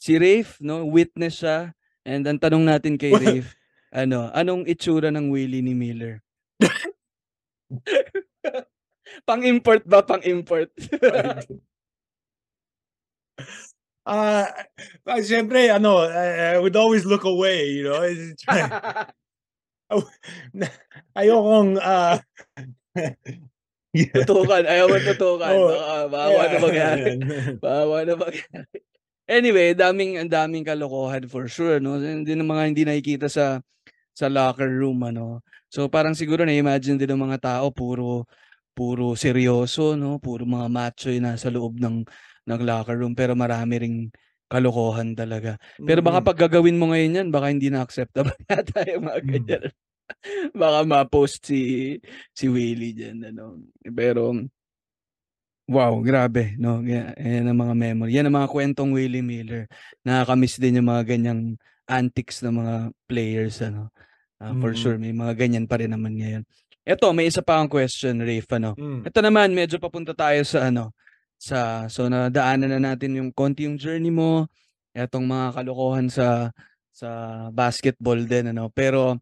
si 0.02 0.18
Rafe, 0.18 0.60
no, 0.60 0.84
witness 0.84 1.42
siya. 1.42 1.72
And 2.04 2.26
ang 2.26 2.42
tanong 2.42 2.66
natin 2.66 2.98
kay 2.98 3.14
Rafe, 3.14 3.54
ano, 3.94 4.32
anong 4.34 4.66
itsura 4.68 5.14
ng 5.14 5.30
Willie 5.30 5.64
ni 5.64 5.78
Miller? 5.78 6.20
pang-import 9.30 9.84
ba? 9.88 10.04
Pang-import? 10.04 10.72
Ah, 14.02 14.50
uh, 15.06 15.22
syempre, 15.22 15.70
ano, 15.70 16.02
I, 16.02 16.58
I 16.58 16.60
would 16.60 16.74
always 16.74 17.06
look 17.06 17.22
away, 17.22 17.70
you 17.70 17.86
know. 17.86 18.02
Ayokong, 21.14 21.78
ah, 21.78 22.18
yeah. 23.94 24.10
tutukan. 24.26 24.66
Ayaw 24.66 24.90
mo 24.90 24.98
tutukan. 25.06 25.54
Oo. 25.54 25.70
Baka, 25.70 26.10
bawa 26.10 26.42
na 26.50 26.58
mangyari. 26.58 27.14
Bawa 27.62 27.98
na 28.02 28.14
mangyari. 28.18 28.82
Anyway, 29.30 29.78
daming 29.78 30.18
ang 30.18 30.34
daming 30.34 30.66
kalokohan 30.66 31.30
for 31.30 31.46
sure, 31.46 31.78
no? 31.78 32.02
Hindi 32.02 32.34
ng 32.34 32.50
mga 32.50 32.64
hindi 32.74 32.84
nakikita 32.84 33.30
sa 33.30 33.62
sa 34.18 34.28
locker 34.28 34.68
room, 34.68 35.06
ano. 35.06 35.46
So 35.72 35.88
parang 35.88 36.14
siguro 36.18 36.44
na-imagine 36.44 37.00
din 37.00 37.16
ng 37.16 37.24
mga 37.32 37.40
tao 37.42 37.66
puro 37.72 38.28
puro 38.76 39.16
seryoso, 39.20 39.96
no? 40.00 40.20
Puro 40.20 40.44
mga 40.48 40.68
macho 40.72 41.08
yung 41.12 41.28
nasa 41.28 41.48
loob 41.52 41.80
ng 41.80 42.04
ng 42.48 42.62
locker 42.66 42.98
room 43.00 43.14
pero 43.16 43.34
marami 43.38 43.74
ring 43.80 43.98
kalokohan 44.52 45.16
talaga. 45.16 45.56
Pero 45.88 46.04
baka 46.04 46.20
Mm-mm. 46.20 46.28
pag 46.28 46.38
gagawin 46.48 46.76
mo 46.76 46.92
ngayon 46.92 47.18
yan, 47.24 47.28
baka 47.32 47.48
hindi 47.56 47.68
na 47.74 47.84
acceptable 47.86 48.36
yata 48.52 48.84
yung 48.88 49.08
mga 49.08 49.22
Mm. 49.24 49.28
ganyan. 49.28 49.64
baka 50.56 50.80
ma-post 50.88 51.48
si 51.50 51.62
si 52.36 52.46
Willie 52.52 52.94
diyan 52.96 53.32
ano. 53.34 53.60
Pero 53.96 54.36
wow, 55.70 56.02
grabe, 56.04 56.56
no. 56.60 56.82
Yan, 56.84 57.16
yan 57.18 57.46
ang 57.52 57.60
mga 57.60 57.76
memory. 57.78 58.12
Yan 58.18 58.28
ang 58.30 58.38
mga 58.44 58.52
kwentong 58.52 58.92
Willie 58.96 59.24
Miller. 59.26 59.66
Nakakamiss 60.06 60.60
din 60.62 60.80
yung 60.82 60.90
mga 60.92 61.04
ganyang 61.18 61.42
antics 61.88 62.42
ng 62.44 62.56
mga 62.62 62.76
players 63.10 63.60
ano. 63.64 63.90
Ah, 64.42 64.58
for 64.58 64.74
Mm. 64.74 64.80
sure 64.82 64.98
may 64.98 65.14
mga 65.14 65.38
ganyan 65.38 65.70
pa 65.70 65.78
rin 65.78 65.94
naman 65.94 66.18
ngayon. 66.18 66.42
Eto, 66.82 67.14
may 67.14 67.30
isa 67.30 67.46
pa 67.46 67.62
akong 67.62 67.70
question, 67.78 68.18
Rafe, 68.26 68.50
ano. 68.58 68.74
Mm. 68.74 69.06
Ito 69.06 69.20
naman, 69.22 69.54
medyo 69.54 69.78
papunta 69.78 70.18
tayo 70.18 70.42
sa 70.42 70.74
ano, 70.74 70.90
sa 71.38 71.86
so 71.86 72.10
nadaanan 72.10 72.74
na 72.74 72.82
natin 72.94 73.22
yung 73.22 73.30
konti 73.30 73.70
yung 73.70 73.78
journey 73.78 74.10
mo, 74.10 74.50
etong 74.98 75.30
mga 75.30 75.62
kalokohan 75.62 76.10
sa 76.10 76.50
sa 76.90 77.10
basketball 77.54 78.18
din 78.26 78.50
ano. 78.50 78.74
Pero 78.74 79.22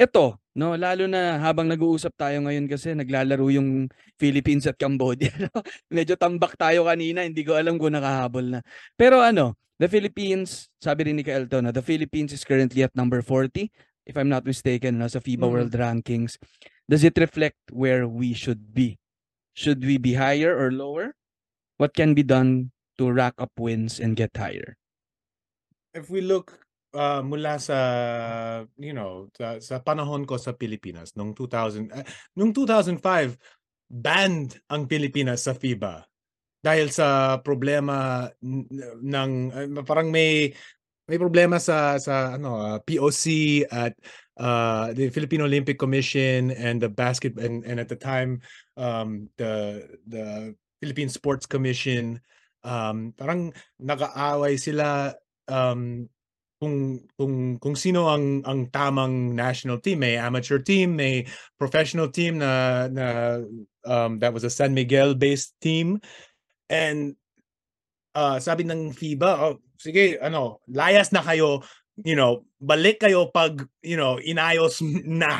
eto, 0.00 0.40
no, 0.56 0.72
lalo 0.80 1.04
na 1.04 1.36
habang 1.44 1.68
nag-uusap 1.68 2.16
tayo 2.16 2.40
ngayon 2.48 2.66
kasi 2.72 2.96
naglalaro 2.96 3.52
yung 3.52 3.84
Philippines 4.16 4.64
at 4.64 4.80
Cambodia. 4.80 5.28
no? 5.44 5.60
Medyo 5.92 6.16
tambak 6.16 6.56
tayo 6.56 6.88
kanina, 6.88 7.20
hindi 7.20 7.44
ko 7.44 7.52
alam 7.52 7.76
kung 7.76 7.92
nakahabol 7.92 8.48
na. 8.48 8.60
Pero 8.96 9.20
ano, 9.20 9.60
the 9.76 9.92
Philippines, 9.92 10.72
sabi 10.80 11.12
rin 11.12 11.20
ni 11.20 11.24
Kaelto 11.26 11.60
na 11.60 11.68
the 11.70 11.84
Philippines 11.84 12.32
is 12.32 12.42
currently 12.48 12.80
at 12.80 12.96
number 12.96 13.20
40 13.20 13.68
if 14.08 14.16
I'm 14.16 14.32
not 14.32 14.48
mistaken 14.48 14.98
no, 14.98 15.06
sa 15.06 15.20
FIBA 15.20 15.44
Mm. 15.44 15.52
World 15.52 15.74
Rankings. 15.76 16.40
Does 16.88 17.04
it 17.04 17.20
reflect 17.20 17.60
where 17.68 18.08
we 18.08 18.32
should 18.32 18.72
be? 18.72 18.96
Should 19.52 19.84
we 19.84 20.00
be 20.00 20.16
higher 20.16 20.56
or 20.56 20.72
lower? 20.72 21.12
What 21.76 21.92
can 21.92 22.16
be 22.16 22.24
done 22.24 22.72
to 22.96 23.12
rack 23.12 23.36
up 23.36 23.52
wins 23.60 24.00
and 24.00 24.16
get 24.16 24.32
higher? 24.32 24.78
if 25.98 26.06
we 26.12 26.22
look 26.22 26.54
uh, 26.94 27.20
mula 27.24 27.58
sa 27.58 27.78
you 28.78 28.94
know 28.94 29.26
sa, 29.34 29.58
sa 29.58 29.76
panahon 29.82 30.22
ko 30.22 30.36
sa 30.36 30.54
Pilipinas 30.54 31.12
nung 31.18 31.34
2000 31.34 31.90
uh, 31.90 32.06
nung 32.38 32.54
2005 32.54 33.02
banned 33.88 34.60
ang 34.68 34.84
Pilipinas 34.86 35.48
sa 35.48 35.56
FIBA 35.56 36.06
dahil 36.58 36.90
sa 36.90 37.38
problema 37.42 38.28
ng 38.42 39.30
uh, 39.50 39.82
parang 39.86 40.10
may 40.10 40.52
may 41.08 41.16
problema 41.16 41.56
sa 41.56 41.96
sa 41.96 42.36
ano 42.36 42.60
uh, 42.60 42.78
POC 42.84 43.64
at 43.72 43.96
uh, 44.36 44.92
the 44.92 45.08
Philippine 45.08 45.42
Olympic 45.42 45.80
Commission 45.80 46.52
and 46.52 46.78
the 46.78 46.88
basket 46.92 47.34
and, 47.40 47.64
and 47.64 47.80
at 47.80 47.88
the 47.88 47.96
time 47.96 48.44
um, 48.76 49.32
the 49.40 49.84
the 50.04 50.52
Philippine 50.78 51.08
Sports 51.08 51.48
Commission 51.48 52.20
um, 52.62 53.16
parang 53.16 53.56
nag-aaway 53.80 54.60
sila 54.60 55.16
um, 55.48 56.06
kung 56.58 57.06
kung 57.14 57.56
kung 57.62 57.76
sino 57.78 58.10
ang 58.10 58.42
ang 58.42 58.66
tamang 58.68 59.32
national 59.32 59.78
team. 59.78 60.02
May 60.02 60.18
amateur 60.18 60.58
team 60.58 60.98
may 60.98 61.24
professional 61.56 62.10
team 62.10 62.42
na 62.42 62.86
na 62.90 63.38
um, 63.86 64.18
that 64.18 64.34
was 64.34 64.42
a 64.42 64.52
San 64.52 64.74
Miguel 64.74 65.14
based 65.14 65.54
team. 65.62 66.02
And 66.68 67.14
uh, 68.12 68.42
sabi 68.42 68.66
ng 68.66 68.92
FIBA 68.92 69.30
oh, 69.38 69.62
sige 69.78 70.18
ano 70.18 70.58
layas 70.66 71.14
na 71.14 71.22
kayo 71.22 71.62
you 72.04 72.14
know 72.14 72.44
balik 72.58 72.98
kayo 72.98 73.30
pag 73.30 73.62
you 73.86 73.94
know 73.94 74.18
inayos 74.18 74.82
na. 75.06 75.38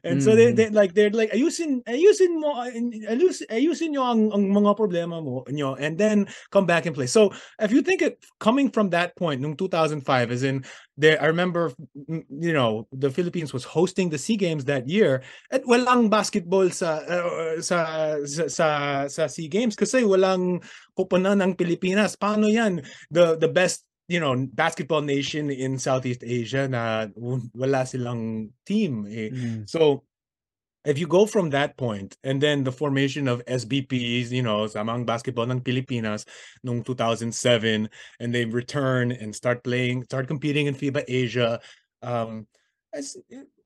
And 0.00 0.24
so 0.24 0.32
they, 0.32 0.52
Mm. 0.52 0.56
they 0.56 0.68
like 0.72 0.92
they're 0.96 1.12
like 1.12 1.28
ayusin 1.32 1.84
ayusin 1.84 2.40
mo 2.40 2.56
ayusin, 2.56 3.48
ayusin 3.52 3.92
nyo 3.92 4.04
ang, 4.04 4.32
ang 4.32 4.48
mga 4.48 4.72
problema 4.76 5.20
mo 5.20 5.44
nyo 5.52 5.76
and 5.76 6.00
then 6.00 6.24
come 6.48 6.64
back 6.64 6.88
and 6.88 6.96
play. 6.96 7.08
So 7.08 7.32
if 7.60 7.68
you 7.72 7.84
think 7.84 8.00
it 8.00 8.16
coming 8.40 8.72
from 8.72 8.88
that 8.96 9.12
point 9.16 9.44
nung 9.44 9.56
2005 9.56 10.04
as 10.32 10.40
in 10.40 10.64
there 10.96 11.20
I 11.20 11.28
remember 11.28 11.72
mm, 11.92 12.24
you 12.32 12.56
know 12.56 12.88
the 12.92 13.12
Philippines 13.12 13.52
was 13.52 13.64
hosting 13.68 14.08
the 14.08 14.20
SEA 14.20 14.40
Games 14.40 14.64
that 14.64 14.88
year 14.88 15.20
at 15.52 15.68
walang 15.68 16.08
basketball 16.08 16.68
sa 16.72 17.04
uh, 17.04 17.60
sa 17.60 17.78
sa 18.24 18.48
sa, 18.48 18.66
sa 19.08 19.22
SEA 19.28 19.52
Games 19.52 19.76
kasi 19.76 20.00
walang 20.00 20.64
koponan 20.96 21.44
ng 21.44 21.60
Pilipinas. 21.60 22.16
Paano 22.16 22.48
yan? 22.48 22.80
The 23.12 23.36
the 23.36 23.52
best 23.52 23.84
you 24.08 24.20
know 24.20 24.36
basketball 24.52 25.00
nation 25.00 25.50
in 25.50 25.78
Southeast 25.78 26.22
Asia 26.24 26.68
na 26.68 27.08
wala 27.54 27.86
silang 27.86 28.52
team 28.66 29.06
eh. 29.08 29.30
Mm. 29.32 29.68
So 29.68 30.04
if 30.84 30.98
you 30.98 31.06
go 31.06 31.24
from 31.24 31.50
that 31.50 31.76
point 31.76 32.16
and 32.24 32.40
then 32.40 32.62
the 32.62 32.72
formation 32.72 33.26
of 33.26 33.44
SBPs, 33.46 34.30
you 34.30 34.42
know, 34.42 34.68
Samang 34.68 35.06
Basketball 35.06 35.48
ng 35.50 35.64
Pilipinas 35.64 36.28
noong 36.60 36.84
2007 36.84 37.88
and 38.20 38.34
they 38.34 38.44
return 38.44 39.10
and 39.10 39.34
start 39.34 39.64
playing, 39.64 40.04
start 40.04 40.28
competing 40.28 40.66
in 40.66 40.76
FIBA 40.76 41.04
Asia, 41.08 41.60
um 42.04 42.46
as, 42.92 43.16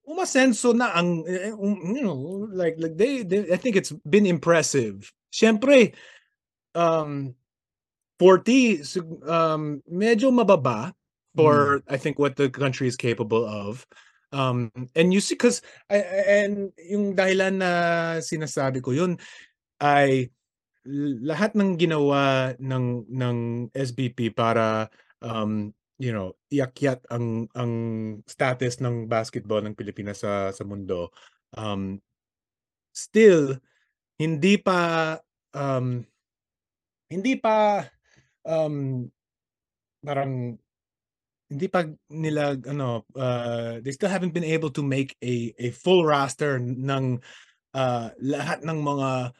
umasenso 0.08 0.72
na 0.72 0.94
ang 0.94 1.26
eh, 1.26 1.52
um, 1.52 1.92
you 1.92 2.00
know 2.00 2.48
like 2.54 2.78
like 2.78 2.96
they, 2.96 3.26
they 3.26 3.50
I 3.52 3.58
think 3.58 3.76
it's 3.76 3.92
been 4.06 4.24
impressive. 4.24 5.10
Siyempre 5.34 5.92
um 6.78 7.34
40 8.18 8.82
sig- 8.82 9.22
um 9.24 9.80
medyo 9.86 10.28
mababa 10.34 10.92
for 11.38 11.86
I 11.86 11.96
think 11.96 12.18
what 12.18 12.34
the 12.34 12.50
country 12.50 12.90
is 12.90 12.98
capable 12.98 13.46
of. 13.46 13.86
Um 14.34 14.74
and 14.98 15.14
you 15.14 15.22
see 15.22 15.38
cuz 15.38 15.62
and 15.88 16.74
yung 16.76 17.14
dahilan 17.14 17.62
na 17.62 17.72
sinasabi 18.20 18.82
ko 18.82 18.92
yun 18.92 19.16
ay 19.78 20.28
lahat 21.22 21.54
ng 21.54 21.78
ginawa 21.78 22.52
ng 22.58 23.06
ng 23.08 23.38
SBP 23.72 24.34
para 24.34 24.90
um 25.22 25.72
you 25.98 26.14
know 26.14 26.34
iakyat 26.50 27.02
ang 27.10 27.46
ang 27.54 27.72
status 28.26 28.78
ng 28.82 29.06
basketball 29.10 29.62
ng 29.62 29.74
Pilipinas 29.74 30.22
sa 30.22 30.50
sa 30.54 30.62
mundo 30.62 31.10
um 31.58 31.98
still 32.94 33.58
hindi 34.18 34.56
pa 34.58 35.14
um 35.54 36.02
hindi 37.08 37.34
pa 37.40 37.86
um 38.44 39.08
parang 40.04 40.58
hindi 41.48 41.66
pa 41.66 41.88
nila 42.12 42.60
ano 42.68 43.08
uh, 43.16 43.80
they 43.80 43.92
still 43.92 44.12
haven't 44.12 44.36
been 44.36 44.44
able 44.44 44.68
to 44.68 44.84
make 44.84 45.16
a 45.24 45.56
a 45.56 45.72
full 45.72 46.04
roster 46.04 46.60
ng 46.60 47.18
uh, 47.72 48.08
lahat 48.20 48.60
ng 48.64 48.78
mga 48.84 49.32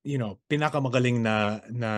you 0.00 0.16
know 0.16 0.40
pinakamagaling 0.48 1.20
na 1.20 1.60
na 1.68 1.92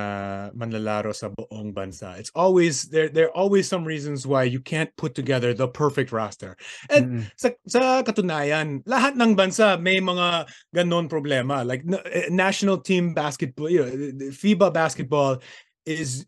manlalaro 0.59 1.15
sa 1.15 1.31
buong 1.31 1.71
bansa. 1.71 2.19
It's 2.19 2.35
always 2.35 2.91
there 2.91 3.07
there 3.07 3.31
are 3.31 3.37
always 3.39 3.71
some 3.71 3.87
reasons 3.87 4.27
why 4.27 4.43
you 4.43 4.59
can't 4.59 4.91
put 4.99 5.15
together 5.15 5.55
the 5.55 5.71
perfect 5.71 6.11
roster. 6.11 6.59
And 6.91 7.23
Mm-mm. 7.23 7.23
sa 7.39 7.55
sa 7.71 8.03
katunayan 8.03 8.83
lahat 8.91 9.15
ng 9.15 9.39
bansa 9.39 9.79
may 9.79 10.03
mga 10.03 10.51
ganon 10.75 11.07
problema. 11.07 11.63
Like 11.63 11.87
eh, 12.11 12.27
national 12.35 12.83
team 12.83 13.15
basketball 13.15 13.71
you 13.71 13.87
know, 13.87 13.91
the- 13.95 14.15
the 14.19 14.31
FIBA 14.35 14.75
basketball 14.75 15.39
is 15.87 16.27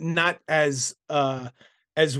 not 0.00 0.38
as 0.48 0.96
uh 1.08 1.48
as 1.96 2.18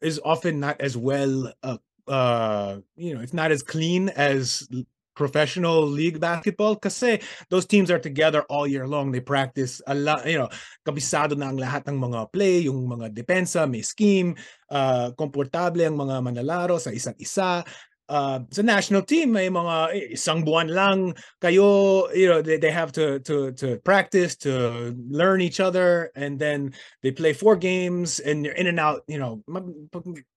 is 0.00 0.20
often 0.24 0.60
not 0.60 0.80
as 0.80 0.96
well 0.96 1.52
uh, 1.62 1.78
uh 2.08 2.78
you 2.96 3.14
know 3.14 3.20
it's 3.20 3.34
not 3.34 3.52
as 3.52 3.62
clean 3.62 4.08
as 4.10 4.68
professional 5.14 5.84
league 5.84 6.16
basketball 6.16 6.76
kasi 6.76 7.20
those 7.52 7.68
teams 7.68 7.92
are 7.92 8.00
together 8.00 8.42
all 8.48 8.64
year 8.64 8.88
long. 8.88 9.12
They 9.12 9.20
practice 9.20 9.84
a 9.86 9.94
lot 9.94 10.24
you 10.24 10.40
know 10.40 10.48
kabisado 10.88 11.36
na 11.36 11.52
ang 11.52 11.60
lahat 11.60 11.84
ng 11.88 12.00
mga 12.00 12.32
play 12.32 12.64
yung 12.66 12.88
mga 12.88 13.12
depensa 13.12 13.68
may 13.68 13.84
scheme 13.84 14.32
uh 14.72 15.12
komportable 15.14 15.84
ang 15.84 16.00
mga 16.00 16.16
manlalaro 16.24 16.80
sa 16.80 16.90
isa't 16.90 17.20
isa 17.20 17.60
uh, 18.08 18.40
sa 18.50 18.62
national 18.62 19.02
team 19.02 19.32
may 19.32 19.46
mga 19.46 19.76
eh, 19.94 20.06
isang 20.16 20.42
buwan 20.42 20.72
lang 20.72 21.14
kayo 21.38 22.08
you 22.16 22.26
know 22.26 22.42
they, 22.42 22.58
they 22.58 22.70
have 22.70 22.90
to 22.90 23.20
to 23.22 23.52
to 23.54 23.78
practice 23.86 24.34
to 24.34 24.90
learn 25.10 25.40
each 25.40 25.60
other 25.60 26.10
and 26.16 26.38
then 26.38 26.72
they 27.02 27.12
play 27.12 27.32
four 27.32 27.54
games 27.54 28.18
and 28.18 28.44
you're 28.44 28.56
in 28.58 28.66
and 28.66 28.80
out 28.80 29.02
you 29.06 29.18
know 29.18 29.42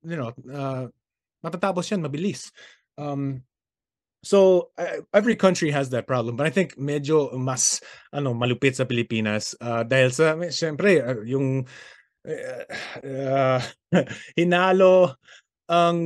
you 0.05 0.18
know 0.18 0.30
uh, 0.51 0.86
matatapos 1.45 1.89
yan 1.93 2.01
mabilis. 2.01 2.49
Um 2.97 3.45
so 4.26 4.74
uh, 4.82 5.05
every 5.13 5.38
country 5.38 5.70
has 5.70 5.93
that 5.93 6.09
problem 6.09 6.34
but 6.34 6.49
I 6.49 6.53
think 6.53 6.74
medyo 6.82 7.30
mas 7.38 7.78
ano 8.09 8.34
malupit 8.34 8.74
sa 8.74 8.89
Pilipinas 8.89 9.53
uh, 9.61 9.86
dahil 9.86 10.09
sa 10.09 10.34
syempre 10.49 10.97
uh, 10.97 11.22
yung 11.22 11.61
uh, 12.26 12.66
uh, 13.05 13.61
hinalo 14.39 15.13
ang 15.70 15.97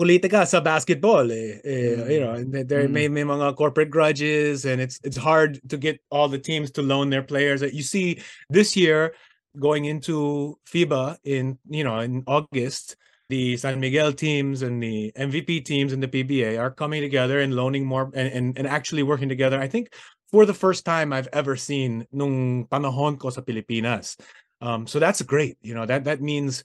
politika 0.00 0.48
sa 0.48 0.64
basketball 0.64 1.28
eh, 1.28 1.60
eh, 1.60 2.08
you 2.08 2.20
know 2.24 2.32
and 2.32 2.48
there 2.48 2.64
there 2.64 2.88
Mm. 2.88 2.96
may 2.96 3.06
may 3.12 3.26
mga 3.28 3.52
corporate 3.60 3.92
grudges 3.92 4.64
and 4.64 4.80
it's 4.80 4.96
it's 5.04 5.20
hard 5.20 5.60
to 5.68 5.76
get 5.76 6.00
all 6.08 6.24
the 6.24 6.40
teams 6.40 6.72
to 6.72 6.80
loan 6.80 7.12
their 7.12 7.20
players 7.22 7.60
you 7.60 7.84
see 7.84 8.16
this 8.48 8.72
year 8.72 9.12
going 9.60 9.84
into 9.84 10.56
FIBA 10.64 11.20
in 11.28 11.60
you 11.68 11.84
know 11.84 12.00
in 12.00 12.24
August 12.24 12.96
the 13.28 13.60
San 13.60 13.78
Miguel 13.78 14.10
teams 14.16 14.64
and 14.64 14.80
the 14.82 15.12
MVP 15.14 15.62
teams 15.68 15.92
in 15.92 16.00
the 16.00 16.08
PBA 16.10 16.58
are 16.58 16.72
coming 16.72 16.98
together 17.04 17.38
and 17.38 17.54
loaning 17.54 17.84
more 17.86 18.08
and, 18.16 18.26
and, 18.32 18.46
and 18.58 18.66
actually 18.66 19.04
working 19.06 19.28
together. 19.30 19.60
I 19.60 19.68
think 19.68 19.92
for 20.32 20.42
the 20.48 20.54
first 20.56 20.82
time 20.82 21.12
I've 21.12 21.30
ever 21.30 21.54
seen 21.54 22.08
nung 22.10 22.66
panahon 22.72 23.20
ko 23.20 23.28
sa 23.30 23.44
Pilipinas. 23.44 24.16
Um 24.64 24.88
so 24.88 24.96
that's 24.98 25.20
great 25.22 25.60
you 25.60 25.76
know 25.76 25.84
that 25.84 26.08
that 26.08 26.24
means 26.24 26.64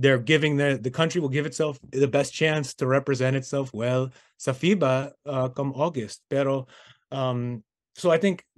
they're 0.00 0.18
giving 0.22 0.56
the 0.56 0.80
the 0.80 0.88
country 0.88 1.20
will 1.20 1.28
give 1.28 1.44
itself 1.44 1.76
the 1.92 2.08
best 2.08 2.32
chance 2.32 2.72
to 2.80 2.88
represent 2.88 3.36
itself 3.36 3.68
well 3.76 4.08
safiba 4.40 5.12
uh, 5.28 5.52
come 5.52 5.76
August. 5.76 6.24
Pero 6.32 6.64
um 7.12 7.60
so 7.92 8.08
I 8.08 8.16
think 8.16 8.48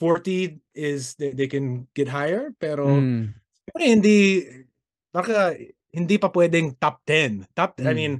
40 0.00 0.56
is 0.72 1.12
they, 1.20 1.36
they 1.36 1.48
can 1.52 1.84
get 1.92 2.08
higher 2.08 2.56
pero 2.56 2.88
Mm. 2.88 3.36
hindi 3.76 4.48
baka 5.12 5.52
hindi 5.92 6.16
pa 6.16 6.32
pwedeng 6.32 6.76
top 6.80 7.04
10. 7.04 7.44
Top 7.52 7.76
I 7.84 7.92
Mm. 7.92 7.96
mean 7.96 8.12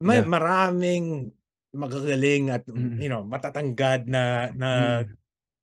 may 0.00 0.24
Yeah. 0.24 0.28
maraming 0.32 1.04
magagaling 1.76 2.48
at 2.48 2.64
Mm. 2.64 2.96
you 2.96 3.12
know 3.12 3.24
matatanggad 3.28 4.08
na 4.08 4.48
na 4.56 4.70
Mm. 5.04 5.08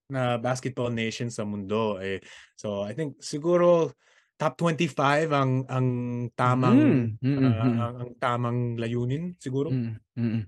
na 0.09 0.21
basketball 0.41 0.89
nation 0.93 1.29
sa 1.33 1.45
mundo 1.45 1.97
eh. 2.01 2.21
So 2.57 2.81
I 2.85 2.93
think 2.97 3.21
siguro 3.21 3.93
top 4.39 4.55
25 4.55 5.35
ang 5.35 5.67
ang 5.67 5.87
tamang 6.31 6.79
Mm. 6.79 7.19
Mm, 7.19 7.35
ah, 7.35 7.43
mm. 7.43 7.59
ang, 7.59 7.95
ang 7.99 8.11
tamang 8.15 8.59
layunin 8.79 9.35
siguro. 9.35 9.67
Mm, 9.67 9.99
mm. 10.15 10.41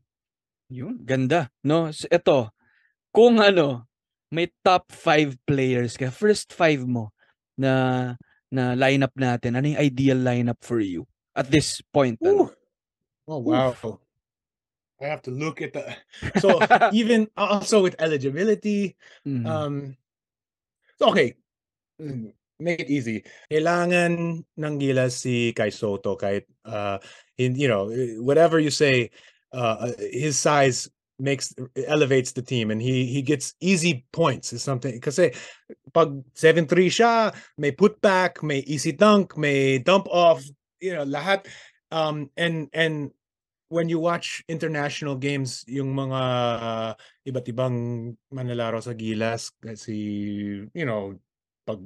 Yun, 0.72 0.96
ganda. 1.04 1.52
No, 1.68 1.92
S- 1.92 2.08
ito, 2.08 2.56
kung 3.12 3.44
ano, 3.44 3.92
may 4.32 4.48
top 4.64 4.88
5 4.96 5.36
players 5.44 6.00
ka, 6.00 6.08
first 6.08 6.56
5 6.56 6.88
mo 6.88 7.12
na 7.60 8.16
na 8.48 8.76
lineup 8.80 9.12
natin, 9.20 9.60
ano 9.60 9.68
yung 9.68 9.84
ideal 9.84 10.20
lineup 10.24 10.64
for 10.64 10.80
you 10.80 11.04
at 11.36 11.52
this 11.52 11.84
point? 11.92 12.16
Ano? 12.24 12.56
Oh 13.28 13.44
wow. 13.44 13.76
I 15.02 15.10
have 15.10 15.24
to 15.26 15.32
look 15.32 15.60
at 15.66 15.74
the 15.74 15.84
so 16.44 16.62
even 16.94 17.28
also 17.36 17.82
with 17.82 17.98
eligibility 17.98 18.96
Mm. 19.26 19.46
um 19.50 19.76
so 21.02 21.10
okay 21.10 21.34
mm, 21.98 22.32
make 22.62 22.80
it 22.80 22.90
easy. 22.94 23.26
Kailangan 23.50 24.46
ng 24.46 24.76
gilas 24.78 25.26
si 25.26 25.52
Kai 25.58 25.74
Soto 25.74 26.14
kahit 26.14 26.46
uh 26.64 27.02
in, 27.42 27.58
you 27.58 27.68
know 27.68 27.90
eh, 27.90 28.22
whatever 28.22 28.62
you 28.62 28.70
say 28.70 29.10
uh 29.52 29.90
his 30.14 30.38
size 30.38 30.86
makes 31.18 31.54
elevates 31.90 32.32
the 32.34 32.42
team 32.42 32.70
and 32.70 32.82
he 32.82 33.06
he 33.06 33.22
gets 33.22 33.54
easy 33.62 34.06
points 34.14 34.54
is 34.54 34.66
something 34.66 34.98
kasi 34.98 35.30
pag 35.94 36.10
7-3 36.34 36.90
siya 36.90 37.14
may 37.58 37.74
putback 37.74 38.42
may 38.42 38.66
easy 38.66 38.94
dunk 38.94 39.38
may 39.38 39.82
dump 39.82 40.06
off 40.10 40.46
you 40.78 40.94
know 40.94 41.06
lahat. 41.06 41.46
Um 41.92 42.32
and 42.38 42.72
and 42.72 43.12
when 43.72 43.88
you 43.88 44.04
watch 44.04 44.44
international 44.52 45.16
games 45.16 45.64
yung 45.64 45.96
mga 45.96 46.22
uh, 46.60 46.92
iba't 47.24 47.48
ibang 47.48 47.76
manlalaro 48.28 48.84
sa 48.84 48.92
Gilas 48.92 49.56
si 49.80 49.96
you 50.76 50.86
know 50.86 51.16
pag 51.66 51.80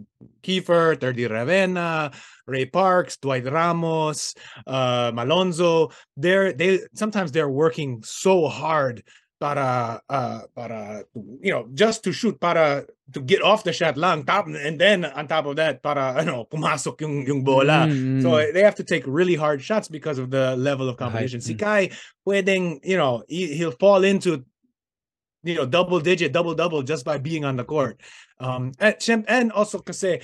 Kiefer, 0.43 0.95
Terdy 0.95 1.29
Ravenna, 1.29 2.11
Ray 2.47 2.65
Parks, 2.65 3.17
Dwight 3.17 3.45
Ramos, 3.51 4.35
uh, 4.67 5.11
Malonzo, 5.11 5.91
they're 6.15 6.53
they 6.53 6.81
sometimes 6.93 7.31
they're 7.31 7.49
working 7.49 8.01
so 8.03 8.47
hard 8.47 9.03
para 9.39 10.01
uh, 10.09 10.41
para 10.55 11.03
you 11.41 11.51
know 11.51 11.67
just 11.73 12.03
to 12.03 12.11
shoot 12.11 12.39
para 12.39 12.85
to 13.11 13.19
get 13.21 13.43
off 13.43 13.63
the 13.63 13.73
shot 13.73 13.97
lang 13.97 14.23
top 14.23 14.47
and 14.47 14.79
then 14.79 15.03
on 15.03 15.27
top 15.27 15.45
of 15.45 15.55
that 15.57 15.83
para 15.83 16.15
ano 16.21 16.45
pumasok 16.47 17.01
yung 17.01 17.27
yung 17.27 17.43
bola 17.43 17.85
Mm, 17.85 18.23
so 18.23 18.39
mm. 18.39 18.53
they 18.53 18.63
have 18.63 18.75
to 18.75 18.83
take 18.83 19.03
really 19.05 19.35
hard 19.35 19.61
shots 19.61 19.91
because 19.91 20.17
of 20.17 20.31
the 20.31 20.55
level 20.55 20.87
of 20.87 20.95
competition 20.95 21.41
si 21.41 21.53
mm. 21.53 21.59
Kai 21.59 21.91
pwedeng 22.25 22.79
you 22.81 22.95
know 22.95 23.23
he, 23.27 23.53
he'll 23.53 23.75
fall 23.75 24.03
into 24.07 24.47
you 25.45 25.55
know 25.55 25.69
double 25.69 26.01
digit 26.01 26.33
double 26.33 26.57
double 26.57 26.81
just 26.81 27.05
by 27.05 27.21
being 27.21 27.45
on 27.45 27.55
the 27.55 27.63
court. 27.63 28.01
Um 28.41 28.73
and, 28.81 28.97
syem- 28.97 29.29
and 29.29 29.53
also 29.53 29.79
kasi 29.79 30.19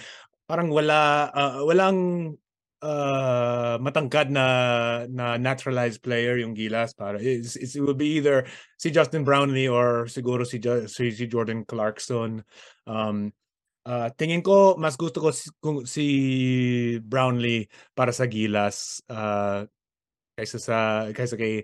parang 0.50 0.74
wala 0.74 1.30
uh, 1.32 1.62
walang 1.62 2.34
uh 2.82 3.78
matangkad 3.78 4.34
na 4.34 4.46
na 5.06 5.38
naturalized 5.38 6.02
player 6.02 6.42
yung 6.42 6.58
Gilas 6.58 6.98
para 6.98 7.22
it's, 7.22 7.54
it's, 7.56 7.78
it 7.78 7.86
will 7.86 7.96
be 7.96 8.18
either 8.18 8.50
si 8.82 8.90
Justin 8.90 9.22
Brownlee 9.22 9.70
or 9.70 10.10
siguro 10.10 10.42
si, 10.42 10.58
si, 10.90 11.14
si 11.14 11.26
Jordan 11.30 11.62
Clarkson. 11.64 12.42
Um 12.90 13.30
uh, 13.86 14.10
tingin 14.18 14.42
ko 14.42 14.76
mas 14.82 14.98
gusto 14.98 15.22
ko 15.22 15.30
si, 15.30 15.48
kung 15.62 15.86
si 15.86 16.06
Brownlee 17.06 17.70
para 17.94 18.10
sa 18.10 18.26
Gilas 18.26 19.06
uh, 19.14 19.70
kaysa 20.34 20.58
sa 20.58 20.78
kaysa 21.14 21.38
kay 21.38 21.62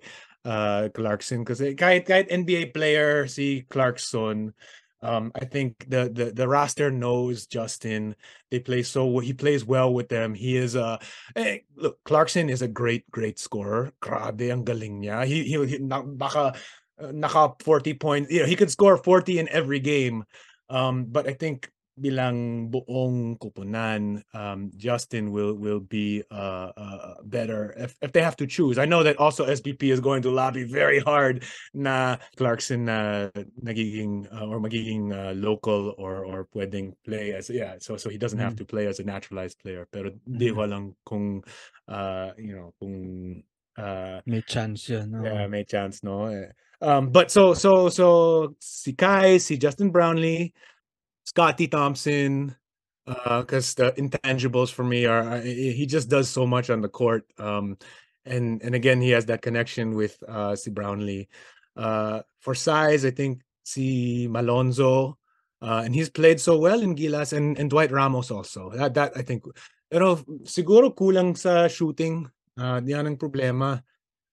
uh, 0.47 0.87
Clarkson. 0.95 1.43
Kasi 1.43 1.75
kahit 1.75 2.07
kahit 2.07 2.31
NBA 2.31 2.71
player 2.71 3.27
si 3.27 3.67
Clarkson 3.67 4.55
um 5.01 5.31
I 5.35 5.45
think 5.45 5.85
the 5.87 6.09
the 6.09 6.31
the 6.33 6.47
roster 6.47 6.89
knows 6.89 7.45
Justin. 7.45 8.15
They 8.49 8.59
play 8.59 8.81
so 8.81 9.19
he 9.19 9.33
plays 9.33 9.65
well 9.65 9.93
with 9.93 10.09
them. 10.09 10.33
He 10.33 10.57
is 10.57 10.75
a 10.75 10.99
eh, 11.35 11.59
look 11.75 12.01
Clarkson 12.03 12.49
is 12.49 12.61
a 12.61 12.67
great 12.67 13.09
great 13.11 13.37
scorer. 13.37 13.93
Grabe 14.01 14.49
ang 14.49 14.65
galing 14.65 15.03
niya. 15.03 15.25
He 15.25 15.43
he, 15.43 15.65
he 15.65 15.77
baka 15.77 16.57
uh, 16.97 17.11
naka 17.13 17.53
40 17.61 17.93
points 17.93 18.31
you 18.31 18.41
know 18.41 18.49
he 18.49 18.55
could 18.55 18.71
score 18.71 18.97
40 18.97 19.39
in 19.39 19.49
every 19.49 19.79
game. 19.79 20.25
Um 20.69 21.05
but 21.05 21.27
I 21.27 21.33
think 21.33 21.69
bilang 21.97 22.69
buong 22.69 23.37
kupunan 23.41 24.21
um 24.37 24.69
Justin 24.77 25.33
will 25.33 25.57
will 25.57 25.81
be 25.81 26.21
uh, 26.29 26.69
uh 26.77 27.15
better 27.25 27.73
if, 27.77 27.97
if 28.01 28.13
they 28.13 28.21
have 28.21 28.37
to 28.37 28.45
choose 28.45 28.77
I 28.77 28.85
know 28.85 29.01
that 29.03 29.17
also 29.17 29.45
SPP 29.49 29.89
is 29.89 29.99
going 29.99 30.21
to 30.21 30.31
lobby 30.31 30.63
very 30.63 30.99
hard 31.01 31.43
na 31.73 32.17
Clarkson 32.37 32.85
na 32.85 33.29
nagiging 33.57 34.29
uh, 34.29 34.45
or 34.45 34.61
magiging 34.61 35.09
uh, 35.09 35.33
local 35.33 35.97
or 35.97 36.21
or 36.25 36.45
pwedeng 36.53 36.93
play 37.03 37.33
as 37.33 37.49
yeah 37.49 37.75
so 37.81 37.97
so 37.97 38.09
he 38.09 38.17
doesn't 38.17 38.39
have 38.39 38.53
Mm. 38.53 38.61
to 38.61 38.65
play 38.65 38.85
as 38.85 39.01
a 39.01 39.03
naturalized 39.03 39.57
player 39.59 39.89
pero 39.89 40.13
di 40.29 40.53
ko 40.53 40.63
alam 40.63 40.93
kung 41.03 41.41
uh 41.89 42.31
you 42.37 42.53
know 42.53 42.69
kung 42.77 43.41
uh 43.81 44.21
May 44.25 44.41
chance 44.45 44.89
yun. 44.89 45.15
oo. 45.17 45.25
yeah, 45.25 45.47
may 45.47 45.63
chance, 45.65 46.03
no? 46.05 46.29
Eh, 46.29 46.53
Um, 46.77 47.09
but 47.09 47.33
so 47.33 47.57
so 47.57 47.89
so 47.89 48.53
si 48.61 48.93
Kai, 48.93 49.41
si 49.41 49.57
Justin 49.57 49.89
Brownlee, 49.89 50.53
Scotty 51.27 51.67
Thompson, 51.67 52.55
because 53.03 53.75
the 53.75 53.91
intangibles 53.99 54.71
for 54.71 54.87
me 54.87 55.03
are 55.03 55.35
uh, 55.35 55.41
he 55.43 55.85
just 55.85 56.07
does 56.07 56.31
so 56.31 56.47
much 56.47 56.69
on 56.71 56.79
the 56.79 56.87
court. 56.87 57.27
Um, 57.35 57.75
and 58.23 58.63
and 58.63 58.71
again 58.75 59.03
he 59.03 59.11
has 59.11 59.27
that 59.27 59.43
connection 59.43 59.91
with 59.91 60.15
uh 60.23 60.55
Brownlee. 60.71 61.27
Uh, 61.75 62.23
for 62.39 62.55
size, 62.55 63.03
I 63.03 63.11
think 63.11 63.43
si 63.67 64.27
Malonzo, 64.31 65.19
uh, 65.61 65.83
and 65.83 65.93
he's 65.93 66.09
played 66.09 66.39
so 66.39 66.55
well 66.57 66.79
in 66.79 66.95
Gilas 66.95 67.35
and 67.35 67.59
and 67.59 67.69
Dwight 67.69 67.91
Ramos 67.91 68.31
also. 68.31 68.71
That 68.71 68.95
that 68.95 69.11
I 69.19 69.21
think. 69.21 69.43
Pero 69.91 70.23
siguro 70.47 70.95
kulang 70.95 71.35
sa 71.35 71.67
shooting. 71.67 72.23
Uh, 72.55 72.79
ang 72.79 73.19
problema. 73.19 73.83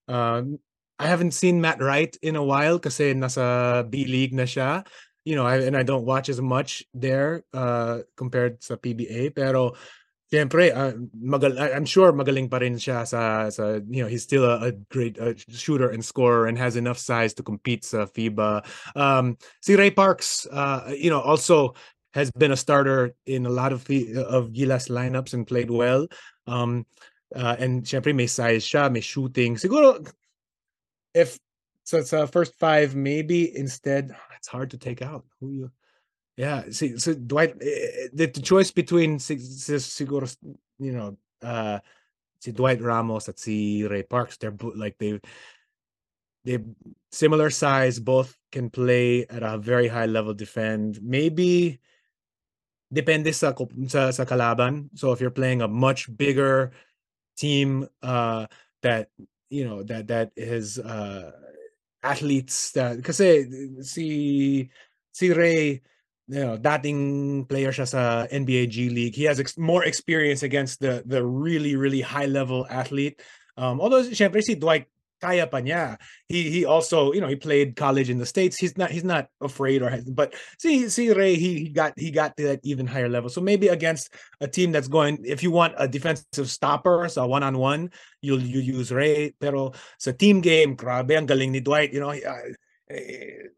Um, 0.06 0.58
I 0.98 1.06
haven't 1.10 1.34
seen 1.34 1.60
Matt 1.60 1.82
Wright 1.82 2.14
in 2.22 2.38
a 2.38 2.42
while 2.42 2.78
kasi 2.78 3.14
nasa 3.18 3.82
B 3.90 4.06
League 4.06 4.32
na 4.34 4.46
siya. 4.46 4.86
You 5.24 5.36
know, 5.36 5.46
I, 5.46 5.56
and 5.64 5.76
I 5.76 5.82
don't 5.82 6.04
watch 6.04 6.28
as 6.28 6.40
much 6.40 6.84
there 6.92 7.44
uh, 7.52 8.00
compared 8.16 8.62
sa 8.62 8.76
PBA. 8.76 9.34
Pero, 9.34 9.72
siyempre, 10.28 10.68
uh, 10.68 10.92
magal 11.16 11.56
I- 11.58 11.72
I'm 11.72 11.86
sure 11.88 12.12
magaling 12.12 12.50
pa 12.50 12.58
rin 12.58 12.76
siya 12.76 13.06
sa, 13.08 13.48
sa 13.48 13.80
you 13.88 14.04
know, 14.04 14.08
he's 14.08 14.22
still 14.22 14.44
a, 14.44 14.68
a 14.68 14.72
great 14.92 15.16
shooter 15.48 15.88
and 15.88 16.04
scorer 16.04 16.46
and 16.46 16.58
has 16.58 16.76
enough 16.76 16.98
size 16.98 17.32
to 17.34 17.42
compete 17.42 17.84
sa 17.84 18.04
FIBA. 18.04 18.68
Um, 18.96 19.38
si 19.64 19.76
Ray 19.76 19.90
Parks, 19.90 20.46
uh, 20.52 20.92
you 20.92 21.08
know, 21.08 21.20
also 21.20 21.74
has 22.12 22.30
been 22.30 22.52
a 22.52 22.56
starter 22.56 23.14
in 23.26 23.46
a 23.46 23.50
lot 23.50 23.72
of 23.72 23.84
the, 23.86 24.22
of 24.22 24.52
Gilas 24.52 24.88
lineups 24.92 25.34
and 25.34 25.46
played 25.46 25.70
well. 25.70 26.06
Um, 26.46 26.86
uh, 27.34 27.56
and 27.58 27.82
syempre 27.82 28.14
may 28.14 28.28
size 28.28 28.62
siya, 28.62 28.92
may 28.92 29.00
shooting. 29.00 29.56
Siguro 29.56 30.04
if 31.14 31.38
so 31.84 31.98
it's 31.98 32.12
uh, 32.12 32.26
first 32.26 32.54
five 32.58 32.96
maybe 32.96 33.56
instead 33.56 34.14
it's 34.36 34.48
hard 34.48 34.70
to 34.70 34.78
take 34.78 35.00
out. 35.02 35.24
Who 35.40 35.50
you 35.50 35.70
yeah 36.36 36.64
see 36.70 36.98
so 36.98 37.14
Dwight 37.14 37.56
eh, 37.62 37.64
eh, 37.64 38.08
the, 38.12 38.26
the 38.26 38.42
choice 38.42 38.72
between 38.72 39.18
si, 39.20 39.38
si, 39.38 39.74
siguro 39.76 40.26
you 40.78 40.92
know 40.92 41.16
uh 41.42 41.78
si 42.40 42.50
Dwight 42.50 42.82
Ramos 42.82 43.28
at 43.28 43.38
si 43.38 43.86
Ray 43.86 44.02
Parks 44.02 44.36
they're 44.36 44.56
like 44.74 44.98
they 44.98 45.20
they 46.44 46.58
similar 47.12 47.48
size 47.50 47.98
both 47.98 48.36
can 48.52 48.68
play 48.68 49.26
at 49.30 49.42
a 49.42 49.56
very 49.56 49.88
high 49.88 50.06
level 50.06 50.34
defend. 50.34 51.00
Maybe 51.02 51.80
depende 52.92 53.32
sa 53.34 53.54
sa, 53.88 54.10
sa 54.10 54.24
kalaban. 54.24 54.90
So 54.94 55.12
if 55.12 55.20
you're 55.20 55.34
playing 55.34 55.62
a 55.62 55.68
much 55.68 56.14
bigger 56.14 56.72
team 57.36 57.88
uh 58.02 58.46
that 58.82 59.08
you 59.50 59.64
know 59.64 59.82
that 59.82 60.06
that 60.08 60.30
is 60.36 60.78
uh 60.78 61.32
athletes 62.04 62.70
that 62.76 63.00
kasi 63.00 63.48
si 63.80 64.06
si 65.10 65.32
Ray 65.32 65.80
you 66.28 66.40
know 66.44 66.60
dating 66.60 67.44
player 67.48 67.72
siya 67.72 67.88
sa 67.88 68.02
NBA 68.28 68.68
G 68.68 68.76
League. 68.92 69.16
He 69.16 69.24
has 69.24 69.40
ex- 69.40 69.56
more 69.56 69.82
experience 69.84 70.44
against 70.44 70.84
the 70.84 71.02
the 71.08 71.24
really 71.24 71.74
really 71.74 72.04
high 72.04 72.28
level 72.28 72.68
athlete. 72.68 73.24
Um 73.56 73.80
although 73.80 74.04
syempre 74.04 74.44
si 74.44 74.54
Dwight 74.54 74.86
kaya 75.24 75.48
pa 75.48 75.64
he 76.28 76.52
he 76.52 76.60
also 76.68 77.16
you 77.16 77.20
know 77.24 77.32
he 77.32 77.36
played 77.40 77.80
college 77.80 78.12
in 78.12 78.20
the 78.20 78.28
states. 78.28 78.60
He's 78.60 78.76
not 78.76 78.92
he's 78.92 79.08
not 79.08 79.32
afraid 79.40 79.80
or 79.80 79.88
but 80.12 80.36
see 80.60 80.92
see 80.92 81.08
Ray 81.16 81.40
he, 81.40 81.64
he 81.64 81.70
got 81.72 81.96
he 81.96 82.12
got 82.12 82.36
to 82.36 82.52
that 82.52 82.60
even 82.60 82.84
higher 82.84 83.08
level. 83.08 83.32
So 83.32 83.40
maybe 83.40 83.72
against 83.72 84.12
a 84.44 84.48
team 84.48 84.68
that's 84.68 84.88
going 84.92 85.24
if 85.24 85.40
you 85.40 85.48
want 85.48 85.80
a 85.80 85.88
defensive 85.88 86.52
stopper 86.52 87.08
so 87.08 87.24
one 87.24 87.42
on 87.42 87.56
one 87.56 87.88
you'll 88.20 88.44
you 88.44 88.60
use 88.60 88.92
Ray. 88.92 89.32
Pero 89.40 89.72
sa 89.96 90.12
team 90.12 90.44
game 90.44 90.76
grabe 90.76 91.16
ang 91.16 91.24
galing 91.24 91.56
ni 91.56 91.64
Dwight 91.64 91.96
you 91.96 92.04
know 92.04 92.12
uh, 92.12 92.44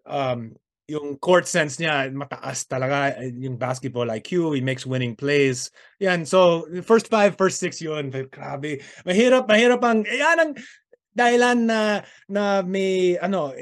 um 0.07 0.55
yung 0.87 1.19
court 1.19 1.51
sense 1.51 1.83
niya 1.83 2.07
mataas 2.15 2.71
talaga 2.71 3.19
eh, 3.19 3.35
yung 3.43 3.59
basketball 3.59 4.07
IQ 4.07 4.55
he 4.55 4.63
makes 4.63 4.87
winning 4.87 5.19
plays. 5.19 5.75
Yan 5.99 6.23
so 6.23 6.63
first 6.87 7.11
five 7.11 7.35
first 7.35 7.59
six 7.59 7.83
yun 7.83 8.15
grabe. 8.31 8.79
Mahirap 9.03 9.51
mahirap 9.51 9.83
ang 9.83 10.07
eh, 10.07 10.23
yan 10.23 10.39
ang 10.39 10.53
dahilan 11.17 11.59
na 11.65 11.81
na 12.29 12.61
may 12.61 13.17
ano 13.17 13.57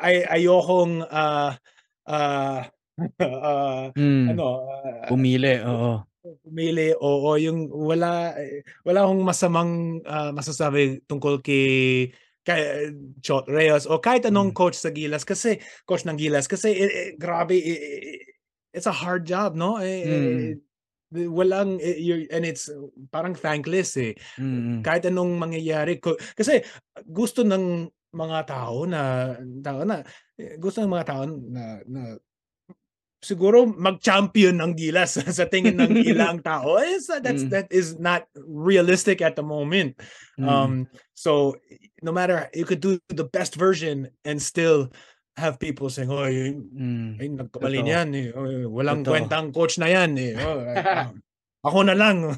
ay 0.00 0.24
ayokong 0.24 1.04
ah 1.12 1.52
ah 2.08 2.64
ah, 3.22 3.92
Mm. 3.96 4.34
ano 4.34 4.44
ah, 4.66 5.06
Pumili, 5.08 5.60
oo. 5.62 6.02
pumili 6.44 6.92
oo 6.98 7.30
yung 7.38 7.70
wala 7.70 8.34
wala 8.84 8.98
akong 9.06 9.22
masamang 9.24 9.72
ah, 10.08 10.32
masasabi 10.34 11.00
tungkol 11.08 11.40
kay 11.44 12.10
kay 12.44 12.90
Chot 13.20 13.44
Reyes 13.48 13.84
o 13.86 14.00
kahit 14.00 14.24
anong 14.28 14.50
Mm. 14.52 14.56
coach 14.56 14.76
sa 14.76 14.90
Gilas 14.90 15.22
kasi 15.28 15.60
coach 15.84 16.04
ng 16.08 16.16
Gilas 16.18 16.48
kasi 16.48 16.72
eh, 16.74 16.88
eh, 16.90 17.08
grabe 17.20 17.56
eh, 17.60 17.78
eh, 17.78 18.18
it's 18.72 18.88
a 18.88 18.94
hard 18.94 19.24
job 19.28 19.54
no 19.56 19.78
eh, 19.80 19.88
eh, 20.04 20.56
walang 21.12 21.80
eh, 21.80 22.28
and 22.28 22.44
it's 22.44 22.68
parang 23.08 23.32
thankless 23.32 23.96
eh 23.96 24.12
Mm. 24.36 24.84
kahit 24.84 25.08
anong 25.08 25.40
mangyayari 25.40 25.96
ko 25.96 26.12
kasi 26.36 26.60
gusto 27.08 27.40
ng 27.44 27.88
mga 28.12 28.38
tao 28.48 28.84
na 28.84 29.32
tao 29.64 29.84
na 29.88 30.04
eh, 30.36 30.56
gusto 30.60 30.84
ng 30.84 30.92
mga 30.92 31.06
tao 31.08 31.22
na 31.28 31.80
na 31.88 32.02
siguro 33.18 33.66
mag-champion 33.66 34.62
ng 34.62 34.78
Gilas 34.78 35.18
sa 35.18 35.44
tingin 35.50 35.74
ng 35.74 35.98
ilang 36.06 36.38
tao 36.46 36.78
is 36.78 37.10
that's 37.24 37.48
Mm. 37.48 37.50
that 37.50 37.68
is 37.74 37.98
not 37.98 38.28
realistic 38.36 39.18
at 39.24 39.34
the 39.34 39.42
moment 39.42 39.96
Mm. 40.38 40.46
um 40.46 40.72
so 41.18 41.56
no 42.04 42.12
matter 42.14 42.46
you 42.54 42.62
could 42.68 42.78
do 42.84 43.00
the 43.10 43.26
best 43.26 43.58
version 43.58 44.06
and 44.22 44.38
still 44.38 44.86
have 45.38 45.56
people 45.56 45.86
saying, 45.86 46.10
"Oh, 46.10 46.26
yun, 46.26 46.66
Mm. 46.68 47.10
ay 47.16 47.28
nagkamali 47.32 47.78
niyan 47.80 48.08
eh. 48.12 48.28
Oh, 48.34 48.44
walang 48.74 49.00
Totoo. 49.00 49.14
kwentang 49.14 49.54
coach 49.54 49.78
na 49.78 49.86
yan 49.86 50.18
eh." 50.18 50.34
Oh, 50.36 50.58
ah, 50.74 51.14
ako 51.62 51.78
na 51.86 51.94
lang. 51.94 52.34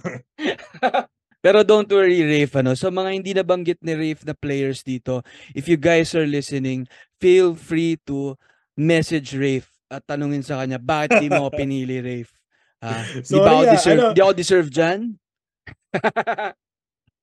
Pero 1.44 1.64
don't 1.64 1.88
worry, 1.88 2.20
Rafe, 2.20 2.60
ano, 2.60 2.76
sa 2.76 2.92
mga 2.92 3.10
hindi 3.16 3.32
nabanggit 3.32 3.80
ni 3.80 3.96
Rafe 3.96 4.28
na 4.28 4.36
players 4.36 4.84
dito, 4.84 5.24
if 5.56 5.64
you 5.64 5.80
guys 5.80 6.12
are 6.12 6.28
listening, 6.28 6.84
feel 7.16 7.56
free 7.56 7.96
to 8.04 8.36
message 8.76 9.32
Rafe 9.32 9.72
at 9.88 10.04
tanungin 10.04 10.44
sa 10.44 10.60
kanya, 10.60 10.76
bakit 10.76 11.16
di 11.18 11.32
mo 11.32 11.48
pinili, 11.56 11.96
Rafe? 11.98 12.36
Ah, 12.78 13.00
di 13.08 13.36
ba 13.36 13.56
ako 13.56 13.62
Sorry, 13.64 13.72
deserve, 13.72 14.00
ano- 14.04 14.12
di 14.12 14.20
ako 14.20 14.32
deserve 14.36 14.68
dyan? 14.68 15.00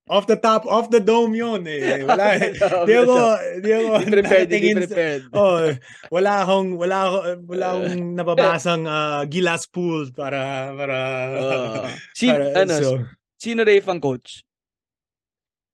Off 0.08 0.26
the 0.26 0.39
top, 0.39 0.64
off 0.66 0.88
the 0.88 1.03
dome 1.03 1.36
yun 1.36 1.68
eh. 1.68 2.03
Wala 2.03 2.39
eh. 2.39 2.55
Di 2.88 2.93
ako, 2.95 3.16
di 3.60 3.70
ako 3.76 3.88
prepared, 4.08 4.47
di 4.47 4.72
prepared. 4.72 5.22
Oh, 5.36 5.68
wala 6.12 6.47
akong 6.47 6.80
wala 6.80 6.97
ako 7.12 7.18
wala 7.43 7.66
akong 7.76 8.01
nababasang 8.16 8.84
ah, 8.88 9.24
gilas 9.28 9.68
pool 9.68 10.08
para 10.16 10.72
para 10.74 10.97
Oo. 11.43 11.84
Si, 12.16 12.32
para- 12.32 12.55
ano, 12.55 12.74
so- 12.80 13.03
sino 13.36 13.68
Rafe 13.68 13.88
ang 13.91 13.99
coach? 13.99 14.41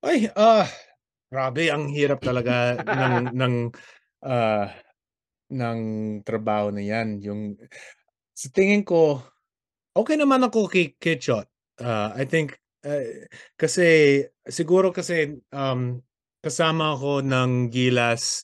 Ay, 0.03 0.27
ah, 0.36 0.67
grabe 1.29 1.69
ang 1.69 1.88
hirap 1.93 2.19
talaga 2.19 2.75
ng 2.84 3.38
ng 3.38 3.55
ah 4.25 4.67
ng 5.53 5.79
trabaho 6.25 6.73
na 6.73 6.81
'yan. 6.81 7.21
Yung 7.21 7.41
sa 8.34 8.49
tingin 8.49 8.81
ko 8.81 9.21
okay 9.93 10.17
naman 10.17 10.41
ako 10.41 10.65
kay 10.65 10.97
kay 10.97 11.21
Chot. 11.21 11.45
Ah, 11.77 12.13
I 12.17 12.25
think 12.25 12.57
eh, 12.84 13.31
kasi 13.55 14.19
siguro 14.43 14.91
kasi 14.91 15.39
um 15.55 16.03
kasama 16.43 16.91
ako 16.95 17.23
ng 17.23 17.71
Gilas 17.71 18.43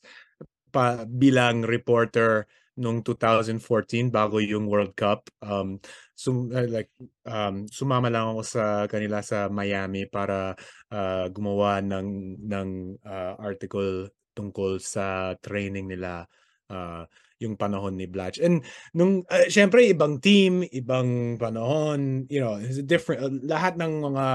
pa 0.71 1.03
bilang 1.03 1.67
reporter 1.67 2.47
nung 2.79 3.03
2014 3.03 4.07
bago 4.07 4.39
yung 4.39 4.71
World 4.71 4.95
Cup. 4.95 5.27
Um 5.43 5.83
sum, 6.15 6.47
uh, 6.55 6.63
like 6.71 6.87
um 7.27 7.67
sumama 7.67 8.07
lang 8.07 8.31
ako 8.31 8.41
sa 8.47 8.65
kanila 8.87 9.19
sa 9.19 9.51
Miami 9.51 10.07
para 10.07 10.55
ah, 10.87 11.27
gumawa 11.27 11.83
ng 11.83 12.39
ng 12.39 12.69
ah, 13.03 13.35
article 13.35 14.07
tungkol 14.31 14.79
sa 14.79 15.35
training 15.43 15.91
nila 15.91 16.23
ah, 16.71 17.03
yung 17.39 17.55
panahon 17.55 17.95
ni 17.95 18.05
Blatch. 18.05 18.37
And 18.37 18.61
nung 18.93 19.23
uh, 19.31 19.47
syempre 19.47 19.87
ibang 19.87 20.19
team, 20.19 20.67
ibang 20.69 21.39
panahon, 21.39 22.27
you 22.27 22.43
know, 22.43 22.59
it's 22.59 22.77
a 22.77 22.85
different 22.85 23.23
uh, 23.23 23.31
lahat 23.47 23.79
ng 23.79 24.03
mga 24.03 24.25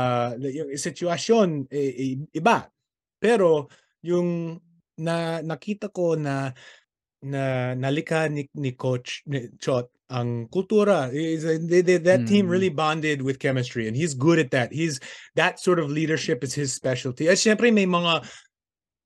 yung 0.50 0.68
sitwasyon 0.72 1.68
eh, 1.68 1.92
eh, 1.92 2.14
iba. 2.32 2.66
Pero 3.20 3.68
yung 4.00 4.60
na 4.98 5.44
nakita 5.44 5.92
ko 5.92 6.16
na 6.16 6.52
na 7.24 7.72
nalika 7.76 8.28
ni, 8.28 8.48
ni 8.56 8.76
coach 8.76 9.24
ni 9.24 9.48
Chot 9.56 9.88
ang 10.12 10.46
kultura 10.52 11.08
is 11.08 11.48
uh, 11.48 11.56
they, 11.64 11.80
they, 11.80 11.96
that 11.96 12.28
team 12.28 12.46
Mm. 12.46 12.52
really 12.52 12.68
bonded 12.68 13.24
with 13.24 13.40
chemistry 13.40 13.88
and 13.88 13.96
he's 13.96 14.12
good 14.12 14.36
at 14.36 14.52
that 14.52 14.68
he's 14.68 15.00
that 15.34 15.56
sort 15.56 15.80
of 15.80 15.88
leadership 15.88 16.44
is 16.44 16.52
his 16.52 16.76
specialty 16.76 17.24
at 17.24 17.40
syempre 17.40 17.72
may 17.72 17.88
mga 17.88 18.20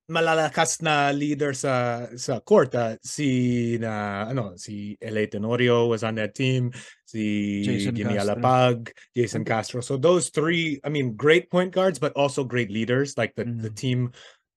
malalakas 0.08 0.80
na 0.80 1.12
leader 1.12 1.52
sa 1.52 2.08
sa 2.16 2.40
court 2.40 2.72
ah. 2.72 2.96
si 3.04 3.76
na 3.76 4.24
ano 4.24 4.56
si 4.56 4.96
LA 5.04 5.28
Tenorio 5.28 5.84
was 5.84 6.00
on 6.00 6.16
that 6.16 6.32
team 6.32 6.72
si 7.04 7.60
Jason 7.60 7.92
Jimmy 7.92 8.16
Castro. 8.16 8.40
Alapag 8.40 8.88
Jason 9.12 9.44
Castro 9.44 9.84
so 9.84 10.00
those 10.00 10.32
three 10.32 10.80
I 10.80 10.88
mean 10.88 11.12
great 11.12 11.52
point 11.52 11.76
guards 11.76 12.00
but 12.00 12.16
also 12.16 12.40
great 12.42 12.72
leaders 12.72 13.20
like 13.20 13.36
the 13.36 13.44
the 13.44 13.68
Mhm. 13.68 13.76
team 13.76 13.98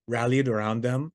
rallied 0.07 0.47
around 0.47 0.87
them 0.87 1.11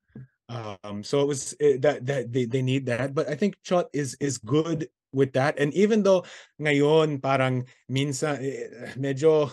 um 0.52 1.00
so 1.00 1.24
it 1.24 1.28
was 1.28 1.56
eh, 1.58 1.80
that 1.80 2.04
that 2.04 2.28
they, 2.28 2.44
they 2.44 2.60
need 2.60 2.86
that 2.92 3.16
but 3.16 3.32
I 3.32 3.34
think 3.40 3.56
Chot 3.64 3.88
is 3.96 4.20
is 4.20 4.36
good 4.36 4.86
with 5.16 5.32
that 5.32 5.56
and 5.56 5.72
even 5.72 6.04
though 6.04 6.28
ngayon 6.60 7.24
parang 7.24 7.64
minsan 7.88 8.36
eh, 8.44 8.68
medyo 9.00 9.48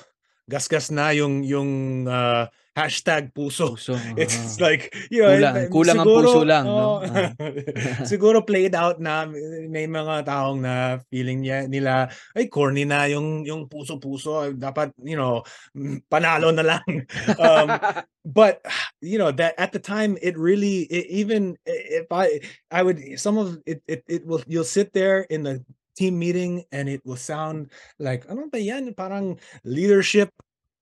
gasgas 0.51 0.91
na 0.91 1.15
yung 1.15 1.39
yung 1.47 2.03
ah, 2.11 2.51
hashtag 2.73 3.29
puso 3.33 3.73
Puso. 3.77 3.93
it's 4.17 4.57
ah. 4.57 4.65
like 4.65 4.89
you 5.13 5.21
know 5.21 5.29
Kulang- 5.33 5.69
kulang 5.69 5.99
ang 6.01 6.07
puso 6.09 6.41
lang, 6.41 6.65
no? 6.65 6.73
oo, 6.73 6.97
Ah. 7.05 7.29
siguro 8.09 8.41
played 8.41 8.73
out 8.73 8.97
na 8.97 9.29
may 9.69 9.85
mga 9.85 10.25
taong 10.25 10.59
na 10.61 10.97
feeling 11.13 11.45
niya 11.45 11.69
nila 11.69 12.09
ay 12.33 12.49
corny 12.49 12.83
na 12.85 13.05
yung 13.05 13.45
yung 13.45 13.69
puso-puso 13.69 14.49
dapat 14.57 14.89
you 15.05 15.13
know 15.17 15.45
panalo 16.09 16.49
na 16.49 16.65
lang 16.65 16.85
um 17.45 17.69
but 18.25 18.59
you 19.05 19.21
know 19.21 19.29
that 19.29 19.53
at 19.61 19.69
the 19.69 19.79
time 19.81 20.17
it 20.25 20.33
really 20.33 20.89
it, 20.89 21.05
even 21.13 21.53
if 21.69 22.09
i 22.09 22.41
i 22.73 22.81
would 22.81 22.97
some 23.21 23.37
of 23.37 23.61
it, 23.69 23.85
it 23.85 24.01
it 24.09 24.25
will 24.25 24.41
you'll 24.49 24.65
sit 24.67 24.89
there 24.97 25.29
in 25.29 25.45
the 25.45 25.61
team 25.93 26.17
meeting 26.17 26.65
and 26.73 26.89
it 26.89 27.05
will 27.05 27.19
sound 27.19 27.69
like 28.01 28.25
ano 28.25 28.49
ba 28.49 28.57
yan 28.57 28.89
parang 28.97 29.37
leadership 29.61 30.33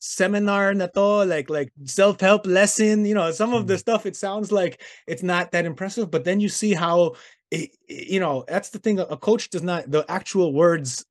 seminar 0.01 0.73
na 0.73 0.87
to 0.87 1.23
like 1.25 1.47
like 1.47 1.71
self-help 1.85 2.47
lesson 2.47 3.05
you 3.05 3.13
know 3.13 3.31
some 3.31 3.53
of 3.53 3.67
the 3.67 3.77
stuff 3.77 4.07
it 4.07 4.15
sounds 4.15 4.51
like 4.51 4.81
it's 5.05 5.21
not 5.21 5.51
that 5.51 5.63
impressive 5.63 6.09
but 6.09 6.23
then 6.23 6.39
you 6.39 6.49
see 6.49 6.73
how 6.73 7.13
it, 7.51 7.69
you 7.87 8.19
know 8.19 8.43
that's 8.47 8.69
the 8.69 8.79
thing 8.79 8.99
a 8.99 9.15
coach 9.15 9.51
does 9.51 9.61
not 9.61 9.89
the 9.91 10.03
actual 10.09 10.53
words 10.53 11.05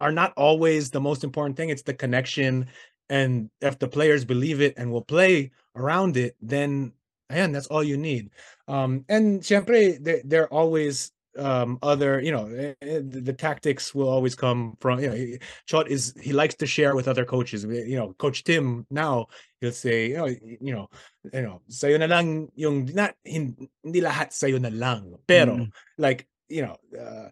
are 0.00 0.12
not 0.12 0.32
always 0.36 0.90
the 0.92 1.00
most 1.00 1.24
important 1.24 1.56
thing 1.56 1.70
it's 1.70 1.82
the 1.82 1.92
connection 1.92 2.68
and 3.10 3.50
if 3.60 3.80
the 3.80 3.88
players 3.88 4.24
believe 4.24 4.60
it 4.60 4.74
and 4.76 4.92
will 4.92 5.02
play 5.02 5.50
around 5.74 6.16
it 6.16 6.36
then 6.40 6.92
ayan, 7.32 7.52
that's 7.52 7.66
all 7.66 7.82
you 7.82 7.96
need. 7.96 8.30
Um 8.68 9.04
and 9.08 9.42
there 9.42 10.42
are 10.44 10.52
always 10.52 11.10
um 11.38 11.78
other 11.82 12.20
you 12.20 12.32
know 12.32 12.46
eh, 12.48 12.74
eh, 12.80 13.00
the, 13.04 13.20
the 13.20 13.32
tactics 13.32 13.94
will 13.94 14.08
always 14.08 14.34
come 14.34 14.76
from 14.80 15.00
you 15.00 15.08
know 15.08 15.14
he- 15.16 15.38
Chot 15.66 15.88
is 15.90 16.14
he 16.20 16.32
likes 16.32 16.54
to 16.56 16.66
share 16.66 16.94
with 16.96 17.08
other 17.08 17.24
coaches 17.24 17.64
you 17.64 17.96
know 17.96 18.14
coach 18.18 18.44
Tim 18.44 18.86
now 18.90 19.26
he'll 19.60 19.72
say 19.72 20.08
you 20.10 20.16
know 20.16 20.26
you 20.26 20.72
know 20.74 20.88
you 21.32 21.42
know 21.42 21.60
sayo 21.68 21.98
na 21.98 22.06
lang 22.06 22.48
yung 22.56 22.88
not 22.94 23.14
hindi 23.24 24.00
lahat 24.00 24.32
sayo 24.32 24.60
na 24.60 24.72
lang 24.72 25.16
pero 25.26 25.56
Mm. 25.56 25.68
like 25.98 26.28
you 26.48 26.62
know 26.62 26.76
uh, 26.96 27.28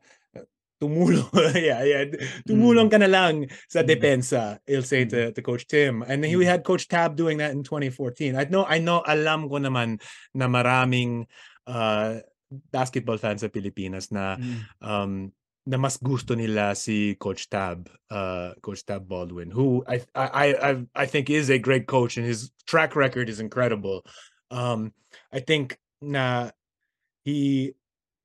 tumulong 0.82 1.30
yeah 1.56 1.80
yeah 1.86 2.04
tumulong 2.44 2.90
ka 2.90 2.98
na 2.98 3.08
lang 3.08 3.48
sa 3.70 3.80
Mm. 3.80 3.88
depensa 3.88 4.58
he'll 4.66 4.84
say 4.84 5.04
to, 5.08 5.32
to 5.32 5.40
coach 5.40 5.64
Tim 5.70 6.02
and 6.04 6.24
he 6.24 6.34
Mm. 6.36 6.44
had 6.44 6.60
coach 6.66 6.88
Tab 6.90 7.16
doing 7.16 7.38
that 7.38 7.52
in 7.56 7.62
2014 7.64 8.36
I 8.36 8.44
know 8.50 8.64
I 8.68 8.82
know 8.82 9.00
alam 9.06 9.48
ko 9.48 9.56
naman 9.62 10.00
na 10.34 10.50
maraming 10.50 11.24
uh, 11.64 12.20
basketball 12.72 13.18
fans 13.18 13.40
sa 13.42 13.48
Pilipinas 13.48 14.10
na 14.12 14.36
Mm. 14.38 14.58
um 14.82 15.12
na 15.64 15.80
mas 15.80 15.96
gusto 15.96 16.36
nila 16.36 16.76
si 16.76 17.16
Coach 17.16 17.48
Tab, 17.48 17.88
uh, 18.12 18.52
Coach 18.60 18.84
Tab 18.84 19.08
Baldwin, 19.08 19.48
who 19.48 19.80
I 19.88 20.04
I 20.12 20.48
I 20.60 20.70
I 20.92 21.06
think 21.08 21.32
is 21.32 21.48
a 21.48 21.56
great 21.56 21.88
coach 21.88 22.20
and 22.20 22.26
his 22.28 22.52
track 22.68 22.92
record 22.92 23.32
is 23.32 23.40
incredible. 23.40 24.04
Um, 24.52 24.92
I 25.32 25.40
think 25.40 25.80
na 26.04 26.52
he, 27.24 27.72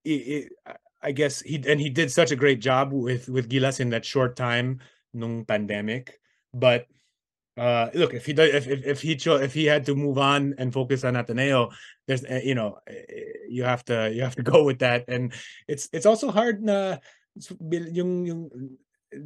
he, 0.03 0.15
he- 0.19 0.49
I 0.99 1.15
guess 1.15 1.39
he 1.39 1.63
and 1.63 1.79
he 1.79 1.87
did 1.87 2.11
such 2.11 2.35
a 2.35 2.35
great 2.35 2.59
job 2.59 2.91
with 2.91 3.31
with 3.31 3.47
Gilas 3.47 3.79
in 3.79 3.95
that 3.95 4.03
short 4.03 4.35
time 4.35 4.83
nung 5.15 5.47
pandemic. 5.47 6.19
But 6.51 6.91
uh, 7.59 7.91
look, 7.93 8.15
if 8.15 8.23
he 8.23 8.31
does, 8.31 8.55
if 8.55 8.65
if, 8.71 8.79
if 8.87 8.99
he 9.03 9.19
cho- 9.19 9.43
if 9.43 9.51
he 9.53 9.67
had 9.67 9.83
to 9.91 9.95
move 9.95 10.15
on 10.17 10.55
and 10.57 10.71
focus 10.71 11.03
on 11.03 11.19
Ateneo, 11.19 11.75
there's 12.07 12.23
uh, 12.23 12.39
you 12.39 12.55
know 12.55 12.79
eh, 12.87 13.03
you 13.51 13.67
have 13.67 13.83
to 13.91 14.07
you 14.15 14.23
have 14.23 14.39
to 14.39 14.43
go 14.55 14.63
with 14.63 14.79
that, 14.79 15.03
and 15.11 15.35
it's 15.67 15.91
it's 15.91 16.07
also 16.07 16.31
hard 16.31 16.63
na 16.63 17.03
yung 17.91 18.23
yung 18.25 18.41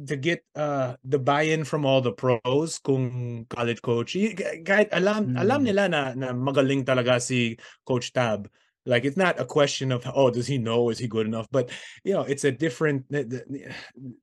to 0.08 0.16
get 0.16 0.40
uh 0.56 0.96
the 1.04 1.20
buy-in 1.20 1.62
from 1.62 1.84
all 1.84 2.00
the 2.00 2.12
pros 2.12 2.80
kung 2.80 3.44
college 3.52 3.80
coach. 3.84 4.16
Kahit 4.64 4.90
alam 4.96 5.36
alam 5.36 5.60
Mm. 5.62 5.66
nila 5.70 5.84
na 5.92 6.02
na 6.16 6.28
magaling 6.34 6.82
talaga 6.88 7.20
si 7.22 7.60
coach 7.86 8.10
Tab. 8.12 8.48
Like 8.84 9.04
it's 9.08 9.16
not 9.16 9.40
a 9.40 9.48
question 9.48 9.92
of 9.92 10.04
oh 10.12 10.28
does 10.32 10.48
he 10.48 10.56
know? 10.60 10.88
Is 10.88 11.00
he 11.00 11.08
good 11.08 11.24
enough? 11.28 11.48
But 11.52 11.68
you 12.04 12.12
know 12.16 12.24
it's 12.24 12.44
a 12.44 12.52
different 12.52 13.04
the- 13.12 13.44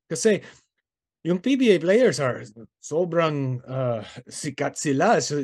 kasi 0.09 0.41
yung 1.23 1.39
PBA 1.39 1.81
players 1.81 2.19
are 2.19 2.41
sobrang 2.81 3.61
uh, 3.67 4.01
sikat 4.25 4.77
sila. 4.77 5.21
So, 5.21 5.41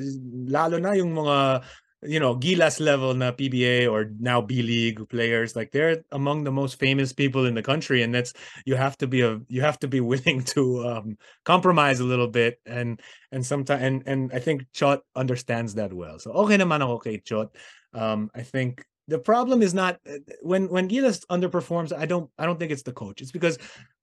lalo 0.50 0.82
na 0.82 0.98
yung 0.98 1.14
mga 1.14 1.62
you 2.06 2.20
know 2.20 2.38
Gilas 2.38 2.80
level 2.80 3.14
na 3.16 3.32
PBA 3.32 3.90
or 3.90 4.14
now 4.20 4.40
B 4.42 4.62
League 4.62 5.02
players 5.10 5.56
like 5.56 5.72
they're 5.72 6.04
among 6.12 6.44
the 6.44 6.52
most 6.52 6.78
famous 6.78 7.12
people 7.12 7.46
in 7.46 7.56
the 7.56 7.64
country 7.66 8.04
and 8.04 8.14
that's 8.14 8.34
you 8.66 8.76
have 8.76 8.98
to 8.98 9.08
be 9.08 9.22
a 9.22 9.42
you 9.50 9.62
have 9.62 9.80
to 9.80 9.88
be 9.88 10.00
willing 10.12 10.44
to 10.54 10.86
um 10.86 11.18
compromise 11.44 12.00
a 12.00 12.06
little 12.06 12.28
bit 12.28 12.62
and 12.66 13.02
and 13.32 13.46
sometimes 13.46 13.82
and 13.82 14.04
and 14.06 14.32
I 14.32 14.40
think 14.40 14.66
Chot 14.74 15.02
understands 15.16 15.74
that 15.76 15.92
well. 15.92 16.20
So 16.20 16.32
okay 16.46 16.58
naman 16.58 16.86
ako 16.86 17.00
kay 17.00 17.18
Chot. 17.18 17.50
Um 17.94 18.30
I 18.36 18.46
think 18.46 18.86
the 19.08 19.20
problem 19.20 19.62
is 19.62 19.74
not 19.74 20.00
uh, 20.10 20.20
when 20.42 20.68
when 20.70 20.90
Gilas 20.90 21.26
underperforms. 21.32 21.96
I 21.96 22.06
don't 22.06 22.30
I 22.38 22.46
don't 22.46 22.60
think 22.60 22.72
it's 22.72 22.84
the 22.84 22.92
coach. 22.92 23.22
It's 23.22 23.32
because 23.32 23.58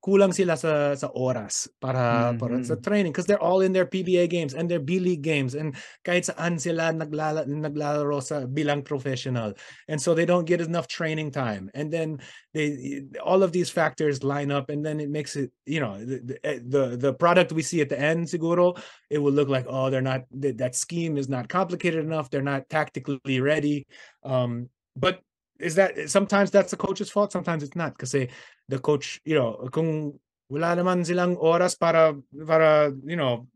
kulang 0.04 0.34
sila 0.36 0.56
sa 0.56 0.92
sa 0.96 1.08
oras 1.16 1.68
para 1.80 2.36
para 2.36 2.60
sa 2.64 2.76
Mhm. 2.76 2.84
training 2.84 3.12
because 3.12 3.24
they're 3.24 3.40
all 3.40 3.64
in 3.64 3.72
their 3.72 3.88
PBA 3.88 4.28
games 4.28 4.52
and 4.52 4.68
their 4.68 4.80
B 4.80 5.00
League 5.00 5.24
games 5.24 5.56
and 5.56 5.72
kahit 6.04 6.28
saan 6.28 6.60
sila 6.60 6.92
naglala, 6.92 7.48
naglalaro 7.48 8.20
sa 8.20 8.44
bilang 8.44 8.84
professional 8.84 9.56
and 9.88 9.96
so 9.96 10.12
they 10.12 10.28
don't 10.28 10.44
get 10.44 10.60
enough 10.60 10.88
training 10.88 11.32
time 11.32 11.72
and 11.72 11.88
then 11.88 12.20
they 12.52 13.00
all 13.24 13.40
of 13.40 13.52
these 13.56 13.72
factors 13.72 14.20
line 14.20 14.52
up 14.52 14.68
and 14.68 14.84
then 14.84 15.00
it 15.00 15.08
makes 15.08 15.40
it 15.40 15.48
you 15.64 15.80
know 15.80 15.96
the 15.96 16.20
the, 16.20 16.36
eh, 16.44 16.60
the, 17.00 17.12
product 17.16 17.56
we 17.56 17.64
see 17.64 17.80
at 17.80 17.88
the 17.88 17.96
end 17.96 18.28
siguro 18.28 18.76
it 19.08 19.16
will 19.16 19.32
look 19.32 19.48
like 19.48 19.64
oh 19.72 19.88
they're 19.88 20.04
not 20.04 20.28
that, 20.36 20.60
that 20.60 20.76
scheme 20.76 21.16
is 21.16 21.32
not 21.32 21.48
complicated 21.48 22.04
enough 22.04 22.28
they're 22.28 22.44
not 22.44 22.68
tactically 22.68 23.40
ready 23.40 23.86
um 24.24 24.68
but 24.96 25.20
is 25.58 25.74
that 25.74 26.10
sometimes 26.10 26.50
that's 26.50 26.70
the 26.70 26.76
coach's 26.76 27.10
fault 27.10 27.30
sometimes 27.30 27.62
it's 27.62 27.76
not 27.76 27.96
kasi 27.98 28.28
the 28.68 28.78
coach 28.78 29.20
you 29.24 29.34
know 29.34 29.54
kung 29.70 30.14
wala 30.50 30.76
naman 30.76 31.06
silang 31.06 31.38
oras 31.38 31.78
para 31.78 32.14
para 32.46 32.92
you 33.06 33.16
know 33.16 33.46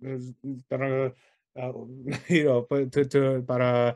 para 0.70 1.12
uh, 1.59 1.72
you 2.30 2.45
know 2.47 2.64
to, 2.89 3.05
to 3.05 3.43
para 3.45 3.95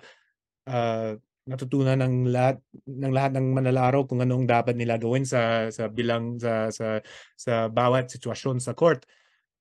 uh, 0.67 1.15
natutunan 1.43 1.99
ng 1.99 2.31
lahat 2.31 2.63
ng 2.87 3.13
lahat 3.13 3.35
ng 3.35 3.47
manlalaro 3.51 4.07
kung 4.07 4.23
anong 4.23 4.47
dapat 4.47 4.79
nila 4.79 4.95
gawin 4.99 5.27
sa 5.27 5.67
sa 5.75 5.91
bilang 5.91 6.39
sa 6.39 6.71
sa 6.71 7.03
sa 7.35 7.67
bawat 7.67 8.11
sitwasyon 8.15 8.63
sa 8.63 8.75
court. 8.75 9.03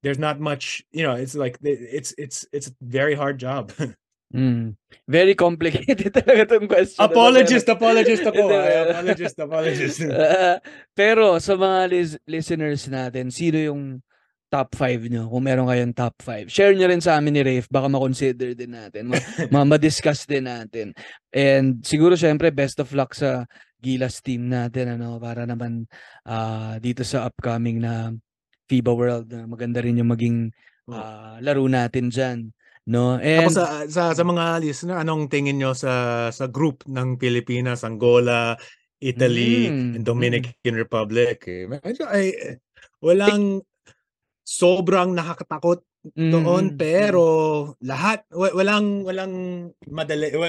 There's 0.01 0.21
not 0.21 0.41
much 0.41 0.85
you 0.93 1.05
know 1.05 1.17
it's 1.17 1.33
like 1.33 1.57
it's 1.61 2.13
it's 2.17 2.45
it's 2.53 2.69
a 2.69 2.75
very 2.81 3.13
hard 3.13 3.37
job 3.37 3.73
Mm. 4.31 4.79
Very 5.05 5.35
complicated 5.35 6.07
talaga 6.23 6.55
tong 6.55 6.67
question. 6.67 7.03
apologist 7.03 7.67
pero- 7.67 7.75
apologist 7.77 8.23
ako 8.23 8.41
I 8.41 8.51
pero- 8.51 8.91
apologist 8.95 9.37
apologist 9.37 9.97
Ah, 10.11 10.57
pero 10.95 11.35
sa 11.37 11.59
mga 11.59 11.79
lis- 11.91 12.21
listeners 12.23 12.87
natin, 12.87 13.27
sino 13.27 13.59
yung 13.59 13.81
top 14.47 14.75
5 14.75 15.07
nyo? 15.07 15.31
Kung 15.31 15.47
meron 15.47 15.67
kayong 15.67 15.95
top 15.95 16.15
5. 16.23 16.51
Share 16.51 16.75
nyo 16.75 16.87
rin 16.87 16.99
sa 16.99 17.15
amin 17.15 17.31
ni 17.31 17.43
Rafe. 17.43 17.71
Baka 17.71 17.87
ma-consider 17.87 18.51
din 18.51 18.75
natin. 18.75 19.07
Ma- 19.07 19.23
ma- 19.53 19.67
ma-discuss 19.67 20.27
din 20.27 20.43
natin. 20.43 20.91
And 21.31 21.79
siguro 21.83 22.19
syempre, 22.19 22.51
best 22.51 22.79
of 22.79 22.91
luck 22.91 23.15
sa 23.15 23.47
Gilas 23.79 24.19
team 24.19 24.51
natin. 24.51 24.99
ano 24.99 25.19
Para 25.19 25.47
naman 25.47 25.87
ah, 26.23 26.75
dito 26.79 27.03
sa 27.03 27.27
upcoming 27.27 27.79
na 27.79 28.11
FIBA 28.67 28.91
World. 28.91 29.27
maganda 29.47 29.79
rin 29.79 29.99
yung 29.99 30.11
maging 30.11 30.51
ah, 30.87 31.39
laro 31.39 31.63
natin 31.67 32.11
dyan. 32.11 32.51
No? 32.91 33.15
And, 33.15 33.47
Tapos 33.47 33.55
sa, 33.55 33.87
sa 33.87 34.03
sa 34.11 34.23
mga 34.27 34.59
listener, 34.59 34.99
anong 34.99 35.31
tingin 35.31 35.55
nyo 35.55 35.71
sa 35.71 36.27
sa 36.27 36.51
group 36.51 36.83
ng 36.83 37.15
Pilipinas, 37.15 37.87
Angola, 37.87 38.59
Italy, 38.99 39.71
Mm, 39.71 39.95
and 39.95 40.03
Dominican 40.03 40.75
Republic? 40.75 41.39
Eh, 41.47 41.71
medyo 41.71 42.03
ay 42.11 42.35
walang 42.99 43.63
sobrang 44.43 45.15
nakakatakot 45.15 45.87
doon 46.03 46.73
Mm, 46.73 46.75
mm, 46.75 46.79
pero 46.81 47.25
lahat 47.85 48.25
wa- 48.33 48.51
walang 48.57 49.05
walang 49.05 49.33
madali 49.87 50.33
yo, 50.33 50.41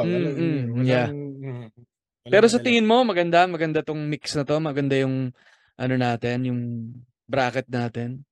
Mm, 0.00 0.12
walang, 0.14 0.34
mm, 0.38 0.58
walang- 0.72 0.86
yeah. 0.86 1.08
mm, 1.10 1.42
walang 1.42 2.32
Pero 2.32 2.44
sa 2.48 2.56
madali. 2.62 2.66
tingin 2.70 2.86
mo, 2.86 2.96
maganda, 3.02 3.44
maganda 3.50 3.82
tong 3.82 3.98
mix 4.08 4.32
na 4.38 4.46
to, 4.46 4.56
maganda 4.62 4.94
yung 4.96 5.34
ano 5.74 5.94
natin, 5.98 6.46
yung 6.46 6.60
bracket 7.26 7.66
natin. 7.66 8.22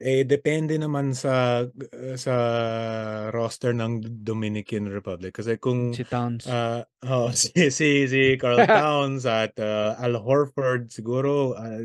Eh 0.00 0.24
depende 0.24 0.80
naman 0.80 1.12
sa 1.12 1.68
sa 2.16 2.34
roster 3.28 3.76
ng 3.76 4.00
Dominican 4.24 4.88
Republic 4.88 5.36
kasi 5.36 5.60
kung 5.60 5.92
Si 5.92 6.08
Towns. 6.08 6.48
Ah, 6.48 6.88
oh, 7.04 7.28
si 7.36 7.68
si 7.68 8.08
si 8.08 8.40
Carl 8.40 8.64
Towns 8.80 9.28
at 9.28 9.60
uh, 9.60 10.00
Al 10.00 10.16
Horford 10.16 10.88
siguro 10.88 11.52
ah, 11.52 11.84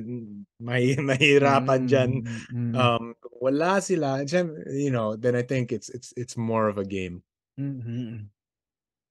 may 0.64 0.96
mahirapan 0.96 1.92
diyan. 1.92 2.12
Mm, 2.24 2.40
mm, 2.56 2.74
Um 2.74 3.20
wala 3.44 3.84
sila, 3.84 4.24
you 4.72 4.90
know, 4.90 5.20
then 5.20 5.36
I 5.36 5.44
think 5.44 5.76
it's 5.76 5.92
it's 5.92 6.16
it's 6.16 6.40
more 6.40 6.72
of 6.72 6.80
a 6.80 6.88
game. 6.88 7.20
mm, 7.60 7.84
mm. 7.84 8.20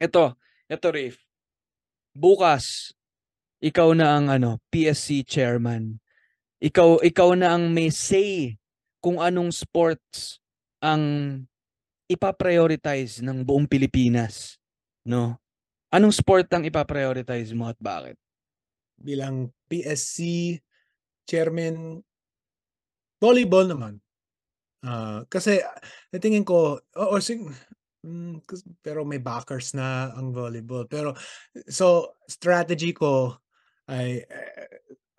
Ito, 0.01 0.35
ito 0.67 0.87
Rafe. 0.89 1.21
Bukas, 2.17 2.97
ikaw 3.61 3.93
na 3.93 4.17
ang 4.17 4.27
ano, 4.33 4.65
PSC 4.73 5.29
chairman. 5.29 6.01
Ikaw 6.65 7.05
ikaw 7.05 7.37
na 7.37 7.53
ang 7.53 7.69
may 7.71 7.93
say 7.93 8.57
kung 9.05 9.21
anong 9.21 9.53
sports 9.53 10.41
ang 10.81 11.45
ipa-prioritize 12.09 13.21
ng 13.21 13.45
buong 13.45 13.69
Pilipinas, 13.69 14.57
no? 15.05 15.37
Anong 15.93 16.17
sport 16.17 16.49
ang 16.57 16.65
ipa-prioritize 16.65 17.53
mo 17.53 17.69
at 17.69 17.77
bakit? 17.77 18.17
Bilang 18.97 19.53
PSC 19.69 20.57
chairman 21.29 22.01
volleyball 23.21 23.69
naman. 23.69 24.01
Ah, 24.85 25.25
kasi 25.29 25.61
natingin 26.13 26.45
ko 26.45 26.81
oo 26.81 27.17
sing 27.21 27.49
mm, 28.05 28.45
kas- 28.45 28.69
pero 28.85 29.05
may 29.05 29.21
backers 29.21 29.73
na 29.77 30.13
ang 30.17 30.33
volleyball. 30.33 30.89
Pero 30.89 31.13
so 31.69 32.17
strategy 32.25 32.97
ko 32.97 33.37
ay 33.89 34.25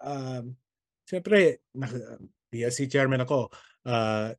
um 0.02 0.54
syempre 1.06 1.66
nak- 1.78 2.22
PSC 2.54 2.88
chairman 2.88 3.26
ako. 3.26 3.50
Ah, 3.86 4.34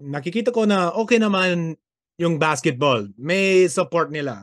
nakikita 0.00 0.50
ko 0.50 0.64
na 0.64 0.90
okay 0.96 1.20
naman 1.20 1.76
yung 2.18 2.38
basketball. 2.38 3.06
May 3.18 3.68
support 3.68 4.10
nila. 4.10 4.40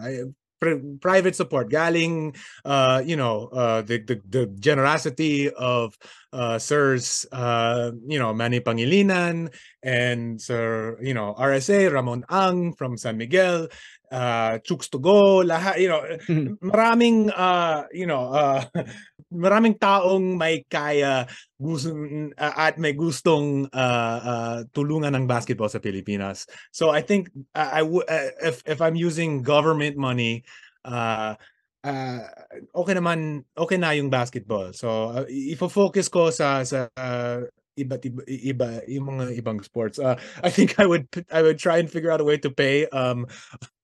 Private 1.02 1.34
support 1.34 1.74
galing 1.74 2.38
uh 2.70 3.02
you 3.02 3.18
know 3.18 3.50
uh 3.50 3.82
the 3.82 3.98
the, 3.98 4.22
the 4.30 4.46
generosity 4.62 5.50
of 5.50 5.98
uh 6.38 6.62
sirs 6.62 7.26
uh 7.34 7.90
you 8.06 8.22
know 8.22 8.30
Manny 8.30 8.62
Pangilinan 8.62 9.50
and 9.82 10.38
sir 10.38 11.02
you 11.02 11.18
know 11.18 11.34
RSA 11.34 11.90
Ramon 11.90 12.30
Ang 12.30 12.78
from 12.78 12.94
San 12.94 13.18
Miguel 13.18 13.74
uh 14.14 14.62
Chooks 14.62 14.86
to 14.94 15.02
go 15.02 15.42
lahat 15.42 15.82
you 15.82 15.90
know 15.90 16.06
maraming 16.62 17.34
uh 17.34 17.90
you 17.90 18.06
know 18.06 18.30
uh 18.30 18.62
maraming 19.32 19.80
taong 19.80 20.36
may 20.36 20.68
kaya 20.68 21.26
gusto 21.56 21.96
uh, 22.36 22.56
at 22.60 22.76
may 22.76 22.92
gustong 22.92 23.66
uh, 23.72 24.20
uh, 24.22 24.58
tulungan 24.76 25.16
ng 25.16 25.26
basketball 25.26 25.72
sa 25.72 25.80
Pilipinas. 25.80 26.46
So 26.76 26.92
I 26.92 27.02
think 27.02 27.32
uh, 27.56 27.72
I 27.72 27.82
would 27.82 28.06
uh, 28.06 28.36
if 28.44 28.60
if 28.68 28.84
I'm 28.84 29.00
using 29.00 29.42
government 29.42 29.96
money 29.96 30.44
uh 30.84 31.38
uh, 31.86 32.22
okay 32.76 32.94
naman 32.94 33.48
okay 33.56 33.78
na 33.80 33.96
yung 33.96 34.12
basketball. 34.12 34.76
So 34.76 35.16
uh, 35.16 35.26
ifo-focus 35.30 36.12
ko 36.12 36.30
sa 36.30 36.62
sa 36.68 36.92
uh, 37.00 37.48
iba't 37.80 38.04
iba, 38.04 38.22
iba 38.28 38.68
yung 38.86 39.16
mga 39.16 39.40
ibang 39.40 39.64
sports. 39.64 39.98
Uh, 39.98 40.20
I 40.44 40.52
think 40.52 40.78
I 40.78 40.86
would 40.86 41.08
I 41.32 41.42
would 41.42 41.58
try 41.58 41.80
and 41.80 41.90
figure 41.90 42.12
out 42.12 42.22
a 42.22 42.28
way 42.28 42.38
to 42.44 42.52
pay 42.52 42.86
um 42.92 43.26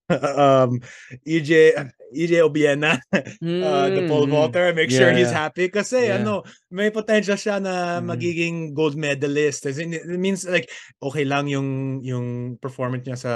um 0.39 0.80
EJ 1.28 1.76
EJ 2.16 2.39
Obiena 2.39 2.95
uh, 3.12 3.88
the 3.91 4.08
pole 4.08 4.24
Mm, 4.24 4.32
mm. 4.32 4.36
vaulter 4.36 4.72
make 4.72 4.88
sure 4.91 5.12
he's 5.12 5.28
yeah. 5.32 5.43
happy 5.51 5.68
kasi 5.68 6.08
Yeah. 6.08 6.24
ano 6.24 6.47
may 6.72 6.88
potential 6.91 7.36
siya 7.36 7.60
na 7.60 7.99
Mm. 7.99 8.03
magiging 8.08 8.55
gold 8.72 8.95
medalist 8.95 9.68
as 9.68 9.78
in, 9.80 9.91
it 9.91 10.08
means 10.08 10.47
like 10.47 10.72
okay 11.03 11.28
lang 11.28 11.51
yung 11.51 11.99
yung 12.03 12.55
performance 12.64 13.03
niya 13.03 13.20
sa 13.20 13.34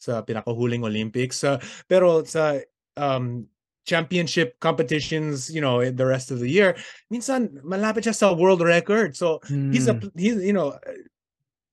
sa 0.00 0.24
pinakahuling 0.24 0.84
Olympics 0.88 1.44
uh, 1.44 1.60
pero 1.88 2.24
sa 2.24 2.56
um 2.96 3.44
championship 3.86 4.58
competitions 4.58 5.46
you 5.52 5.60
know 5.62 5.78
the 5.84 6.02
rest 6.08 6.32
of 6.34 6.40
the 6.42 6.48
year 6.50 6.74
minsan 7.12 7.54
malapit 7.62 8.02
siya 8.08 8.16
sa 8.16 8.32
world 8.34 8.58
record 8.64 9.14
so 9.14 9.38
he's 9.70 9.86
a 9.86 9.94
Mm. 9.94 10.10
he's 10.16 10.40
you 10.40 10.56
know 10.56 10.72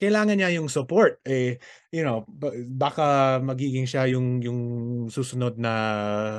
kailangan 0.03 0.35
niya 0.35 0.51
yung 0.59 0.67
support 0.67 1.23
eh 1.23 1.55
you 1.95 2.03
know 2.03 2.27
ba- 2.27 2.51
baka 2.67 3.39
magiging 3.39 3.87
siya 3.87 4.11
yung 4.11 4.43
yung 4.43 4.59
susunod 5.07 5.55
na 5.55 5.73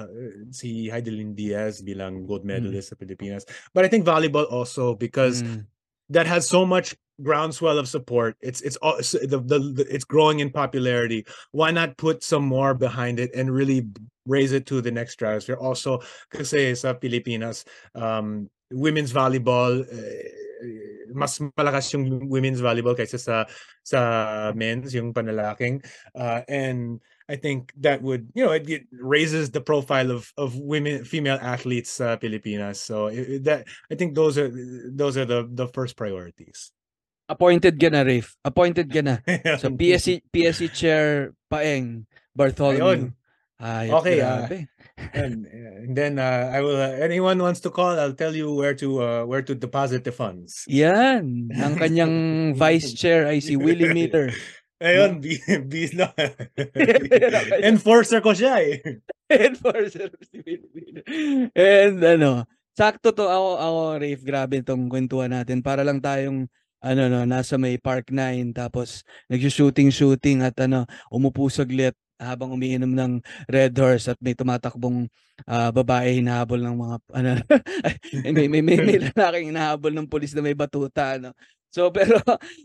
eh, 0.05 0.45
si 0.53 0.93
Heidelin 0.93 1.33
Diaz 1.33 1.81
bilang 1.81 2.29
gold 2.29 2.45
medalist 2.45 2.93
sa 2.93 2.97
Pilipinas. 3.01 3.49
But 3.73 3.85
I 3.85 3.89
think 3.89 4.05
volleyball 4.05 4.45
also 4.53 4.93
because 4.93 5.41
Mm. 5.41 5.65
that 6.13 6.29
has 6.29 6.45
so 6.45 6.69
much 6.69 6.93
groundswell 7.23 7.81
of 7.81 7.89
support. 7.89 8.37
It's 8.45 8.61
it's 8.61 8.77
all 8.85 9.01
it's- 9.01 9.17
the, 9.17 9.41
the, 9.41 9.59
the 9.81 9.85
it's 9.89 10.05
growing 10.05 10.45
in 10.45 10.53
popularity. 10.53 11.25
Why 11.57 11.73
not 11.73 11.97
put 11.97 12.21
some 12.21 12.45
more 12.45 12.77
behind 12.77 13.17
it 13.17 13.33
and 13.33 13.49
really 13.49 13.89
raise 14.29 14.53
it 14.53 14.69
to 14.69 14.85
the 14.85 14.93
next 14.93 15.17
stratosphere? 15.17 15.57
Also 15.57 16.05
kasi 16.29 16.77
sa 16.77 16.93
Pilipinas 16.93 17.65
um 17.97 18.51
women's 18.75 19.15
volleyball 19.15 19.81
eh, 19.87 20.44
mas 21.15 21.39
malakas 21.57 21.93
yung 21.95 22.29
women's 22.29 22.61
volleyball 22.61 22.97
kaysa 22.97 23.19
sa 23.21 23.37
sa 23.85 24.01
men's 24.57 24.95
yung 24.95 25.13
panalaking 25.13 25.83
uh, 26.17 26.41
and 26.49 26.99
I 27.29 27.37
think 27.41 27.73
that 27.81 28.05
would 28.05 28.29
you 28.37 28.45
know 28.45 28.53
it, 28.53 28.69
it 28.69 28.85
raises 28.93 29.49
the 29.53 29.61
profile 29.65 30.11
of 30.13 30.29
of 30.37 30.57
women 30.57 31.05
female 31.05 31.41
athletes 31.41 31.91
sa 32.01 32.17
Pilipinas 32.17 32.81
so 32.81 33.09
i- 33.09 33.39
i- 33.39 33.43
that 33.45 33.65
I 33.89 33.95
think 33.97 34.13
those 34.17 34.37
are 34.37 34.49
those 34.93 35.17
are 35.17 35.25
the 35.29 35.45
the 35.49 35.69
first 35.73 35.97
priorities 35.97 36.73
Appointed 37.25 37.81
ka 37.81 37.89
na, 37.89 38.05
Rafe. 38.05 38.37
Appointed 38.45 38.93
ka 38.93 39.01
na. 39.01 39.17
So, 39.57 39.73
PSC, 39.73 40.21
PSC 40.29 40.69
Chair 40.69 41.33
Paeng 41.49 42.05
Bartholomew. 42.37 42.85
Ayun. 42.85 43.03
Ayop, 43.57 44.05
Okay, 44.05 44.21
grabe. 44.21 44.69
And, 44.97 45.47
and 45.47 45.97
then 45.97 46.19
uh, 46.19 46.51
I 46.53 46.61
will 46.61 46.77
uh, 46.77 46.95
anyone 47.03 47.39
wants 47.39 47.61
to 47.61 47.71
call, 47.71 47.99
I'll 47.99 48.15
tell 48.15 48.35
you 48.35 48.53
where 48.53 48.75
to 48.75 48.89
uh, 49.03 49.23
where 49.25 49.43
to 49.43 49.55
deposit 49.55 50.05
the 50.05 50.13
funds. 50.13 50.65
Yan. 50.69 51.51
Ang 51.55 51.75
kanyang 51.77 52.15
vice 52.61 52.95
chair 52.95 53.27
ay 53.27 53.41
si 53.41 53.57
Willie 53.57 53.91
Miller. 53.97 54.31
Ayun, 54.85 55.23
B, 55.23 55.39
B, 55.71 55.89
no. 55.97 56.11
Enforcer 57.63 58.21
ko 58.21 58.35
siya 58.35 58.61
eh. 58.61 59.01
Enforcer 59.49 60.13
si 60.29 60.43
Willie 60.45 60.71
Miller. 60.75 61.05
And 61.55 61.99
ano, 62.03 62.31
sakto 62.75 63.15
to 63.15 63.25
ako, 63.31 63.51
ako, 63.59 63.81
Rafe, 64.03 64.25
grabe 64.27 64.55
itong 64.61 64.91
kwentuhan 64.91 65.33
natin. 65.33 65.63
Para 65.63 65.87
lang 65.87 66.03
tayong 66.03 66.51
ano 66.85 67.03
no, 67.09 67.25
nasa 67.25 67.57
may 67.57 67.81
Park 67.81 68.13
9 68.13 68.53
tapos 68.53 69.09
nagshooting-shooting 69.33 70.45
at 70.45 70.53
ano, 70.61 70.85
umupo 71.09 71.49
saglit 71.49 71.97
habang 72.25 72.51
umiinom 72.53 72.91
ng 72.91 73.13
Red 73.47 73.77
Horse 73.77 74.13
at 74.13 74.19
may 74.19 74.33
tumatakbong 74.33 75.07
ah, 75.47 75.71
babae 75.71 76.19
hinahabol 76.19 76.61
ng 76.65 76.77
mga 76.77 76.97
ano 77.19 77.29
ay, 78.25 78.33
may 78.33 78.47
may 78.49 78.63
may, 78.65 78.79
may 78.81 78.99
lalaking 79.13 79.53
hinahabol 79.53 79.93
ng 79.93 80.09
pulis 80.09 80.33
na 80.33 80.43
may 80.43 80.57
batuta 80.57 81.21
ano. 81.21 81.37
So 81.69 81.91
pero 81.97 82.19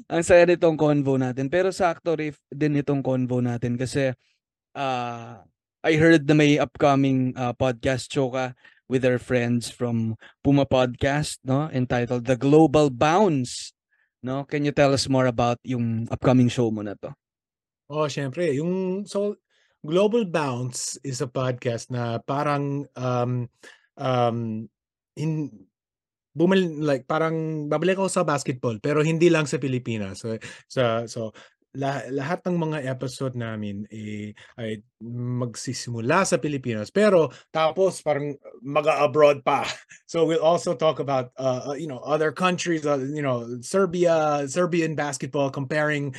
ang 0.07 0.23
saya 0.23 0.47
nitong 0.47 0.79
convo 0.79 1.19
natin. 1.19 1.51
Pero 1.51 1.69
sakto 1.75 2.15
Rafe 2.15 2.39
din 2.49 2.79
itong 2.79 3.03
convo 3.03 3.43
natin 3.43 3.75
kasi 3.75 4.15
ah 4.73 5.43
I 5.79 5.95
heard 5.95 6.27
na 6.27 6.35
may 6.35 6.59
upcoming 6.59 7.31
ah, 7.39 7.55
podcast 7.55 8.11
show 8.11 8.31
ka 8.31 8.55
with 8.89 9.05
our 9.05 9.21
friends 9.21 9.69
from 9.69 10.17
Puma 10.43 10.65
Podcast, 10.65 11.37
no? 11.45 11.69
Entitled 11.69 12.25
The 12.25 12.35
Global 12.35 12.89
Bounce. 12.89 13.71
No? 14.19 14.43
Can 14.43 14.65
you 14.65 14.73
tell 14.73 14.91
us 14.91 15.07
more 15.07 15.29
about 15.29 15.61
yung 15.63 16.09
upcoming 16.11 16.49
show 16.51 16.67
mo 16.73 16.83
na 16.83 16.97
to? 16.99 17.13
Oh, 17.87 18.09
syempre, 18.09 18.51
yung 18.57 19.05
so 19.07 19.37
Global 19.85 20.27
Bounce 20.27 20.99
is 21.07 21.23
a 21.23 21.29
podcast 21.29 21.87
na 21.87 22.19
parang 22.19 22.83
um 22.99 23.47
um 23.95 24.67
in 25.15 25.51
bumal 26.35 26.59
like 26.83 27.07
parang 27.07 27.67
babalik 27.71 27.95
ako 27.95 28.11
sa 28.11 28.27
basketball 28.27 28.75
pero 28.83 28.99
hindi 28.99 29.31
lang 29.31 29.47
sa 29.47 29.55
Pilipinas. 29.55 30.19
So 30.19 30.35
sa 30.67 31.07
so 31.07 31.31
la, 31.77 32.01
lahat 32.09 32.41
ng 32.43 32.57
mga 32.57 32.79
episode 32.89 33.37
namin 33.37 33.85
eh, 33.93 34.33
ay 34.57 34.81
magsisimula 35.05 36.25
sa 36.25 36.41
Pilipinas 36.41 36.89
pero 36.89 37.29
tapos 37.53 38.01
parang 38.01 38.33
mag-abroad 38.63 39.41
pa. 39.45 39.63
So 40.09 40.25
we'll 40.25 40.41
also 40.41 40.73
talk 40.73 40.97
about 40.97 41.29
uh, 41.37 41.69
uh, 41.69 41.77
you 41.77 41.85
know 41.85 42.01
other 42.01 42.33
countries 42.33 42.81
uh, 42.81 42.97
you 42.97 43.21
know 43.21 43.45
Serbia, 43.61 44.41
Serbian 44.49 44.97
basketball 44.97 45.53
comparing 45.53 46.17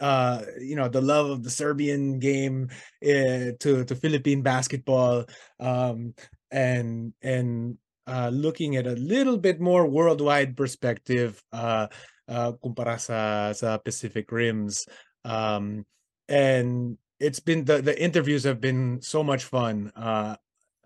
uh 0.00 0.42
you 0.60 0.76
know 0.76 0.88
the 0.88 1.00
love 1.00 1.30
of 1.30 1.42
the 1.42 1.50
Serbian 1.50 2.18
game 2.18 2.68
uh, 3.02 3.56
to 3.60 3.84
to 3.84 3.94
Philippine 3.94 4.42
basketball 4.42 5.24
um 5.60 6.14
and 6.50 7.12
and 7.22 7.78
uh 8.06 8.30
looking 8.32 8.76
at 8.76 8.86
a 8.86 8.96
little 8.96 9.38
bit 9.38 9.60
more 9.60 9.86
worldwide 9.86 10.56
perspective 10.56 11.42
uh 11.52 11.86
uh 12.28 12.52
sa 12.98 13.52
sa 13.52 13.78
Pacific 13.78 14.30
Rims 14.30 14.86
um 15.24 15.84
and 16.28 16.98
it's 17.18 17.40
been 17.40 17.64
the 17.64 17.80
the 17.80 17.96
interviews 17.96 18.44
have 18.44 18.60
been 18.60 19.00
so 19.00 19.24
much 19.24 19.44
fun 19.44 19.90
uh 19.96 20.36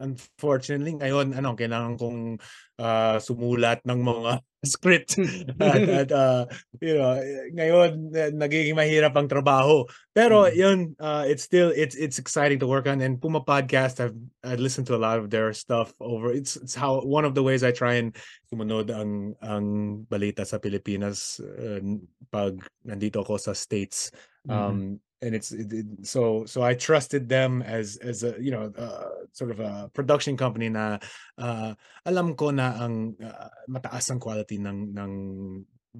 unfortunately 0.01 0.97
ngayon 0.97 1.37
ano 1.37 1.53
kailangan 1.53 1.95
kong 2.01 2.41
uh, 2.81 3.17
sumulat 3.21 3.85
ng 3.85 4.01
mga 4.01 4.41
script 4.73 5.17
at, 5.61 5.85
at 5.89 6.11
uh, 6.13 6.45
you 6.85 6.93
know 6.97 7.17
ngayon 7.57 8.13
eh, 8.13 8.29
nagiging 8.33 8.77
mahirap 8.77 9.17
ang 9.17 9.29
trabaho 9.29 9.85
pero 10.13 10.49
Mm. 10.49 10.57
yun 10.57 10.79
uh, 11.01 11.25
it's 11.25 11.45
still 11.45 11.73
it's 11.73 11.97
it's 11.97 12.21
exciting 12.21 12.61
to 12.61 12.69
work 12.69 12.85
on 12.85 13.01
and 13.01 13.21
Puma 13.21 13.41
podcast 13.41 14.01
I've 14.05 14.17
I 14.45 14.57
listened 14.61 14.85
to 14.89 14.97
a 14.97 15.01
lot 15.01 15.17
of 15.21 15.29
their 15.33 15.53
stuff 15.57 15.93
over 16.01 16.33
it's 16.33 16.57
it's 16.61 16.77
how 16.77 17.01
one 17.05 17.25
of 17.25 17.33
the 17.33 17.45
ways 17.45 17.65
I 17.65 17.73
try 17.73 18.01
and 18.01 18.13
sumunod 18.53 18.93
ang 18.93 19.37
ang 19.41 19.65
balita 20.09 20.45
sa 20.45 20.61
Pilipinas 20.61 21.41
uh, 21.41 21.81
pag 22.29 22.57
nandito 22.85 23.21
ako 23.21 23.37
sa 23.41 23.53
states 23.57 24.13
Mhm. 24.41 24.57
um 24.57 24.81
and 25.23 25.35
it's 25.35 25.53
it, 25.53 25.73
it- 25.73 26.07
so 26.07 26.45
so 26.47 26.63
I 26.63 26.75
trusted 26.75 27.29
them 27.29 27.63
as 27.63 27.97
as 28.01 28.25
a 28.25 28.37
you 28.41 28.51
know 28.51 28.73
uh, 28.77 29.29
sort 29.33 29.51
of 29.53 29.61
a 29.61 29.91
production 29.93 30.37
company 30.37 30.69
na 30.69 30.99
uh, 31.39 31.75
alam 32.09 32.35
ko 32.35 32.51
na 32.51 32.77
ang 32.81 33.15
uh, 33.21 33.49
mataas 33.69 34.11
ang 34.11 34.21
quality 34.21 34.57
ng 34.59 34.97
ng 34.97 35.13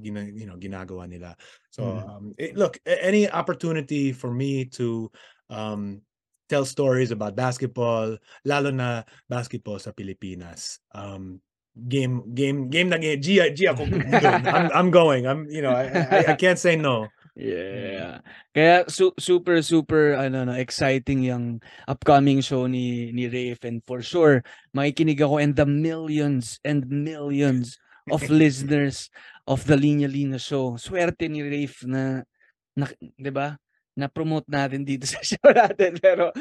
gina, 0.01 0.23
you 0.25 0.47
know 0.47 0.57
ginagawa 0.57 1.05
nila. 1.09 1.35
So 1.71 1.85
Mhm. 1.85 2.03
um 2.09 2.25
it, 2.39 2.57
look 2.57 2.79
any 2.87 3.29
opportunity 3.31 4.13
for 4.13 4.33
me 4.33 4.65
to 4.81 5.11
um 5.51 6.01
tell 6.49 6.65
stories 6.67 7.11
about 7.15 7.37
basketball 7.39 8.19
lalo 8.43 8.71
na 8.75 9.07
basketball 9.31 9.79
sa 9.79 9.95
Pilipinas 9.95 10.83
um 10.99 11.39
game 11.87 12.27
game 12.35 12.67
game 12.67 12.91
na 12.91 12.99
game 12.99 13.23
G, 13.23 13.39
G 13.55 13.71
ako, 13.71 13.87
I'm, 14.51 14.67
I'm 14.75 14.91
going. 14.91 15.27
I'm 15.31 15.47
you 15.47 15.63
know 15.63 15.71
I, 15.71 15.87
I, 16.11 16.21
I 16.31 16.35
can't 16.35 16.59
say 16.59 16.75
no 16.75 17.15
Yeah. 17.39 18.21
Kaya 18.51 18.91
su- 18.91 19.17
super 19.17 19.63
super 19.63 20.19
ano 20.19 20.45
no 20.45 20.55
exciting 20.59 21.23
yung 21.23 21.63
upcoming 21.87 22.43
show 22.43 22.67
ni 22.67 23.15
ni 23.15 23.31
Rafe 23.31 23.63
and 23.71 23.81
for 23.87 24.03
sure 24.03 24.43
makikinig 24.75 25.23
ako 25.23 25.39
and 25.39 25.55
the 25.55 25.67
millions 25.67 26.59
and 26.67 26.85
millions 26.91 27.79
of 28.11 28.27
listeners 28.33 29.09
of 29.47 29.63
the 29.67 29.79
Linya 29.79 30.11
Linya 30.11 30.43
show. 30.43 30.75
Swerte 30.77 31.31
ni 31.31 31.43
Rafe 31.47 31.87
na, 31.87 32.27
na 32.75 32.91
'di 32.99 33.31
ba? 33.31 33.55
Na 33.95 34.11
promote 34.11 34.47
natin 34.51 34.83
dito 34.83 35.07
sa 35.11 35.23
show 35.23 35.51
natin 35.55 35.99
pero 36.03 36.35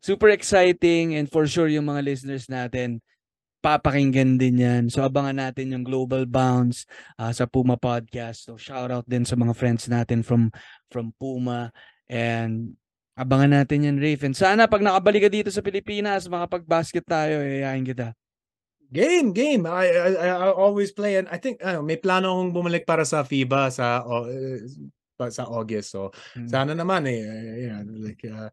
super 0.00 0.32
exciting 0.32 1.16
and 1.20 1.28
for 1.28 1.44
sure 1.44 1.68
yung 1.68 1.88
mga 1.88 2.02
listeners 2.04 2.48
natin 2.48 3.04
papakinggan 3.62 4.36
din 4.36 4.58
yan. 4.58 4.82
So 4.90 5.06
abangan 5.06 5.38
natin 5.38 5.70
yung 5.70 5.86
Global 5.86 6.26
Bounce 6.26 6.84
ah, 7.16 7.30
sa 7.30 7.46
Puma 7.46 7.78
Podcast. 7.78 8.50
So 8.50 8.58
shout 8.58 8.90
out 8.90 9.06
din 9.06 9.22
sa 9.22 9.38
mga 9.38 9.54
friends 9.54 9.86
natin 9.86 10.26
from 10.26 10.50
from 10.90 11.14
Puma 11.16 11.70
and 12.10 12.74
abangan 13.14 13.62
natin 13.62 13.86
yan 13.86 13.96
Rafe. 14.02 14.26
And 14.26 14.34
sana 14.34 14.66
pag 14.66 14.82
nakabalik 14.82 15.28
ka 15.28 15.30
dito 15.30 15.48
sa 15.54 15.62
Pilipinas, 15.62 16.26
makapag-basket 16.26 17.06
tayo, 17.06 17.38
yayain 17.40 17.86
kita. 17.86 18.12
Game, 18.92 19.32
game. 19.32 19.64
I, 19.64 19.88
I, 19.88 20.08
I 20.36 20.52
always 20.52 20.92
play 20.92 21.16
and 21.16 21.24
I 21.32 21.40
think 21.40 21.64
ano, 21.64 21.80
may 21.80 21.96
plano 21.96 22.36
akong 22.36 22.52
bumalik 22.52 22.84
para 22.84 23.08
sa 23.08 23.24
FIBA 23.24 23.72
sa 23.72 24.04
eh, 24.28 24.60
pa- 25.16 25.32
sa 25.32 25.48
August. 25.48 25.96
So 25.96 26.12
Mm. 26.36 26.48
sana 26.48 26.72
naman 26.76 27.08
eh 27.08 27.24
eh, 27.24 27.72
know, 27.72 27.96
like 28.04 28.20
uh, 28.28 28.52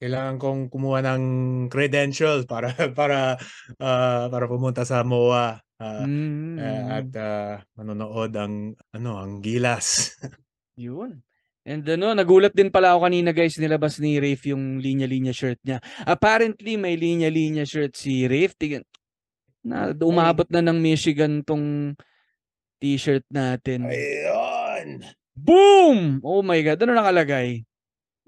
kailangan 0.00 0.40
kong 0.40 0.60
kumuha 0.72 1.04
ng 1.04 1.22
credential 1.68 2.48
para 2.48 2.72
para 2.98 3.36
ah, 3.76 4.26
para 4.32 4.44
pumunta 4.48 4.82
sa 4.88 5.04
MOA 5.04 5.60
ah, 5.80 6.04
Mm. 6.04 6.56
eh, 6.60 6.82
at 6.88 7.08
ah, 7.20 7.54
manonood 7.76 8.32
ang 8.36 8.72
ano 8.96 9.10
ang 9.20 9.44
Gilas. 9.44 10.16
Yun. 10.80 11.20
And 11.68 11.84
ano, 11.84 12.16
nagulat 12.16 12.56
din 12.56 12.72
pala 12.72 12.96
ako 12.96 13.04
kanina 13.04 13.36
guys, 13.36 13.60
nilabas 13.60 14.00
ni 14.00 14.16
Rafe 14.16 14.56
yung 14.56 14.80
linya-linya 14.80 15.30
shirt 15.36 15.60
niya. 15.60 15.76
Apparently, 16.08 16.80
may 16.80 16.96
linya-linya 16.96 17.68
shirt 17.68 17.92
si 18.00 18.24
Rafe. 18.24 18.56
Tingnan, 18.56 18.84
na, 19.60 19.92
umabot 19.92 20.48
na 20.48 20.64
ng 20.64 20.80
Michigan 20.80 21.44
tong 21.44 21.92
t-shirt 22.80 23.28
natin. 23.28 23.84
Ayun. 23.84 25.04
Boom! 25.36 26.24
Oh 26.24 26.40
my 26.40 26.64
God, 26.64 26.80
ano 26.80 26.96
nakalagay? 26.96 27.60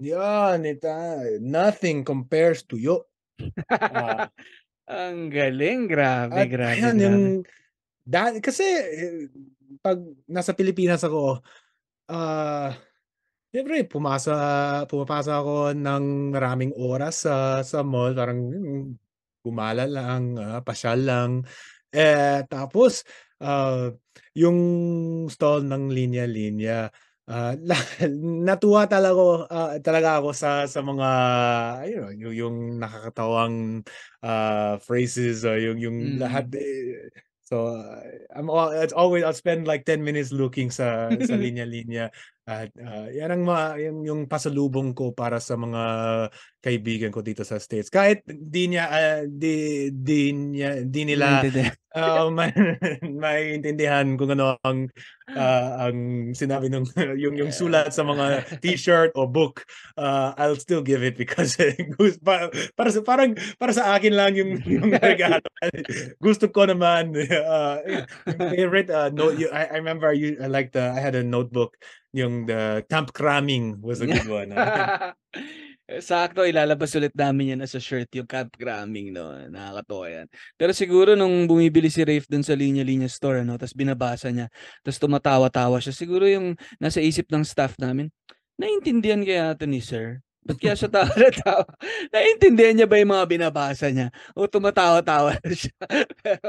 Yan, 0.03 0.67
ita. 0.67 1.23
Nothing 1.39 2.03
compares 2.03 2.67
to 2.67 2.75
you. 2.75 2.99
Ah. 3.71 4.27
Ang 4.83 5.31
galing, 5.31 5.87
grabe, 5.87 6.43
At 6.43 6.51
grabe, 6.51 6.75
ayan, 6.75 6.99
grabe. 6.99 7.03
yung 7.07 7.19
dati 8.03 8.43
kasi 8.43 8.67
pag 9.79 9.95
nasa 10.27 10.51
Pilipinas 10.51 11.07
ako, 11.07 11.39
ah 12.11 12.75
Siyempre, 13.53 13.85
pumasa, 13.85 14.33
pumapasa 14.89 15.37
ako 15.37 15.77
ng 15.77 16.33
maraming 16.33 16.73
oras 16.73 17.29
sa 17.29 17.61
sa 17.61 17.85
mall, 17.85 18.17
parang 18.17 18.49
mm, 18.49 18.97
gumala 19.45 19.85
lang, 19.85 20.33
ah, 20.41 20.57
pasyal 20.65 21.05
lang. 21.05 21.31
Eh, 21.93 22.41
tapos, 22.49 23.05
ah, 23.45 23.93
yung 24.33 24.57
stall 25.29 25.69
ng 25.69 25.93
linya-linya, 25.93 26.89
la, 27.69 27.75
natuwa 28.43 28.83
talaga 28.83 29.15
ako, 29.15 29.27
ah, 29.47 29.71
talaga 29.79 30.19
ako 30.19 30.29
sa 30.35 30.67
sa 30.67 30.83
mga 30.83 31.07
ayun, 31.87 32.13
yung, 32.19 32.35
yung 32.35 32.55
nakakatawang 32.83 33.79
ah, 34.19 34.75
phrases, 34.83 35.47
ah, 35.47 35.55
yung 35.55 35.79
yung 35.79 35.97
Mm. 36.19 36.19
lahat 36.19 36.51
eh, 36.59 37.07
So 37.43 37.67
uh, 37.75 37.99
I'm 38.31 38.47
all, 38.47 38.71
it's 38.71 38.95
always 38.95 39.23
I'll 39.27 39.35
spend 39.35 39.67
like 39.67 39.83
10 39.83 39.99
minutes 39.99 40.31
looking 40.31 40.71
sa 40.71 41.19
sa 41.19 41.35
linya-linya 41.39 42.07
At 42.43 42.75
ah, 42.75 43.07
yan 43.07 43.31
ang 43.31 43.43
mga 43.47 43.63
yung, 43.87 43.99
yung 44.03 44.21
pasalubong 44.27 44.91
ko 44.91 45.15
para 45.15 45.39
sa 45.39 45.55
mga 45.55 45.83
kaibigan 46.59 47.07
ko 47.07 47.23
dito 47.23 47.47
sa 47.47 47.55
States. 47.55 47.87
Kahit 47.87 48.27
di 48.27 48.67
niya 48.67 48.91
ah, 48.91 49.23
di 49.23 49.87
di 49.95 50.35
niya 50.35 50.83
di 50.83 51.01
nila 51.07 51.39
uh, 51.95 52.27
may 52.35 52.51
maintindihan 52.99 54.19
kung 54.19 54.35
ano 54.35 54.59
ang 54.59 54.91
ah, 55.31 55.87
ang 55.87 56.31
sinabi 56.35 56.67
nung 56.67 56.83
yung 57.23 57.39
yung 57.39 57.55
sulat 57.55 57.95
sa 57.95 58.03
mga 58.03 58.59
t-shirt 58.59 59.15
o 59.15 59.23
book. 59.23 59.63
ah, 59.95 60.35
I'll 60.35 60.59
still 60.59 60.83
give 60.83 60.99
it 60.99 61.15
because 61.15 61.55
para, 62.27 62.51
para 62.75 62.89
sa 62.91 62.99
parang 63.07 63.39
para 63.55 63.71
sa 63.71 63.95
akin 63.95 64.19
lang 64.19 64.35
yung 64.35 64.59
yung 64.67 64.91
regalo. 64.91 65.39
gusto 66.19 66.51
ko 66.51 66.67
naman 66.67 67.15
uh, 67.15 67.79
favorite 68.51 68.91
uh, 68.91 69.07
note 69.15 69.39
you, 69.39 69.47
I, 69.47 69.71
I 69.71 69.75
remember 69.79 70.11
you 70.11 70.35
I 70.43 70.51
like 70.51 70.75
the 70.75 70.91
I 70.91 70.99
had 70.99 71.15
a 71.15 71.23
notebook 71.23 71.79
yung 72.13 72.45
the 72.45 72.85
camp 72.87 73.11
cramming 73.11 73.81
was 73.81 73.99
a 73.99 74.07
good 74.07 74.29
one. 74.29 74.53
ah. 74.53 75.11
Sakto, 75.99 76.47
ilalabas 76.47 76.95
ulit 76.95 77.11
namin 77.11 77.53
yan 77.53 77.61
as 77.61 77.75
a 77.75 77.81
shirt, 77.83 78.07
yung 78.15 78.23
camp 78.23 78.55
cramming, 78.55 79.11
no? 79.11 79.35
Nakakatawa 79.35 80.07
yan. 80.07 80.27
Pero 80.55 80.71
siguro 80.71 81.11
nung 81.19 81.43
bumibili 81.43 81.91
si 81.91 82.07
Rafe 82.07 82.23
dun 82.31 82.39
sa 82.39 82.55
linya-linya 82.55 83.11
store, 83.11 83.43
no? 83.43 83.59
Tapos 83.59 83.75
binabasa 83.75 84.31
niya, 84.31 84.47
tapos 84.79 84.97
tumatawa-tawa 85.03 85.83
siya. 85.83 85.91
Siguro 85.91 86.23
yung 86.23 86.55
nasa 86.79 87.03
isip 87.03 87.27
ng 87.27 87.43
staff 87.43 87.75
namin, 87.83 88.07
naiintindihan 88.55 89.21
kaya 89.27 89.59
ito 89.59 89.67
ni 89.67 89.83
sir? 89.83 90.23
Ba't 90.47 90.55
kaya 90.59 90.75
siya 90.75 90.91
tawa-tawa? 90.91 91.67
Naiintindihan 92.15 92.75
niya 92.75 92.87
ba 92.87 92.99
yung 92.99 93.15
mga 93.15 93.27
binabasa 93.31 93.87
niya? 93.91 94.07
O 94.35 94.47
tumatawa-tawa 94.47 95.39
siya? 95.51 95.75
pero, 96.19 96.47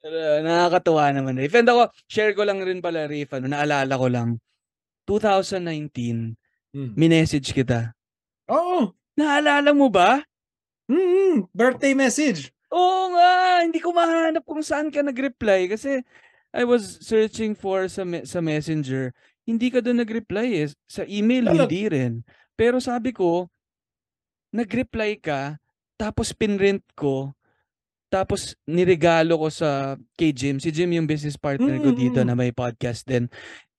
pero 0.00 0.18
nakakatuwa 0.44 1.04
naman, 1.12 1.36
Rafe. 1.40 1.56
And 1.56 1.68
ako, 1.68 1.82
share 2.08 2.32
ko 2.36 2.44
lang 2.44 2.60
rin 2.64 2.80
pala, 2.84 3.08
Rafe, 3.08 3.32
ano, 3.36 3.48
naalala 3.48 3.92
ko 3.96 4.08
lang, 4.12 4.36
2019, 5.04 6.36
Mm. 6.70 6.94
minessage 6.94 7.50
kita. 7.50 7.92
Oo. 8.46 8.94
Naalala 9.18 9.74
mo 9.74 9.90
ba? 9.90 10.22
Mm, 10.86 11.50
birthday 11.50 11.94
message. 11.94 12.50
Oo 12.70 13.14
nga, 13.14 13.62
hindi 13.66 13.82
ko 13.82 13.90
mahanap 13.90 14.46
kung 14.46 14.62
saan 14.62 14.90
ka 14.90 15.02
nag-reply 15.02 15.66
kasi 15.66 16.02
I 16.50 16.62
was 16.62 16.98
searching 17.02 17.54
for 17.54 17.86
sa 17.86 18.02
me- 18.02 18.26
sa 18.26 18.38
Messenger. 18.38 19.10
Hindi 19.46 19.70
ka 19.70 19.82
doon 19.82 20.02
nag-reply 20.02 20.46
eh. 20.62 20.68
Sa 20.86 21.02
email 21.06 21.46
Talag- 21.46 21.66
hindi 21.66 21.82
rin. 21.86 22.12
Pero 22.54 22.78
sabi 22.78 23.10
ko, 23.10 23.46
nag-reply 24.50 25.18
ka, 25.18 25.58
tapos 25.94 26.34
pinrint 26.34 26.82
ko, 26.94 27.34
tapos 28.10 28.58
niregalo 28.66 29.38
ko 29.38 29.48
sa 29.50 29.94
kay 30.18 30.34
Jim. 30.34 30.58
Si 30.58 30.70
Jim 30.70 30.90
yung 30.90 31.06
business 31.06 31.38
partner 31.38 31.78
ko 31.78 31.94
dito 31.94 32.18
Mm. 32.22 32.26
na 32.26 32.34
may 32.34 32.50
podcast 32.50 33.06
din. 33.06 33.30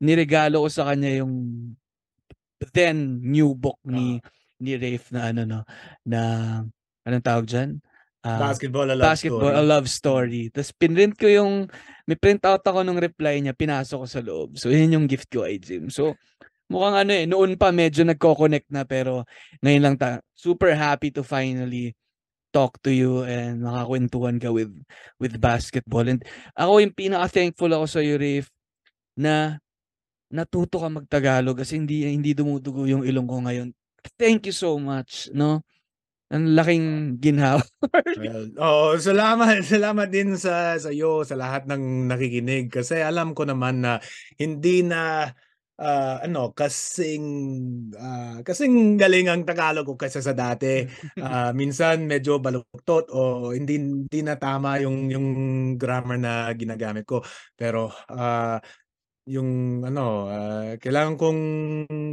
Niregalo 0.02 0.66
ko 0.66 0.70
sa 0.70 0.90
kanya 0.90 1.22
yung 1.22 1.34
then 2.74 3.22
new 3.22 3.58
book 3.58 3.78
ni 3.86 4.22
ni 4.62 4.78
Rafe 4.78 5.10
na 5.10 5.34
ano 5.34 5.42
no 5.46 5.60
na 6.06 6.22
anong 7.06 7.26
tawag 7.26 7.46
diyan? 7.50 7.82
Ah, 8.22 8.54
basketball, 8.54 8.86
a 8.86 8.94
love 8.94 9.02
basketball, 9.02 9.50
story. 9.50 9.58
a 9.58 9.64
love 9.66 9.88
story. 9.90 10.44
Tapos 10.54 10.70
pinrint 10.78 11.18
ko 11.18 11.26
yung, 11.26 11.66
may 12.06 12.14
print 12.14 12.46
out 12.46 12.62
ako 12.62 12.86
ng 12.86 13.02
reply 13.02 13.42
niya, 13.42 13.58
pinasok 13.58 14.06
ko 14.06 14.08
sa 14.08 14.22
loob. 14.22 14.62
So, 14.62 14.70
yun 14.70 14.94
yung 14.94 15.10
gift 15.10 15.26
ko 15.34 15.42
kay 15.42 15.58
Jim. 15.58 15.90
So, 15.90 16.14
mukhang 16.70 17.02
ano 17.02 17.12
eh, 17.18 17.26
noon 17.26 17.58
pa 17.58 17.74
medyo 17.74 18.06
nagko-connect 18.06 18.70
na 18.70 18.86
pero 18.86 19.26
ngayon 19.66 19.82
lang 19.82 19.96
ta, 19.98 20.22
super 20.38 20.78
happy 20.78 21.10
to 21.10 21.26
finally 21.26 21.98
talk 22.54 22.78
to 22.86 22.94
you 22.94 23.26
and 23.26 23.66
makakwentuhan 23.66 24.38
ka 24.38 24.54
with 24.54 24.70
with 25.18 25.42
basketball. 25.42 26.06
And 26.06 26.22
ako 26.54 26.78
yung 26.78 26.94
pinaka-thankful 26.94 27.74
ako 27.74 27.86
sa 27.90 28.06
iyo, 28.06 28.22
Rafe, 28.22 28.54
na 29.18 29.58
natuto 30.32 30.80
ka 30.80 30.88
magtagalog 30.88 31.60
kasi 31.60 31.78
hindi 31.78 32.08
hindi 32.08 32.32
dumudugo 32.32 32.88
yung 32.88 33.04
ilong 33.04 33.28
ko 33.28 33.38
ngayon. 33.44 33.70
Thank 34.18 34.50
you 34.50 34.56
so 34.56 34.80
much, 34.82 35.30
no? 35.36 35.62
Ang 36.32 36.56
laking 36.56 37.20
ginhawa. 37.20 37.62
Well, 38.22 38.48
oo, 38.56 38.96
salamat, 38.96 39.62
salamat 39.68 40.08
din 40.08 40.40
sa 40.40 40.80
sa 40.80 40.90
iyo 40.90 41.28
sa 41.28 41.36
lahat 41.36 41.68
ng 41.68 42.08
nakikinig 42.08 42.72
kasi 42.72 43.04
alam 43.04 43.36
ko 43.36 43.44
naman 43.44 43.84
na 43.84 44.00
hindi 44.40 44.80
na 44.80 45.28
ah, 45.82 46.22
ano 46.24 46.56
kasing 46.56 47.26
ah, 47.98 48.40
kasing 48.46 48.96
galing 48.96 49.28
ang 49.28 49.44
Tagalog 49.44 49.84
ko 49.84 49.96
kaysa 50.00 50.24
sa 50.24 50.32
dati. 50.32 50.88
Ah, 51.20 51.52
minsan 51.60 52.08
medyo 52.08 52.40
baluktot 52.40 53.12
o 53.12 53.52
hindi 53.52 53.82
hindi 53.82 54.20
na 54.24 54.40
tama 54.40 54.80
yung 54.80 55.12
yung 55.12 55.28
grammar 55.76 56.16
na 56.16 56.48
ginagamit 56.56 57.04
ko. 57.04 57.20
Pero 57.60 57.92
ah, 58.08 58.62
yung 59.30 59.82
ano, 59.86 60.26
ah, 60.28 60.74
kailangan 60.82 61.16
kong 61.18 61.40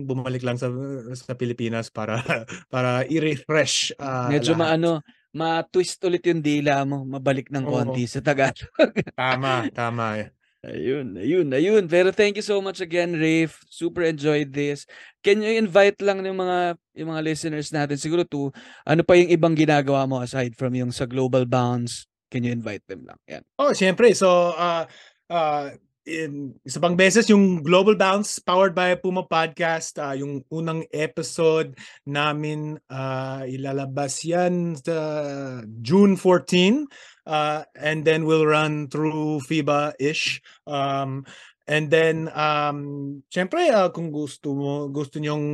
bumalik 0.05 0.45
lang 0.45 0.61
sa 0.61 0.69
sa 1.17 1.33
Pilipinas 1.33 1.89
para 1.89 2.21
para 2.73 3.05
i-refresh 3.09 3.97
ah, 3.97 4.29
Medyo 4.29 4.53
lahat. 4.53 4.61
maano, 4.77 5.01
ma-twist 5.33 6.01
ulit 6.05 6.25
yung 6.29 6.45
dila 6.45 6.85
mo, 6.85 7.05
mabalik 7.05 7.49
ng 7.49 7.65
Oo. 7.65 7.73
konti 7.73 8.05
sa 8.05 8.21
Tagalog. 8.21 8.69
Tama, 9.19 9.69
tama. 9.73 10.29
ayun, 10.65 11.17
ayun, 11.17 11.49
ayun. 11.55 11.85
Pero 11.89 12.11
thank 12.13 12.37
you 12.37 12.45
so 12.45 12.59
much 12.61 12.83
again, 12.83 13.15
Rafe. 13.17 13.57
Super 13.71 14.05
enjoyed 14.09 14.53
this. 14.53 14.85
Can 15.25 15.41
you 15.41 15.55
invite 15.57 16.01
lang 16.05 16.25
yung 16.25 16.37
mga 16.37 16.77
yung 16.99 17.09
mga 17.15 17.23
listeners 17.25 17.71
natin 17.71 17.97
siguro 17.97 18.27
to 18.27 18.51
ano 18.85 19.01
pa 19.07 19.15
yung 19.17 19.31
ibang 19.31 19.55
ginagawa 19.55 20.05
mo 20.05 20.21
aside 20.21 20.53
from 20.59 20.75
yung 20.77 20.93
sa 20.93 21.07
Global 21.09 21.47
Bounce? 21.49 22.05
Can 22.29 22.45
you 22.45 22.53
invite 22.53 22.85
them 22.85 23.09
lang? 23.09 23.17
Yan. 23.25 23.43
Oh, 23.57 23.73
siyempre. 23.73 24.13
So, 24.13 24.53
uh, 24.53 24.85
uh, 25.33 25.73
in, 26.09 26.57
isa 26.65 26.81
pang 26.81 26.97
beses 26.97 27.29
yung 27.29 27.61
Global 27.61 27.93
Bounce 27.93 28.41
powered 28.41 28.73
by 28.73 28.97
Puma 28.97 29.29
Podcast. 29.29 30.01
uh, 30.01 30.17
yung 30.17 30.41
unang 30.49 30.89
episode 30.97 31.77
namin 32.09 32.81
uh, 32.89 33.45
ilalabas 33.45 34.25
yan 34.25 34.73
sa 34.81 34.97
June 35.85 36.17
14. 36.17 36.89
Uh, 37.29 37.61
and 37.77 38.09
then 38.09 38.25
we'll 38.25 38.49
run 38.49 38.89
through 38.89 39.45
FIBA-ish. 39.45 40.41
Um, 40.65 41.29
and 41.69 41.93
then, 41.93 42.33
um, 42.33 43.21
siyempre, 43.29 43.69
uh, 43.69 43.93
kung 43.93 44.09
gusto 44.09 44.57
mo, 44.57 44.89
gusto 44.89 45.21
nyong 45.21 45.47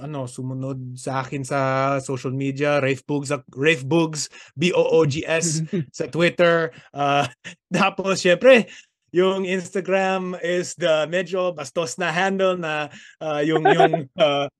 ano, 0.00 0.24
sumunod 0.24 0.96
sa 0.96 1.20
akin 1.20 1.44
sa 1.44 1.60
social 2.00 2.32
media, 2.32 2.80
Rafe 2.80 3.04
Bugs, 3.04 3.28
Rafe 3.52 3.84
Bugs, 3.84 4.32
B-O-O-G-S 4.56 5.68
sa 6.00 6.08
Twitter. 6.08 6.72
Uh, 6.96 7.28
tapos, 7.68 8.24
syempre, 8.24 8.72
yung 9.12 9.48
Instagram 9.48 10.36
is 10.44 10.76
the 10.76 11.08
medyo 11.08 11.56
bastos 11.56 11.96
na 11.96 12.12
handle 12.12 12.56
na 12.60 12.92
uh, 13.20 13.40
yung 13.40 13.64
yung 13.64 14.08
uh, 14.20 14.46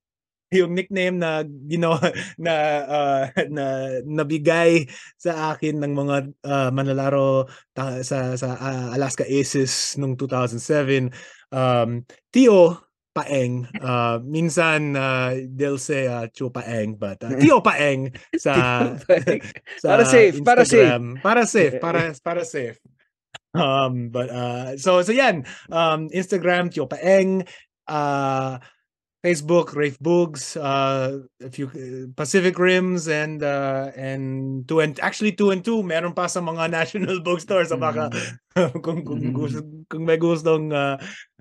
yung 0.48 0.72
nickname 0.72 1.20
na 1.20 1.44
ginawa 1.44 2.00
na 2.40 2.54
uh, 2.88 3.22
na 3.56 3.64
nabigay 4.04 4.88
sa 5.20 5.52
akin 5.52 5.76
ng 5.76 5.92
mga 5.92 6.16
uh, 6.44 6.70
manlalaro 6.72 7.44
ta- 7.76 8.00
sa 8.00 8.32
sa 8.36 8.56
uh, 8.56 8.88
Alaska 8.96 9.28
Aces 9.28 9.96
nung 10.00 10.16
2007 10.16 11.12
um 11.52 12.04
Tio 12.32 12.80
Paeng 13.12 13.66
uh, 13.82 14.22
minsan 14.24 14.96
uh, 14.96 15.36
they'll 15.52 15.80
say 15.80 16.08
uh, 16.08 16.30
Chu 16.32 16.48
Paeng 16.48 16.96
but 16.96 17.20
uh, 17.20 17.36
Tio 17.36 17.60
Paeng 17.60 18.14
sa 18.40 18.54
sa 19.82 19.88
Para 20.00 20.04
safe, 20.08 20.40
para 20.40 20.62
safe. 20.64 20.86
Instagram. 20.86 21.04
Para 21.20 21.42
safe, 21.44 21.74
para 21.76 22.00
para 22.24 22.42
safe. 22.46 22.78
Um 23.58 24.14
but 24.14 24.30
uh 24.30 24.78
so 24.78 25.02
so 25.02 25.10
yan, 25.10 25.42
um 25.74 26.06
Instagram 26.14 26.70
Tio 26.70 26.86
Paeng, 26.86 27.42
uh 27.90 28.62
Facebook 29.18 29.74
Rafe 29.74 29.98
Boogs, 29.98 30.54
uh 30.54 31.26
a 31.42 31.50
few 31.50 31.66
Pacific 32.14 32.54
Rims 32.54 33.10
and 33.10 33.42
uh 33.42 33.90
and 33.98 34.62
two 34.70 34.78
and 34.78 34.94
actually 35.02 35.34
two 35.34 35.50
and 35.50 35.66
two 35.66 35.82
meron 35.82 36.14
pa 36.14 36.30
sa 36.30 36.38
mga 36.38 36.70
national 36.78 37.18
bookstores 37.26 37.74
so 37.74 37.76
baka 37.82 38.14
kung 38.84 39.02
kung 39.02 39.18
Mm. 39.18 39.34
gusto 39.34 39.58
kung 39.90 40.06
may 40.06 40.18
gustong 40.22 40.70
uh, 40.70 40.94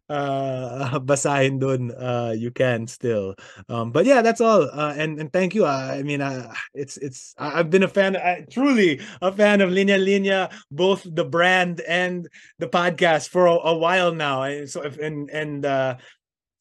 uh 0.10 1.00
basahin 1.08 1.60
doon 1.60 1.92
uh 1.96 2.34
you 2.36 2.52
can 2.52 2.88
still 2.88 3.36
um 3.70 3.92
but 3.92 4.06
yeah 4.06 4.22
that's 4.22 4.40
all 4.42 4.64
uh 4.72 4.94
and 4.96 5.20
and 5.20 5.32
thank 5.34 5.54
you 5.54 5.66
uh, 5.66 5.92
i 5.96 6.04
mean 6.04 6.22
uh, 6.22 6.52
it's 6.74 6.98
it's 6.98 7.34
I- 7.38 7.60
i've 7.60 7.70
been 7.70 7.84
a 7.84 7.92
fan 7.92 8.16
I, 8.16 8.46
truly 8.50 9.02
a 9.22 9.32
fan 9.32 9.62
of 9.62 9.72
linea 9.72 9.98
linea 9.98 10.50
both 10.72 11.04
the 11.04 11.26
brand 11.26 11.82
and 11.88 12.28
the 12.60 12.68
podcast 12.68 13.30
for 13.30 13.48
a, 13.48 13.54
a 13.54 13.76
while 13.76 14.14
now 14.14 14.44
and 14.44 14.70
so 14.70 14.84
if 14.84 14.98
and 14.98 15.30
and 15.30 15.66
uh 15.66 15.98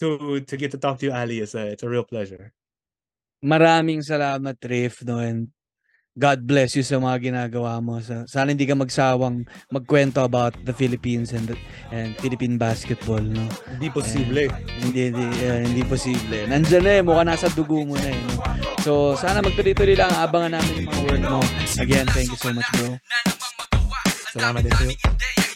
to 0.01 0.40
to 0.40 0.57
get 0.57 0.70
to 0.72 0.78
talk 0.78 0.99
to 1.01 1.07
you 1.07 1.12
ali 1.12 1.40
is 1.40 1.55
a, 1.55 1.66
it's 1.72 1.82
a 1.82 1.88
real 1.88 2.05
pleasure 2.05 2.53
Maraming 3.44 4.01
salamat, 4.03 4.57
Rafe, 4.64 5.05
no? 5.05 5.20
And 5.20 5.53
God 6.17 6.49
bless 6.49 6.73
you 6.73 6.81
sa 6.81 6.97
mga 6.97 7.29
ginagawa 7.29 7.77
mo. 7.85 8.01
Sa, 8.01 8.25
sana 8.25 8.57
hindi 8.57 8.64
ka 8.64 8.72
magsawang 8.72 9.45
magkwento 9.68 10.25
about 10.25 10.57
the 10.64 10.72
Philippines 10.72 11.37
and 11.37 11.45
the, 11.45 11.57
and 11.93 12.17
Philippine 12.25 12.57
basketball, 12.57 13.21
no? 13.21 13.45
hindi 13.68 13.93
posible 13.93 14.49
Hindi, 14.80 15.13
hindi, 15.13 15.26
uh, 15.45 15.61
hindi 15.61 15.84
posible. 15.84 16.49
Nandiyan 16.49 16.83
na 16.83 16.93
eh, 16.97 17.03
mukha 17.05 17.22
nasa 17.29 17.53
dugo 17.53 17.84
mo 17.84 18.01
na 18.01 18.09
eh. 18.09 18.17
No? 18.17 18.34
So, 18.80 18.93
sana 19.21 19.45
magtuloy-tuloy 19.45 19.93
lang. 19.93 20.09
Abangan 20.09 20.57
namin 20.57 20.72
yung 20.80 20.88
mga 20.88 21.03
work 21.05 21.25
mo. 21.29 21.41
Again, 21.76 22.09
thank 22.17 22.33
you 22.33 22.41
so 22.41 22.49
much, 22.49 22.68
bro. 22.80 22.97
salamat 24.37 24.64
din 24.64 24.72
sa'yo 24.72 25.55